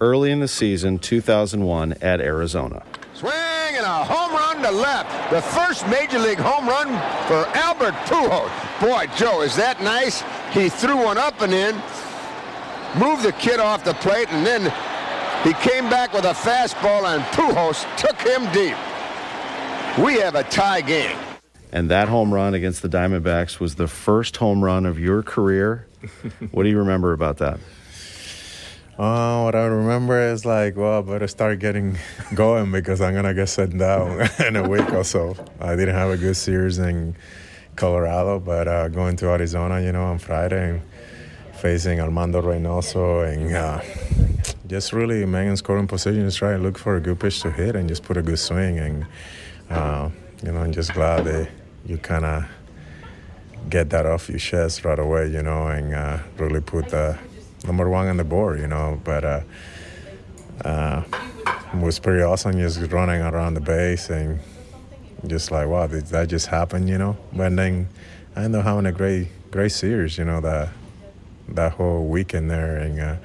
early 0.00 0.30
in 0.30 0.40
the 0.40 0.48
season, 0.48 0.98
2001 0.98 1.94
at 2.00 2.20
Arizona. 2.20 2.82
Swing 3.14 3.32
and 3.32 3.84
a 3.84 4.04
home 4.04 4.32
run 4.32 4.62
to 4.62 4.70
left. 4.70 5.30
The 5.30 5.42
first 5.42 5.86
major 5.88 6.18
league 6.18 6.38
home 6.38 6.68
run 6.68 6.88
for 7.26 7.46
Albert 7.56 7.94
Pujols. 8.06 8.50
Boy, 8.80 9.06
Joe, 9.16 9.42
is 9.42 9.56
that 9.56 9.82
nice? 9.82 10.22
He 10.52 10.68
threw 10.68 10.96
one 10.96 11.18
up 11.18 11.40
and 11.40 11.52
in, 11.52 11.74
moved 12.98 13.22
the 13.22 13.32
kid 13.32 13.60
off 13.60 13.84
the 13.84 13.94
plate, 13.94 14.28
and 14.30 14.46
then 14.46 14.72
he 15.44 15.52
came 15.54 15.88
back 15.90 16.12
with 16.12 16.24
a 16.24 16.32
fastball, 16.32 17.04
and 17.04 17.22
Pujols 17.34 17.84
took 17.96 18.20
him 18.20 18.44
deep. 18.52 18.76
We 20.04 20.20
have 20.20 20.34
a 20.34 20.44
tie 20.44 20.80
game. 20.80 21.16
And 21.70 21.90
that 21.90 22.08
home 22.08 22.32
run 22.32 22.54
against 22.54 22.82
the 22.82 22.88
Diamondbacks 22.88 23.60
was 23.60 23.74
the 23.74 23.88
first 23.88 24.38
home 24.38 24.64
run 24.64 24.86
of 24.86 24.98
your 24.98 25.22
career. 25.22 25.86
what 26.50 26.62
do 26.62 26.68
you 26.68 26.78
remember 26.78 27.12
about 27.12 27.38
that? 27.38 27.58
Uh, 28.98 29.42
what 29.42 29.54
I 29.54 29.66
remember 29.66 30.20
is 30.20 30.44
like, 30.44 30.76
well, 30.76 30.98
I 30.98 31.02
better 31.02 31.28
start 31.28 31.60
getting 31.60 31.96
going 32.34 32.72
because 32.72 33.00
I'm 33.00 33.14
gonna 33.14 33.32
get 33.32 33.48
set 33.48 33.70
down 33.78 34.28
in 34.46 34.56
a 34.56 34.68
week 34.68 34.92
or 34.92 35.04
so. 35.04 35.36
I 35.60 35.76
didn't 35.76 35.94
have 35.94 36.10
a 36.10 36.16
good 36.16 36.36
series 36.36 36.78
in 36.78 37.14
Colorado, 37.76 38.40
but 38.40 38.66
uh, 38.66 38.88
going 38.88 39.14
to 39.18 39.26
Arizona, 39.28 39.80
you 39.80 39.92
know, 39.92 40.02
on 40.02 40.18
Friday 40.18 40.70
and 40.70 40.82
facing 41.54 42.00
Armando 42.00 42.42
Reynoso 42.42 43.32
and 43.32 43.54
uh, 43.54 43.80
just 44.66 44.92
really 44.92 45.24
man 45.26 45.46
in 45.46 45.56
scoring 45.56 45.86
position, 45.86 46.24
just 46.24 46.38
try 46.38 46.54
to 46.54 46.58
look 46.58 46.76
for 46.76 46.96
a 46.96 47.00
good 47.00 47.20
pitch 47.20 47.40
to 47.42 47.52
hit 47.52 47.76
and 47.76 47.88
just 47.88 48.02
put 48.02 48.16
a 48.16 48.22
good 48.22 48.40
swing. 48.40 48.80
And 48.80 49.06
uh, 49.70 50.10
you 50.42 50.50
know, 50.50 50.58
I'm 50.58 50.72
just 50.72 50.92
glad 50.92 51.24
that 51.26 51.48
you 51.86 51.98
kind 51.98 52.24
of 52.24 52.44
get 53.70 53.90
that 53.90 54.06
off 54.06 54.28
your 54.28 54.40
chest 54.40 54.84
right 54.84 54.98
away, 54.98 55.28
you 55.28 55.42
know, 55.42 55.68
and 55.68 55.94
uh, 55.94 56.18
really 56.36 56.60
put 56.60 56.88
the 56.88 57.16
number 57.64 57.88
one 57.88 58.08
on 58.08 58.16
the 58.16 58.24
board, 58.24 58.60
you 58.60 58.66
know. 58.66 59.00
But 59.04 59.24
uh, 59.24 59.40
uh, 60.64 61.02
was 61.74 61.98
pretty 61.98 62.22
awesome 62.22 62.52
just 62.52 62.80
running 62.92 63.20
around 63.22 63.54
the 63.54 63.60
base 63.60 64.10
and 64.10 64.40
just 65.26 65.50
like, 65.50 65.68
wow, 65.68 65.86
did 65.86 66.06
that 66.06 66.28
just 66.28 66.46
happen, 66.46 66.86
you 66.86 66.98
know? 66.98 67.16
But 67.32 67.54
then 67.56 67.88
I 68.36 68.44
ended 68.44 68.60
up 68.60 68.66
having 68.66 68.86
a 68.86 68.92
great, 68.92 69.28
great 69.50 69.72
series, 69.72 70.18
you 70.18 70.24
know, 70.24 70.40
that 70.40 70.70
that 71.50 71.72
whole 71.72 72.06
weekend 72.06 72.50
there, 72.50 72.76
and 72.76 73.00
uh, 73.00 73.16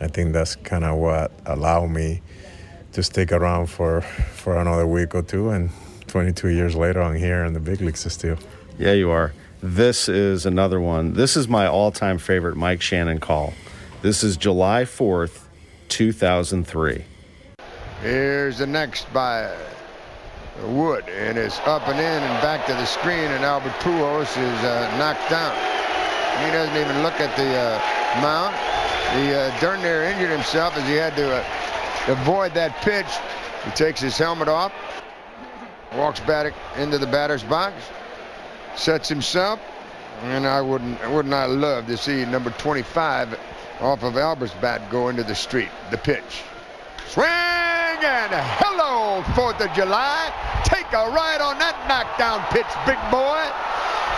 I 0.00 0.08
think 0.08 0.32
that's 0.32 0.56
kind 0.56 0.84
of 0.84 0.96
what 0.96 1.30
allowed 1.44 1.88
me 1.88 2.22
to 2.92 3.02
stick 3.02 3.32
around 3.32 3.66
for 3.66 4.00
for 4.00 4.58
another 4.58 4.86
week 4.86 5.14
or 5.14 5.22
two. 5.22 5.50
And 5.50 5.70
22 6.06 6.48
years 6.48 6.74
later, 6.74 7.02
I'm 7.02 7.16
here 7.16 7.44
in 7.44 7.52
the 7.52 7.60
big 7.60 7.80
leagues 7.80 8.10
still. 8.12 8.38
Yeah, 8.78 8.92
you 8.92 9.10
are. 9.10 9.32
This 9.62 10.08
is 10.08 10.46
another 10.46 10.80
one. 10.80 11.12
This 11.12 11.36
is 11.36 11.46
my 11.46 11.66
all 11.66 11.90
time 11.90 12.16
favorite 12.16 12.56
Mike 12.56 12.80
Shannon 12.80 13.20
call. 13.20 13.52
This 14.00 14.24
is 14.24 14.38
July 14.38 14.84
4th, 14.84 15.42
2003. 15.88 17.04
Here's 18.00 18.56
the 18.56 18.66
next 18.66 19.12
by 19.12 19.54
Wood, 20.64 21.04
and 21.10 21.36
it's 21.36 21.58
up 21.60 21.86
and 21.88 21.98
in 21.98 22.22
and 22.22 22.42
back 22.42 22.64
to 22.66 22.72
the 22.72 22.86
screen, 22.86 23.18
and 23.18 23.44
Albert 23.44 23.74
Pujols 23.80 24.30
is 24.30 24.64
uh, 24.64 24.96
knocked 24.98 25.28
down. 25.28 25.54
He 26.42 26.50
doesn't 26.52 26.76
even 26.76 27.02
look 27.02 27.20
at 27.20 27.36
the 27.36 27.54
uh, 27.54 28.22
mound. 28.22 28.56
He 29.20 29.34
uh, 29.34 29.60
darn 29.60 29.82
near 29.82 30.04
injured 30.04 30.30
himself 30.30 30.74
as 30.78 30.88
he 30.88 30.94
had 30.94 31.14
to 31.16 31.36
uh, 31.36 31.44
avoid 32.08 32.54
that 32.54 32.74
pitch. 32.76 33.06
He 33.66 33.70
takes 33.72 34.00
his 34.00 34.16
helmet 34.16 34.48
off, 34.48 34.72
walks 35.94 36.20
back 36.20 36.54
into 36.78 36.96
the 36.96 37.06
batter's 37.06 37.42
box, 37.42 37.74
sets 38.76 39.08
himself, 39.08 39.60
and 40.22 40.46
I 40.46 40.60
wouldn't, 40.60 40.98
would 41.10 41.26
not 41.26 41.44
I 41.50 41.52
love 41.52 41.86
to 41.86 41.96
see 41.96 42.24
number 42.24 42.50
25 42.50 43.38
off 43.80 44.02
of 44.02 44.16
Albert's 44.16 44.54
bat 44.54 44.90
go 44.90 45.08
into 45.08 45.22
the 45.22 45.34
street. 45.34 45.70
The 45.90 45.98
pitch. 45.98 46.42
Swing 47.08 47.26
and 47.26 48.32
hello, 48.62 49.22
4th 49.34 49.60
of 49.64 49.72
July. 49.74 50.32
Take 50.64 50.86
a 50.92 51.10
ride 51.10 51.40
on 51.40 51.58
that 51.58 51.76
knockdown 51.88 52.40
pitch, 52.52 52.68
big 52.86 53.00
boy. 53.10 53.42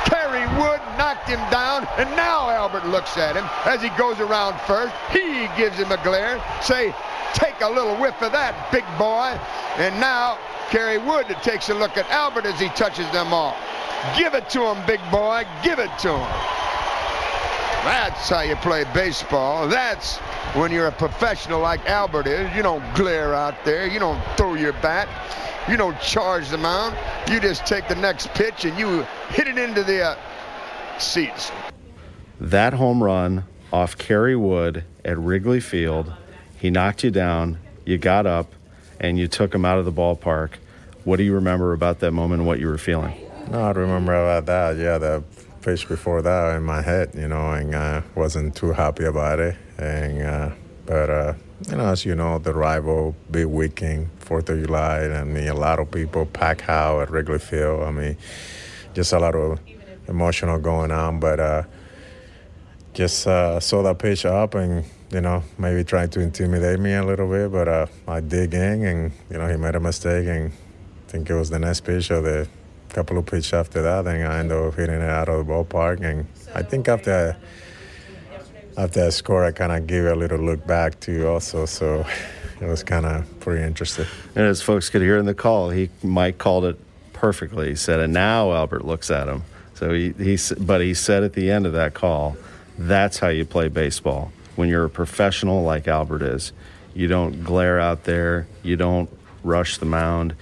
Kerry 0.05 0.47
Wood 0.61 0.81
knocked 0.99 1.29
him 1.29 1.41
down, 1.51 1.87
and 1.97 2.11
now 2.17 2.51
Albert 2.51 2.87
looks 2.87 3.17
at 3.17 3.37
him 3.37 3.49
as 3.65 3.81
he 3.81 3.89
goes 3.97 4.21
around 4.21 4.61
first. 4.63 4.95
He 5.11 5.49
gives 5.57 5.79
him 5.79 5.91
a 5.91 6.03
glare. 6.05 6.43
Say, 6.61 6.95
take 7.35 7.61
a 7.61 7.69
little 7.69 7.97
whiff 7.97 8.21
of 8.21 8.33
that, 8.33 8.55
big 8.71 8.85
boy. 8.99 9.33
And 9.79 9.99
now 10.01 10.39
Kerry 10.71 10.99
Wood 10.99 11.27
takes 11.43 11.71
a 11.71 11.75
look 11.75 11.97
at 11.97 12.09
Albert 12.11 12.47
as 12.47 12.59
he 12.61 12.69
touches 12.71 13.11
them 13.11 13.33
all. 13.33 13.57
Give 14.17 14.35
it 14.35 14.49
to 14.51 14.67
him, 14.67 14.85
big 14.87 15.01
boy. 15.11 15.45
Give 15.63 15.79
it 15.79 15.91
to 16.01 16.17
him. 16.19 16.63
That's 17.85 18.29
how 18.29 18.43
you 18.43 18.57
play 18.57 18.85
baseball. 18.95 19.69
That's 19.69 20.19
when 20.55 20.71
you're 20.71 20.87
a 20.87 20.93
professional 20.93 21.61
like 21.61 21.85
Albert 21.89 22.27
is. 22.27 22.55
You 22.55 22.63
don't 22.63 22.95
glare 22.95 23.35
out 23.35 23.65
there. 23.65 23.87
You 23.87 23.99
don't 23.99 24.21
throw 24.37 24.55
your 24.55 24.73
bat. 24.75 25.09
You 25.69 25.77
don't 25.77 25.99
charge 26.01 26.49
the 26.49 26.59
mound. 26.59 26.97
You 27.29 27.41
just 27.41 27.65
take 27.67 27.89
the 27.89 27.95
next 27.95 28.29
pitch 28.35 28.65
and 28.65 28.79
you 28.79 29.07
hit 29.31 29.47
it 29.47 29.59
into 29.59 29.83
the 29.85 30.03
uh, 30.03 30.17
seats. 30.99 31.51
That 32.41 32.73
home 32.73 33.03
run 33.03 33.45
off 33.73 33.97
Kerry 33.99 34.37
Wood 34.37 34.85
at 35.05 35.19
Wrigley 35.19 35.61
Field, 35.61 36.13
he 36.59 36.71
knocked 36.71 37.05
you 37.05 37.11
down, 37.11 37.59
you 37.85 37.99
got 37.99 38.27
up, 38.27 38.53
and 39.01 39.19
you 39.19 39.29
took 39.29 39.55
him 39.55 39.65
out 39.65 39.79
of 39.79 39.85
the 39.85 39.93
ballpark. 39.93 40.55
What 41.05 41.17
do 41.17 41.23
you 41.25 41.35
remember 41.35 41.73
about 41.73 42.01
that 42.01 42.13
moment 42.13 42.41
and 42.41 42.47
what 42.47 42.61
you 42.61 42.69
were 42.69 42.79
feeling? 42.79 43.15
No, 43.51 43.61
I 43.61 43.71
remember 43.73 44.15
about 44.15 44.47
that. 44.47 44.77
Yeah, 44.77 44.99
the 44.99 45.23
pitch 45.61 45.89
before 45.89 46.23
that 46.23 46.57
in 46.57 46.63
my 46.63 46.83
head, 46.83 47.11
you 47.15 47.29
know, 47.29 47.53
and 47.53 47.75
I 47.75 48.03
wasn't 48.15 48.55
too 48.57 48.73
happy 48.73 49.05
about 49.05 49.39
it. 49.41 49.57
And 49.79 50.23
uh, 50.23 50.51
but 50.87 51.11
uh, 51.11 51.35
you 51.69 51.77
know, 51.77 51.87
as 51.87 52.05
you 52.05 52.15
know, 52.15 52.39
the 52.39 52.53
rival 52.53 53.15
big 53.31 53.47
weekend, 53.47 54.11
Fourth 54.19 54.49
of 54.49 54.63
July. 54.63 55.05
I 55.05 55.25
mean, 55.25 55.49
a 55.49 55.55
lot 55.55 55.79
of 55.79 55.91
people 55.91 56.27
pack 56.27 56.63
house 56.63 57.03
at 57.03 57.11
Wrigley 57.11 57.39
Field. 57.39 57.83
I 57.83 57.91
mean, 57.91 58.17
just 58.95 59.13
a 59.13 59.19
lot 59.19 59.35
of 59.35 59.59
emotional 60.09 60.59
going 60.59 60.91
on. 60.91 61.21
But 61.21 61.41
uh, 61.41 61.63
just 62.95 63.27
uh, 63.27 63.61
saw 63.61 63.83
that 63.83 63.99
pitch 63.99 64.25
up 64.27 64.55
and 64.55 64.85
you 65.11 65.21
know 65.21 65.43
maybe 65.59 65.85
trying 65.85 66.11
to 66.11 66.21
intimidate 66.21 66.81
me 66.81 66.95
a 66.95 67.05
little 67.05 67.29
bit, 67.29 67.53
but 67.53 67.69
uh, 67.69 67.87
I 68.07 68.21
dig 68.21 68.55
in 68.55 68.85
and 68.85 69.13
you 69.31 69.39
know 69.39 69.49
he 69.49 69.57
made 69.57 69.75
a 69.75 69.81
mistake 69.81 70.27
and 70.27 70.53
I 70.53 71.11
think 71.11 71.31
it 71.31 71.35
was 71.35 71.51
the 71.51 71.59
next 71.59 71.83
pitch 71.83 72.11
or 72.11 72.21
the 72.21 72.49
couple 72.93 73.19
of 73.19 73.27
pitches 73.27 73.53
after 73.53 73.83
that, 73.83 74.07
and 74.07 74.27
I 74.27 74.39
ended 74.39 74.57
up 74.57 74.75
hitting 74.75 74.97
it 74.97 75.03
out 75.03 75.29
of 75.29 75.47
the 75.47 75.53
ballpark. 75.53 76.01
And 76.01 76.27
I 76.55 76.63
think 76.63 76.89
after 76.89 77.37
after 78.77 79.05
I 79.05 79.09
score, 79.11 79.45
I 79.45 79.53
kind 79.53 79.73
of 79.73 79.87
gave 79.87 80.05
a 80.07 80.15
little 80.15 80.39
look 80.39 80.67
back 80.67 81.01
too, 81.01 81.27
also. 81.27 81.67
So 81.67 82.05
it 82.61 82.67
was 82.67 82.83
kind 82.83 83.07
of 83.07 83.41
pretty 83.41 83.65
interesting. 83.65 84.07
And 84.35 84.47
as 84.47 84.63
folks 84.63 84.89
could 84.89 85.03
hear 85.03 85.19
in 85.19 85.27
the 85.27 85.35
call, 85.35 85.71
he 85.71 85.91
Mike 86.03 86.39
called 86.39 86.65
it 86.65 86.79
perfectly. 87.13 87.71
He 87.71 87.77
said, 87.77 88.01
and 88.01 88.13
now 88.13 88.53
Albert 88.53 88.85
looks 88.85 89.11
at 89.11 89.29
him. 89.29 89.43
So 89.75 89.93
he, 89.93 90.13
he 90.13 90.39
but 90.61 90.81
he 90.81 90.95
said 90.95 91.23
at 91.23 91.33
the 91.33 91.51
end 91.51 91.67
of 91.67 91.73
that 91.73 91.95
call, 91.95 92.37
that's 92.79 93.19
how 93.19 93.29
you 93.29 93.45
play 93.45 93.69
baseball. 93.69 94.33
When 94.57 94.69
you're 94.69 94.85
a 94.85 94.91
professional 94.91 95.63
like 95.63 95.89
Albert 95.89 96.23
is, 96.23 96.53
you 96.95 97.09
don't 97.09 97.43
glare 97.43 97.81
out 97.81 98.05
there, 98.05 98.47
you 98.63 98.77
don't 98.77 99.11
rush 99.43 99.79
the 99.79 99.87
mound, 99.87 100.35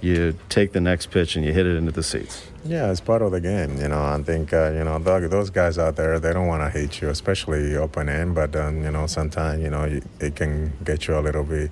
you 0.00 0.36
take 0.48 0.72
the 0.72 0.80
next 0.80 1.06
pitch 1.10 1.36
and 1.36 1.44
you 1.44 1.52
hit 1.52 1.66
it 1.66 1.76
into 1.76 1.92
the 1.92 2.02
seats. 2.02 2.46
Yeah, 2.64 2.90
it's 2.90 3.00
part 3.00 3.22
of 3.22 3.32
the 3.32 3.40
game. 3.40 3.78
You 3.78 3.88
know, 3.88 4.02
I 4.02 4.22
think 4.22 4.52
uh, 4.52 4.70
you 4.72 4.84
know 4.84 4.98
those 4.98 5.50
guys 5.50 5.78
out 5.78 5.96
there. 5.96 6.20
They 6.20 6.32
don't 6.32 6.46
want 6.46 6.62
to 6.62 6.78
hate 6.78 7.00
you, 7.00 7.08
especially 7.08 7.76
open 7.76 8.08
end. 8.08 8.34
But 8.34 8.54
um, 8.54 8.84
you 8.84 8.90
know, 8.90 9.06
sometimes 9.06 9.62
you 9.62 9.70
know 9.70 10.00
it 10.20 10.36
can 10.36 10.72
get 10.84 11.08
you 11.08 11.18
a 11.18 11.20
little 11.20 11.44
bit 11.44 11.70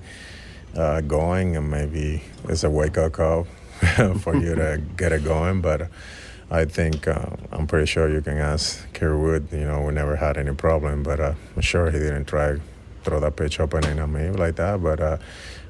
uh, 0.75 1.03
going, 1.03 1.57
and 1.57 1.71
maybe 1.71 2.23
it's 2.49 2.65
a 2.65 2.71
wake 2.71 2.97
up 2.97 3.13
call 3.13 3.45
for 4.21 4.35
you 4.37 4.55
to 4.55 4.83
get 4.97 5.13
it 5.13 5.25
going. 5.25 5.61
But 5.61 5.91
I 6.51 6.65
think 6.65 7.07
uh, 7.07 7.37
I'm 7.53 7.67
pretty 7.67 7.87
sure 7.87 8.09
you 8.09 8.23
can 8.23 8.39
ask 8.39 8.91
Kerry 8.95 9.19
Wood. 9.19 9.49
You 9.53 9.67
know, 9.67 9.83
we 9.83 9.93
never 9.93 10.17
had 10.17 10.39
any 10.39 10.55
problem, 10.55 11.03
but 11.03 11.21
uh, 11.21 11.35
I'm 11.55 11.63
sure 11.63 11.91
he 11.91 11.99
didn't 11.99 12.27
try 12.27 12.59
throw 13.05 13.21
that 13.21 13.37
pitch 13.37 13.61
opening 13.61 13.99
on 14.01 14.13
me 14.13 14.31
like 14.31 14.57
that. 14.57 14.83
But 14.83 15.01
uh, 15.01 15.19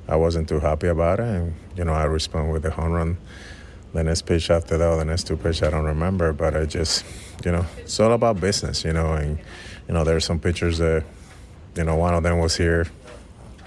I 0.09 0.17
wasn't 0.17 0.49
too 0.49 0.61
happy 0.61 0.89
about 0.89 1.21
it, 1.21 1.27
and 1.27 1.55
you 1.77 1.85
know, 1.85 1.93
I 1.93 2.05
respond 2.05 2.53
with 2.53 2.65
a 2.65 2.71
home 2.71 2.93
run 2.93 3.19
the 3.93 4.05
next 4.05 4.23
pitch 4.23 4.51
after 4.51 4.77
that, 4.79 4.97
the 4.97 5.05
next 5.05 5.27
two 5.27 5.37
pitches, 5.37 5.63
I 5.63 5.71
don't 5.71 5.85
remember. 5.85 6.33
But 6.33 6.57
I 6.57 6.65
just, 6.67 7.05
you 7.45 7.53
know, 7.53 7.65
it's 7.79 7.99
all 8.01 8.13
about 8.13 8.41
business, 8.41 8.85
you 8.85 8.93
know. 8.93 9.15
And 9.15 9.39
you 9.87 9.95
know, 9.95 10.05
there's 10.05 10.25
some 10.25 10.39
pitchers 10.39 10.79
that, 10.79 11.05
you 11.77 11.85
know, 11.85 11.97
one 11.97 12.15
of 12.15 12.23
them 12.23 12.39
was 12.39 12.57
here 12.57 12.87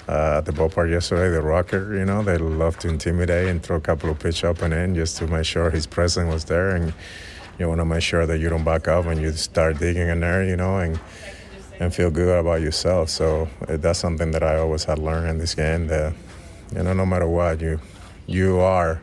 uh, 0.07 0.37
at 0.37 0.45
the 0.45 0.51
ballpark 0.51 0.91
yesterday, 0.91 1.29
the 1.29 1.41
rocker. 1.41 1.95
You 1.97 2.05
know, 2.05 2.21
they 2.23 2.37
love 2.37 2.77
to 2.79 2.89
intimidate 2.89 3.47
and 3.47 3.61
throw 3.61 3.77
a 3.77 3.81
couple 3.81 4.09
of 4.09 4.19
pitch 4.19 4.43
up 4.43 4.61
and 4.61 4.73
in 4.73 4.95
just 4.95 5.17
to 5.17 5.27
make 5.27 5.45
sure 5.45 5.71
his 5.71 5.87
presence 5.87 6.31
was 6.31 6.45
there, 6.45 6.75
and 6.75 6.93
you 7.59 7.67
want 7.67 7.79
to 7.79 7.85
make 7.85 8.03
sure 8.03 8.25
that 8.25 8.39
you 8.39 8.49
don't 8.49 8.63
back 8.63 8.87
up 8.87 9.05
and 9.05 9.21
you 9.21 9.31
start 9.33 9.79
digging 9.79 10.07
in 10.07 10.19
there, 10.19 10.43
you 10.43 10.55
know, 10.55 10.77
and 10.77 10.99
and 11.79 11.95
feel 11.95 12.11
good 12.11 12.37
about 12.37 12.61
yourself. 12.61 13.09
So 13.09 13.49
uh, 13.67 13.77
that's 13.77 13.97
something 13.97 14.29
that 14.31 14.43
I 14.43 14.57
always 14.57 14.83
had 14.83 14.99
learned 14.99 15.29
in 15.29 15.37
this 15.39 15.55
game 15.55 15.87
that 15.87 16.13
you 16.75 16.83
know, 16.83 16.93
no 16.93 17.05
matter 17.05 17.27
what, 17.27 17.61
you 17.61 17.79
you 18.27 18.59
are 18.59 19.01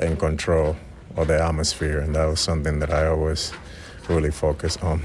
in 0.00 0.16
control 0.16 0.76
of 1.16 1.28
the 1.28 1.42
atmosphere, 1.42 1.98
and 1.98 2.14
that 2.14 2.24
was 2.24 2.40
something 2.40 2.78
that 2.80 2.90
I 2.90 3.06
always 3.06 3.52
really 4.08 4.30
focused 4.30 4.82
on. 4.82 5.02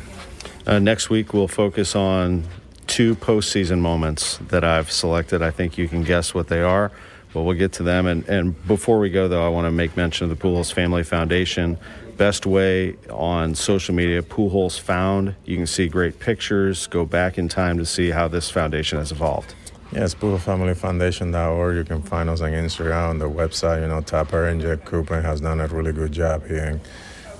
Uh, 0.65 0.79
next 0.79 1.09
week, 1.09 1.33
we'll 1.33 1.47
focus 1.47 1.95
on 1.95 2.43
two 2.87 3.15
postseason 3.15 3.79
moments 3.79 4.37
that 4.49 4.63
I've 4.63 4.91
selected. 4.91 5.41
I 5.41 5.51
think 5.51 5.77
you 5.77 5.87
can 5.87 6.03
guess 6.03 6.33
what 6.33 6.47
they 6.47 6.61
are, 6.61 6.91
but 7.33 7.43
we'll 7.43 7.57
get 7.57 7.73
to 7.73 7.83
them. 7.83 8.07
And, 8.07 8.27
and 8.27 8.67
before 8.67 8.99
we 8.99 9.09
go, 9.09 9.27
though, 9.27 9.45
I 9.45 9.49
want 9.49 9.65
to 9.65 9.71
make 9.71 9.95
mention 9.95 10.29
of 10.29 10.37
the 10.37 10.47
Pujols 10.47 10.73
Family 10.73 11.03
Foundation. 11.03 11.77
Best 12.17 12.45
way 12.45 12.95
on 13.09 13.55
social 13.55 13.95
media, 13.95 14.21
Pujols 14.21 14.79
Found. 14.81 15.35
You 15.45 15.55
can 15.55 15.67
see 15.67 15.87
great 15.87 16.19
pictures, 16.19 16.87
go 16.87 17.05
back 17.05 17.37
in 17.37 17.47
time 17.47 17.77
to 17.77 17.85
see 17.85 18.09
how 18.09 18.27
this 18.27 18.49
foundation 18.49 18.97
has 18.99 19.11
evolved. 19.11 19.53
Yes, 19.91 20.13
PujolsFamilyFoundation.org. 20.13 21.75
You 21.75 21.83
can 21.83 22.03
find 22.03 22.29
us 22.29 22.41
on 22.41 22.51
Instagram, 22.51 23.09
on 23.09 23.17
the 23.17 23.27
website. 23.27 23.81
You 23.81 23.87
know, 23.87 24.01
Tapper 24.01 24.45
and 24.45 24.61
Jack 24.61 24.85
Cooper 24.85 25.19
has 25.19 25.41
done 25.41 25.59
a 25.59 25.67
really 25.67 25.93
good 25.93 26.11
job 26.11 26.45
here 26.45 26.79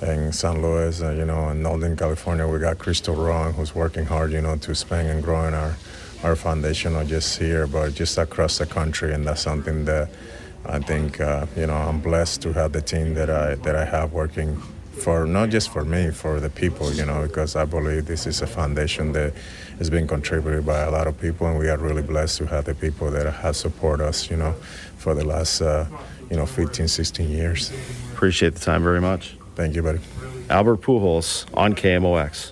in, 0.02 0.10
in 0.10 0.34
St. 0.34 0.60
Louis. 0.60 1.00
Uh, 1.00 1.12
you 1.12 1.26
know, 1.26 1.50
in 1.50 1.62
Northern 1.62 1.96
California, 1.96 2.48
we 2.48 2.58
got 2.58 2.80
Crystal 2.80 3.14
Ron, 3.14 3.54
who's 3.54 3.76
working 3.76 4.04
hard, 4.04 4.32
you 4.32 4.42
know, 4.42 4.58
to 4.58 4.72
expand 4.72 5.10
and 5.10 5.24
growing 5.24 5.54
our, 5.54 5.76
our 6.24 6.36
foundation, 6.36 6.94
not 6.94 7.06
just 7.06 7.38
here, 7.38 7.68
but 7.68 7.94
just 7.94 8.18
across 8.18 8.58
the 8.58 8.66
country. 8.66 9.14
And 9.14 9.28
that's 9.28 9.42
something 9.42 9.86
that 9.86 10.10
I 10.66 10.80
think, 10.80 11.22
uh, 11.22 11.46
you 11.56 11.68
know, 11.68 11.76
I'm 11.76 12.02
blessed 12.02 12.42
to 12.42 12.54
have 12.54 12.72
the 12.72 12.82
team 12.82 13.14
that 13.14 13.30
I, 13.30 13.56
that 13.56 13.76
I 13.76 13.86
have 13.86 14.12
working 14.12 14.60
for 15.00 15.26
not 15.26 15.50
just 15.50 15.70
for 15.70 15.86
me, 15.86 16.12
for 16.12 16.40
the 16.40 16.50
people, 16.50 16.92
you 16.92 17.06
know, 17.06 17.26
because 17.28 17.56
I 17.56 17.66
believe 17.66 18.06
this 18.06 18.28
is 18.28 18.42
a 18.42 18.48
foundation 18.48 19.14
that 19.14 19.34
has 19.80 19.90
been 19.90 20.08
contributed 20.08 20.66
by 20.66 20.82
a 20.82 20.92
lot 20.92 21.08
of 21.08 21.20
people, 21.20 21.48
and 21.48 21.58
we 21.58 21.70
are 21.70 21.78
really 21.78 22.04
blessed 22.04 22.38
to 22.38 22.46
have 22.46 22.66
the 22.66 22.76
people 22.76 23.10
that 23.10 23.26
have 23.34 23.56
supported 23.56 24.06
us, 24.06 24.30
you 24.30 24.38
know, 24.38 24.52
for 24.98 25.16
the 25.16 25.26
last, 25.26 25.62
uh, 25.62 25.86
you 26.30 26.36
know, 26.36 26.46
15, 26.46 26.88
16 26.88 27.30
years. 27.30 27.72
Appreciate 28.14 28.54
the 28.54 28.60
time 28.60 28.84
very 28.84 29.02
much. 29.02 29.38
Thank 29.56 29.76
you, 29.76 29.82
buddy. 29.82 30.00
Albert 30.50 30.82
Pujols 30.82 31.46
on 31.54 31.74
KMOX. 31.74 32.52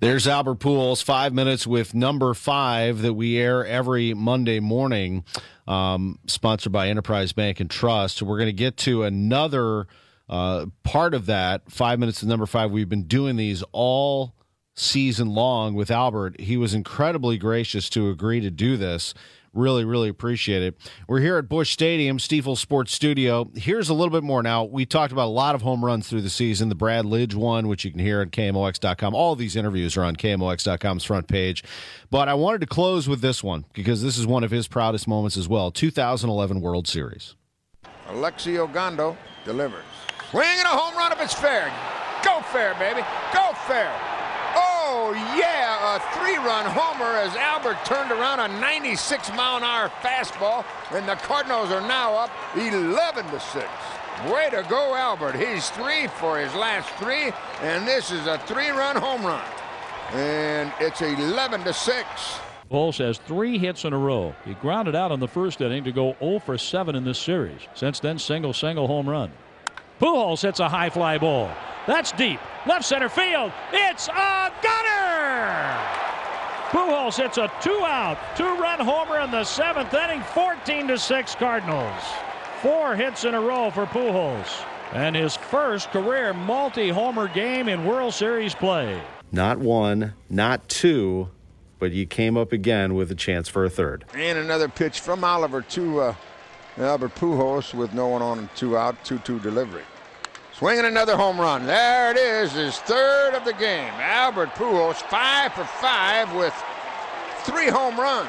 There's 0.00 0.26
Albert 0.26 0.58
Pujols, 0.58 1.02
five 1.02 1.32
minutes 1.32 1.66
with 1.66 1.94
number 1.94 2.34
five 2.34 3.02
that 3.02 3.14
we 3.14 3.38
air 3.38 3.64
every 3.64 4.12
Monday 4.12 4.58
morning, 4.58 5.24
um, 5.68 6.18
sponsored 6.26 6.72
by 6.72 6.88
Enterprise 6.88 7.32
Bank 7.32 7.60
and 7.60 7.70
Trust. 7.70 8.22
We're 8.22 8.38
going 8.38 8.48
to 8.48 8.52
get 8.52 8.76
to 8.78 9.04
another 9.04 9.86
uh, 10.28 10.66
part 10.82 11.14
of 11.14 11.26
that, 11.26 11.70
five 11.70 12.00
minutes 12.00 12.20
to 12.20 12.26
number 12.26 12.46
five. 12.46 12.72
We've 12.72 12.88
been 12.88 13.04
doing 13.04 13.36
these 13.36 13.62
all 13.70 14.34
season 14.78 15.28
long 15.28 15.74
with 15.74 15.90
Albert. 15.90 16.40
He 16.40 16.56
was 16.56 16.74
incredibly 16.74 17.38
gracious 17.38 17.88
to 17.90 18.10
agree 18.10 18.40
to 18.40 18.50
do 18.50 18.76
this. 18.76 19.14
Really, 19.54 19.84
really 19.84 20.08
appreciate 20.08 20.62
it. 20.62 20.76
We're 21.08 21.20
here 21.20 21.38
at 21.38 21.48
Busch 21.48 21.72
Stadium, 21.72 22.18
Stifel 22.18 22.56
Sports 22.56 22.92
Studio. 22.92 23.50
Here's 23.54 23.88
a 23.88 23.94
little 23.94 24.12
bit 24.12 24.22
more 24.22 24.42
now. 24.42 24.64
We 24.64 24.84
talked 24.86 25.10
about 25.10 25.26
a 25.26 25.30
lot 25.30 25.54
of 25.54 25.62
home 25.62 25.84
runs 25.84 26.08
through 26.08 26.20
the 26.20 26.30
season. 26.30 26.68
The 26.68 26.74
Brad 26.74 27.04
Lidge 27.06 27.34
one, 27.34 27.66
which 27.66 27.84
you 27.84 27.90
can 27.90 27.98
hear 27.98 28.20
at 28.20 28.30
KMOX.com. 28.30 29.14
All 29.14 29.34
these 29.34 29.56
interviews 29.56 29.96
are 29.96 30.04
on 30.04 30.16
KMOX.com's 30.16 31.04
front 31.04 31.28
page. 31.28 31.64
But 32.10 32.28
I 32.28 32.34
wanted 32.34 32.60
to 32.60 32.66
close 32.66 33.08
with 33.08 33.20
this 33.20 33.42
one 33.42 33.64
because 33.72 34.02
this 34.02 34.18
is 34.18 34.26
one 34.26 34.44
of 34.44 34.50
his 34.50 34.68
proudest 34.68 35.08
moments 35.08 35.36
as 35.36 35.48
well 35.48 35.70
2011 35.70 36.60
World 36.60 36.86
Series. 36.86 37.34
Alexi 38.08 38.64
Ogando 38.64 39.16
delivers. 39.44 39.84
Swinging 40.30 40.60
a 40.60 40.68
home 40.68 40.96
run 40.96 41.10
if 41.10 41.20
it's 41.20 41.34
fair. 41.34 41.72
Go 42.24 42.40
fair, 42.42 42.74
baby. 42.74 43.00
Go 43.32 43.52
fair. 43.66 44.17
Oh, 45.10 45.14
yeah, 45.14 45.96
a 45.96 46.00
three-run 46.18 46.66
homer 46.66 47.16
as 47.16 47.34
Albert 47.34 47.78
turned 47.86 48.12
around 48.12 48.40
a 48.40 48.60
96 48.60 49.30
mile 49.30 49.56
an 49.56 49.62
hour 49.62 49.88
fastball, 50.02 50.66
and 50.90 51.08
the 51.08 51.14
Cardinals 51.14 51.70
are 51.70 51.80
now 51.80 52.14
up 52.14 52.30
11 52.54 53.24
to 53.30 53.40
6. 53.40 53.66
Way 54.30 54.50
to 54.50 54.66
go, 54.68 54.94
Albert. 54.94 55.34
He's 55.34 55.70
three 55.70 56.08
for 56.08 56.38
his 56.38 56.54
last 56.54 56.90
three, 57.02 57.32
and 57.62 57.88
this 57.88 58.10
is 58.10 58.26
a 58.26 58.36
three-run 58.40 58.96
home 58.96 59.24
run. 59.24 59.48
And 60.12 60.70
it's 60.78 61.00
11 61.00 61.64
to 61.64 61.72
6. 61.72 62.06
Pujols 62.70 62.98
has 62.98 63.16
three 63.16 63.56
hits 63.56 63.86
in 63.86 63.94
a 63.94 63.98
row. 63.98 64.34
He 64.44 64.52
grounded 64.52 64.94
out 64.94 65.10
in 65.10 65.20
the 65.20 65.26
first 65.26 65.62
inning 65.62 65.84
to 65.84 65.92
go 65.92 66.16
0 66.20 66.40
for 66.40 66.58
7 66.58 66.94
in 66.94 67.04
this 67.04 67.18
series. 67.18 67.62
Since 67.72 68.00
then, 68.00 68.18
single, 68.18 68.52
single 68.52 68.86
home 68.86 69.08
run. 69.08 69.32
Pujols 70.00 70.42
hits 70.42 70.60
a 70.60 70.68
high 70.68 70.90
fly 70.90 71.18
ball. 71.18 71.50
That's 71.86 72.12
deep. 72.12 72.40
Left 72.66 72.84
center 72.84 73.08
field. 73.08 73.52
It's 73.72 74.08
a 74.08 74.52
gunner! 74.62 75.78
Pujols 76.70 77.16
hits 77.16 77.38
a 77.38 77.50
two 77.62 77.80
out, 77.84 78.18
two 78.36 78.44
run 78.44 78.78
homer 78.78 79.20
in 79.20 79.30
the 79.30 79.42
seventh 79.42 79.92
inning, 79.94 80.20
14 80.34 80.88
to 80.88 80.98
6 80.98 81.34
Cardinals. 81.36 82.02
Four 82.60 82.94
hits 82.94 83.24
in 83.24 83.34
a 83.34 83.40
row 83.40 83.70
for 83.70 83.86
Pujols. 83.86 84.64
And 84.92 85.16
his 85.16 85.36
first 85.36 85.90
career 85.90 86.32
multi 86.32 86.90
homer 86.90 87.28
game 87.28 87.68
in 87.68 87.84
World 87.84 88.14
Series 88.14 88.54
play. 88.54 89.00
Not 89.32 89.58
one, 89.58 90.14
not 90.30 90.68
two, 90.68 91.28
but 91.78 91.92
you 91.92 92.06
came 92.06 92.36
up 92.36 92.52
again 92.52 92.94
with 92.94 93.10
a 93.10 93.14
chance 93.14 93.48
for 93.48 93.64
a 93.64 93.70
third. 93.70 94.04
And 94.14 94.38
another 94.38 94.68
pitch 94.68 95.00
from 95.00 95.24
Oliver 95.24 95.62
to 95.62 96.00
uh, 96.00 96.14
Albert 96.78 97.14
Pujols 97.16 97.74
with 97.74 97.92
no 97.92 98.06
one 98.06 98.22
on 98.22 98.38
and 98.38 98.54
two 98.54 98.76
out, 98.76 99.04
2 99.04 99.18
2 99.18 99.40
delivery. 99.40 99.82
Swinging 100.54 100.84
another 100.84 101.16
home 101.16 101.40
run. 101.40 101.66
There 101.66 102.10
it 102.10 102.16
is, 102.16 102.52
his 102.52 102.78
third 102.78 103.34
of 103.34 103.44
the 103.44 103.52
game. 103.54 103.92
Albert 103.94 104.50
Pujols, 104.50 104.96
five 105.08 105.52
for 105.52 105.64
five 105.64 106.32
with 106.34 106.54
three 107.42 107.68
home 107.68 107.98
runs. 107.98 108.28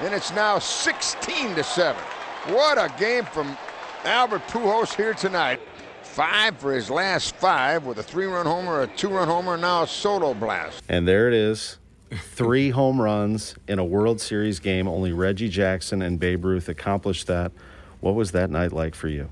And 0.00 0.14
it's 0.14 0.32
now 0.32 0.58
16 0.58 1.54
to 1.54 1.62
7. 1.62 2.02
What 2.48 2.78
a 2.78 2.90
game 2.98 3.24
from 3.24 3.56
Albert 4.04 4.46
Pujols 4.48 4.94
here 4.94 5.12
tonight. 5.12 5.60
Five 6.02 6.56
for 6.56 6.74
his 6.74 6.90
last 6.90 7.36
five 7.36 7.84
with 7.84 7.98
a 7.98 8.02
three 8.02 8.26
run 8.26 8.46
homer, 8.46 8.82
a 8.82 8.86
two 8.86 9.10
run 9.10 9.28
homer, 9.28 9.56
now 9.56 9.82
a 9.82 9.86
solo 9.86 10.32
blast. 10.32 10.82
And 10.88 11.06
there 11.06 11.28
it 11.28 11.34
is. 11.34 11.78
Three 12.10 12.70
home 12.70 13.00
runs 13.00 13.54
in 13.68 13.78
a 13.78 13.84
World 13.84 14.20
Series 14.20 14.58
game. 14.58 14.88
Only 14.88 15.12
Reggie 15.12 15.48
Jackson 15.48 16.02
and 16.02 16.18
Babe 16.18 16.44
Ruth 16.44 16.68
accomplished 16.68 17.26
that. 17.26 17.52
What 18.00 18.14
was 18.14 18.32
that 18.32 18.50
night 18.50 18.72
like 18.72 18.94
for 18.94 19.08
you? 19.08 19.28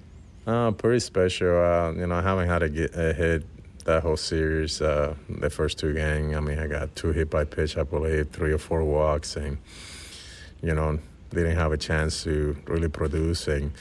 Uh, 0.47 0.71
pretty 0.71 1.01
special. 1.01 1.63
Uh, 1.63 1.93
you 1.93 2.07
know, 2.07 2.15
I 2.15 2.23
haven't 2.23 2.49
had 2.49 2.63
a, 2.63 2.69
get, 2.69 2.95
a 2.95 3.13
hit 3.13 3.45
that 3.85 4.03
whole 4.03 4.17
series, 4.17 4.83
uh, 4.83 5.15
the 5.29 5.51
first 5.51 5.79
two 5.79 5.95
games. 5.95 6.37
I 6.37 6.41
mean, 6.41 6.59
I 6.59 6.67
got 6.67 6.95
two 6.95 7.13
hit 7.13 7.31
by 7.31 7.45
pitch, 7.45 7.77
I 7.79 7.83
believe, 7.83 8.29
three 8.31 8.53
or 8.53 8.59
four 8.59 8.85
walks, 8.85 9.37
and 9.37 9.59
you 10.63 10.75
know, 10.75 10.99
didn't 11.31 11.57
have 11.57 11.73
a 11.73 11.77
chance 11.77 12.25
to 12.25 12.57
really 12.67 12.89
produce. 12.89 13.49
And 13.49 13.73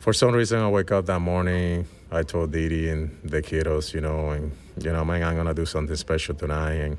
for 0.00 0.12
some 0.14 0.34
reason, 0.34 0.58
I 0.58 0.68
wake 0.68 0.90
up 0.90 1.06
that 1.06 1.20
morning. 1.20 1.86
I 2.10 2.22
told 2.22 2.50
Didi 2.50 2.88
and 2.88 3.16
the 3.22 3.40
kiddos, 3.40 3.94
you 3.94 4.00
know, 4.00 4.30
and 4.30 4.50
you 4.80 4.90
know, 4.90 5.04
man, 5.04 5.22
I'm 5.22 5.36
gonna 5.36 5.54
do 5.54 5.66
something 5.66 5.94
special 5.94 6.34
tonight. 6.34 6.72
And 6.72 6.96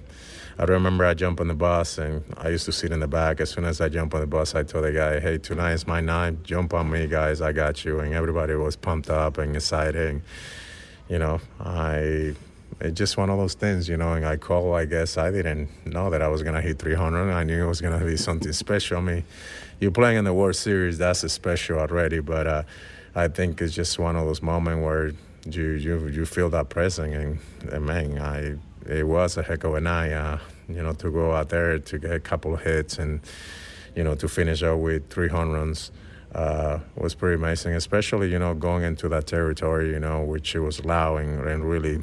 I 0.60 0.66
remember 0.66 1.04
I 1.06 1.16
jumped 1.16 1.41
on 1.41 1.47
the 1.47 1.56
bus, 1.56 1.97
and 1.97 2.24
I 2.38 2.49
used 2.49 2.66
to 2.66 2.72
sit 2.72 2.91
in 2.91 2.99
the 2.99 3.08
back. 3.08 3.41
As 3.41 3.49
soon 3.49 3.66
as 3.66 3.82
I 3.82 3.89
jump 3.89 4.14
on 4.14 4.22
the 4.22 4.28
bus, 4.28 4.54
I 4.54 4.64
told 4.64 4.86
the 4.86 4.91
guy, 4.91 5.20
"Hey, 5.20 5.39
tonight 5.39 5.74
is 5.74 5.88
my 5.88 5.99
night. 5.99 6.43
Jump 6.43 6.74
on 6.76 6.91
me, 6.91 7.08
guys. 7.08 7.41
I 7.41 7.52
got 7.52 7.84
you." 7.84 7.99
And 7.99 8.14
everybody 8.14 8.54
was 8.54 8.76
pumped 8.76 9.10
up 9.10 9.39
and 9.39 9.56
excited. 9.56 10.08
And, 10.08 10.22
you 11.10 11.18
know, 11.18 11.41
I 11.60 12.36
it's 12.82 12.98
just 12.98 13.16
one 13.16 13.30
of 13.30 13.38
those 13.38 13.54
things, 13.54 13.88
you 13.88 13.98
know. 13.98 14.14
And 14.14 14.26
I 14.26 14.38
call, 14.38 14.74
I 14.74 14.86
guess 14.86 15.18
I 15.18 15.32
didn't 15.32 15.70
know 15.86 16.10
that 16.10 16.22
I 16.22 16.28
was 16.28 16.44
gonna 16.44 16.62
hit 16.62 16.80
300. 16.80 17.32
I 17.32 17.44
knew 17.44 17.64
it 17.64 17.68
was 17.68 17.82
gonna 17.82 18.04
be 18.04 18.18
something 18.18 18.52
special. 18.54 18.98
I 18.98 19.02
mean, 19.02 19.24
you're 19.80 19.92
playing 19.92 20.18
in 20.18 20.26
the 20.26 20.34
World 20.34 20.56
Series, 20.56 20.98
that's 20.98 21.24
a 21.24 21.30
special 21.30 21.80
already. 21.80 22.20
But 22.20 22.48
uh, 22.48 22.64
I 23.16 23.28
think 23.28 23.62
it's 23.62 23.74
just 23.74 24.00
one 24.00 24.16
of 24.16 24.26
those 24.26 24.42
moments 24.42 24.84
where 24.84 25.12
you 25.46 25.72
you 25.72 26.08
you 26.08 26.26
feel 26.26 26.50
that 26.50 26.70
presence, 26.70 27.14
and, 27.14 27.40
and 27.74 27.86
man, 27.86 28.18
I 28.18 28.58
it 28.92 29.08
was 29.08 29.38
a 29.38 29.44
heck 29.44 29.64
of 29.64 29.76
a 29.76 29.82
night. 29.82 30.14
Uh, 30.14 30.38
you 30.68 30.82
know, 30.82 30.94
to 30.94 31.12
go 31.12 31.34
out 31.34 31.50
there 31.50 31.78
to 31.80 32.00
get 32.00 32.12
a 32.12 32.20
couple 32.20 32.54
of 32.54 32.62
hits 32.62 32.98
and 32.98 33.22
you 33.96 34.04
know 34.04 34.16
to 34.16 34.28
finish 34.28 34.64
out 34.64 34.78
with 34.78 35.10
300 35.10 35.54
runs. 35.54 35.92
Uh, 36.34 36.80
was 36.96 37.14
pretty 37.14 37.36
amazing, 37.36 37.74
especially 37.74 38.32
you 38.32 38.40
know 38.40 38.54
going 38.54 38.84
into 38.84 39.10
that 39.10 39.28
territory, 39.28 39.90
you 39.90 40.00
know, 40.00 40.24
which 40.24 40.56
it 40.56 40.62
was 40.62 40.80
allowing 40.80 41.38
and 41.46 41.70
really 41.70 42.02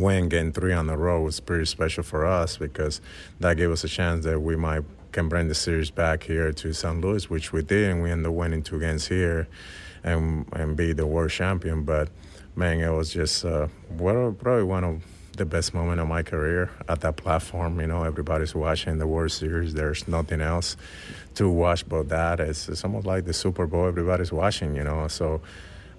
win 0.00 0.28
getting 0.28 0.52
three 0.52 0.72
on 0.72 0.86
the 0.86 0.96
road 0.96 1.22
was 1.22 1.40
pretty 1.40 1.64
special 1.64 2.02
for 2.02 2.26
us 2.26 2.56
because 2.56 3.00
that 3.40 3.56
gave 3.56 3.70
us 3.70 3.84
a 3.84 3.88
chance 3.88 4.24
that 4.24 4.40
we 4.40 4.56
might 4.56 4.84
can 5.12 5.28
bring 5.28 5.48
the 5.48 5.54
series 5.54 5.90
back 5.90 6.22
here 6.22 6.52
to 6.52 6.72
St. 6.72 7.00
Louis, 7.00 7.30
which 7.30 7.52
we 7.52 7.62
did, 7.62 7.90
and 7.90 8.02
we 8.02 8.10
ended 8.10 8.26
up 8.26 8.34
winning 8.34 8.62
two 8.62 8.78
games 8.78 9.08
here, 9.08 9.48
and 10.04 10.46
and 10.52 10.76
be 10.76 10.92
the 10.92 11.06
world 11.06 11.30
champion. 11.30 11.82
But 11.82 12.08
man, 12.56 12.80
it 12.80 12.90
was 12.90 13.12
just 13.12 13.44
uh, 13.44 13.68
probably 13.96 14.64
one 14.64 14.84
of 14.84 15.02
the 15.36 15.46
best 15.46 15.72
moment 15.72 16.00
of 16.00 16.08
my 16.08 16.22
career 16.22 16.70
at 16.88 17.00
that 17.00 17.16
platform. 17.16 17.80
You 17.80 17.86
know, 17.86 18.02
everybody's 18.02 18.54
watching 18.54 18.98
the 18.98 19.06
World 19.06 19.32
Series. 19.32 19.72
There's 19.72 20.06
nothing 20.08 20.40
else 20.40 20.76
to 21.36 21.48
watch 21.48 21.88
but 21.88 22.08
that. 22.08 22.40
It's, 22.40 22.68
it's 22.68 22.84
almost 22.84 23.06
like 23.06 23.24
the 23.24 23.32
Super 23.32 23.66
Bowl. 23.66 23.86
Everybody's 23.86 24.32
watching. 24.32 24.74
You 24.74 24.84
know, 24.84 25.08
so 25.08 25.40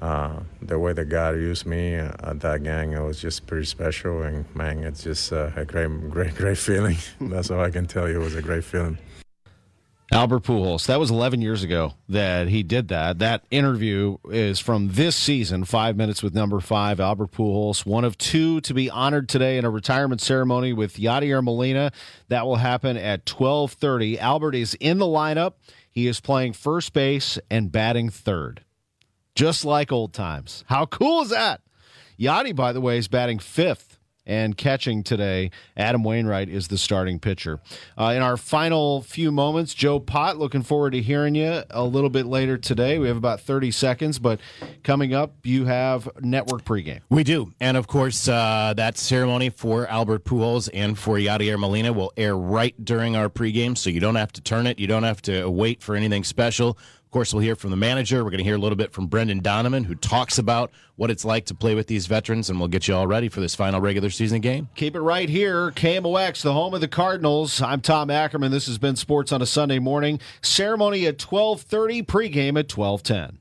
uh, 0.02 0.40
the 0.62 0.80
way 0.80 0.94
that 0.94 1.06
God 1.06 1.36
used 1.36 1.66
me 1.66 1.96
at 1.96 2.40
that 2.40 2.64
gang, 2.64 2.94
it 2.94 3.02
was 3.02 3.20
just 3.20 3.48
pretty 3.48 3.66
special. 3.66 4.24
And 4.24 4.46
man, 4.56 4.84
it's 4.84 5.04
just 5.04 5.34
uh, 5.34 5.52
a 5.56 5.66
great, 5.66 6.10
great, 6.10 6.36
great 6.36 6.58
feeling. 6.58 6.98
That's 7.22 7.52
all 7.52 7.62
I 7.62 7.70
can 7.70 7.86
tell 7.86 8.08
you. 8.08 8.22
It 8.22 8.24
was 8.24 8.36
a 8.36 8.42
great 8.42 8.64
feeling. 8.64 8.98
Albert 10.12 10.44
Pujols. 10.44 10.88
That 10.88 11.00
was 11.00 11.12
11 11.12 11.42
years 11.42 11.62
ago 11.62 11.94
that 12.08 12.48
he 12.48 12.64
did 12.64 12.88
that. 12.88 13.20
That 13.20 13.44
interview 13.52 14.18
is 14.32 14.58
from 14.60 14.94
this 14.94 15.16
season, 15.16 15.66
Five 15.66 15.96
Minutes 15.98 16.24
with 16.24 16.34
Number 16.34 16.60
Five. 16.60 17.00
Albert 17.00 17.32
Pujols, 17.32 17.86
one 17.86 18.04
of 18.04 18.18
two 18.18 18.60
to 18.62 18.74
be 18.74 18.90
honored 18.90 19.30
today 19.30 19.60
in 19.60 19.66
a 19.66 19.70
retirement 19.70 20.20
ceremony 20.20 20.74
with 20.74 20.96
Yadier 20.96 21.44
Molina. 21.44 21.92
That 22.30 22.48
will 22.48 22.56
happen 22.56 22.98
at 22.98 23.26
12:30. 23.26 24.18
Albert 24.18 24.56
is 24.56 24.74
in 24.80 24.98
the 24.98 25.06
lineup. 25.06 25.54
He 25.92 26.08
is 26.08 26.20
playing 26.20 26.54
first 26.54 26.92
base 26.94 27.38
and 27.52 27.72
batting 27.72 28.10
third, 28.10 28.62
just 29.36 29.66
like 29.66 29.92
old 29.92 30.14
times. 30.14 30.64
How 30.68 30.86
cool 30.86 31.22
is 31.22 31.30
that? 31.30 31.62
Yadi, 32.20 32.56
by 32.56 32.74
the 32.74 32.82
way, 32.82 32.98
is 32.98 33.08
batting 33.08 33.40
fifth 33.40 34.00
and 34.30 34.56
catching 34.56 35.02
today. 35.04 35.50
Adam 35.76 36.04
Wainwright 36.04 36.50
is 36.50 36.68
the 36.68 36.78
starting 36.78 37.20
pitcher. 37.20 37.60
Uh, 37.98 38.14
in 38.16 38.22
our 38.22 38.38
final 38.38 39.02
few 39.02 39.32
moments, 39.32 39.74
Joe 39.74 40.00
Pott, 40.00 40.38
looking 40.38 40.62
forward 40.62 40.92
to 40.92 41.02
hearing 41.02 41.34
you 41.34 41.64
a 41.72 41.84
little 41.84 42.12
bit 42.12 42.28
later 42.28 42.58
today. 42.58 43.00
We 43.00 43.08
have 43.08 43.18
about 43.18 43.42
30 43.42 43.72
seconds, 43.72 44.20
but 44.20 44.40
coming 44.84 45.16
up, 45.16 45.34
you 45.44 45.66
have 45.66 46.08
network 46.22 46.64
pregame. 46.64 47.00
We 47.10 47.24
do. 47.24 47.54
And 47.60 47.76
of 47.76 47.88
course, 47.88 48.28
uh, 48.28 48.74
that 48.78 48.98
ceremony 48.98 49.50
for 49.50 49.88
Albert 49.88 50.26
Pujols 50.26 50.70
and 50.74 50.98
for 50.98 51.16
Yadier 51.18 51.58
Molina 51.58 51.92
will 51.92 52.14
air 52.16 52.38
right 52.38 52.76
during 52.86 53.16
our 53.16 53.30
pregame, 53.30 53.76
so 53.76 53.90
you 53.90 54.00
don't 54.00 54.16
have 54.16 54.32
to 54.34 54.42
turn 54.42 54.68
it. 54.68 54.78
You 54.78 54.86
don't 54.86 55.04
have 55.04 55.24
to 55.24 55.50
wait 55.50 55.82
for 55.82 55.96
anything 55.96 56.24
special. 56.24 56.78
Of 57.10 57.12
course, 57.12 57.34
we'll 57.34 57.42
hear 57.42 57.56
from 57.56 57.72
the 57.72 57.76
manager. 57.76 58.24
We're 58.24 58.30
going 58.30 58.38
to 58.38 58.44
hear 58.44 58.54
a 58.54 58.60
little 58.60 58.76
bit 58.76 58.94
from 58.94 59.08
Brendan 59.08 59.40
Donovan, 59.40 59.84
who 59.84 59.96
talks 59.96 60.38
about 60.38 60.70
what 60.96 61.10
it's 61.10 61.26
like 61.26 61.48
to 61.48 61.56
play 61.56 61.74
with 61.74 61.88
these 61.88 62.06
veterans, 62.06 62.52
and 62.52 62.60
we'll 62.60 62.68
get 62.68 62.88
you 62.88 62.94
all 62.94 63.08
ready 63.08 63.30
for 63.30 63.40
this 63.40 63.56
final 63.56 63.82
regular 63.82 64.12
season 64.12 64.42
game. 64.42 64.70
Keep 64.76 64.96
it 64.96 65.02
right 65.02 65.28
here, 65.28 65.72
KMOX, 65.72 66.44
the 66.44 66.54
home 66.54 66.76
of 66.76 66.82
the 66.82 66.88
Cardinals. 66.88 67.64
I'm 67.64 67.82
Tom 67.82 68.12
Ackerman. 68.12 68.52
This 68.52 68.68
has 68.68 68.78
been 68.78 68.96
Sports 68.96 69.32
on 69.32 69.42
a 69.42 69.48
Sunday 69.48 69.80
morning. 69.80 70.20
Ceremony 70.44 71.08
at 71.08 71.18
12:30, 71.18 72.06
pregame 72.06 72.60
at 72.60 72.68
12:10. 72.68 73.40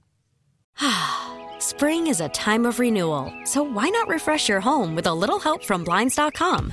Spring 1.61 2.07
is 2.07 2.23
a 2.23 2.31
time 2.31 2.65
of 2.65 2.79
renewal, 2.79 3.31
so 3.45 3.63
why 3.63 3.91
not 3.91 4.09
refresh 4.09 4.49
your 4.49 4.61
home 4.61 4.95
with 4.95 5.07
a 5.07 5.13
little 5.13 5.39
help 5.39 5.63
from 5.63 5.85
blinds.com? 5.85 6.73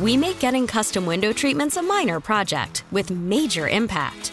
We 0.00 0.16
make 0.16 0.40
getting 0.40 0.66
custom 0.66 1.06
window 1.06 1.32
treatments 1.32 1.76
a 1.76 1.82
minor 1.82 2.18
project 2.18 2.82
with 2.90 3.12
major 3.12 3.68
impact. 3.68 4.32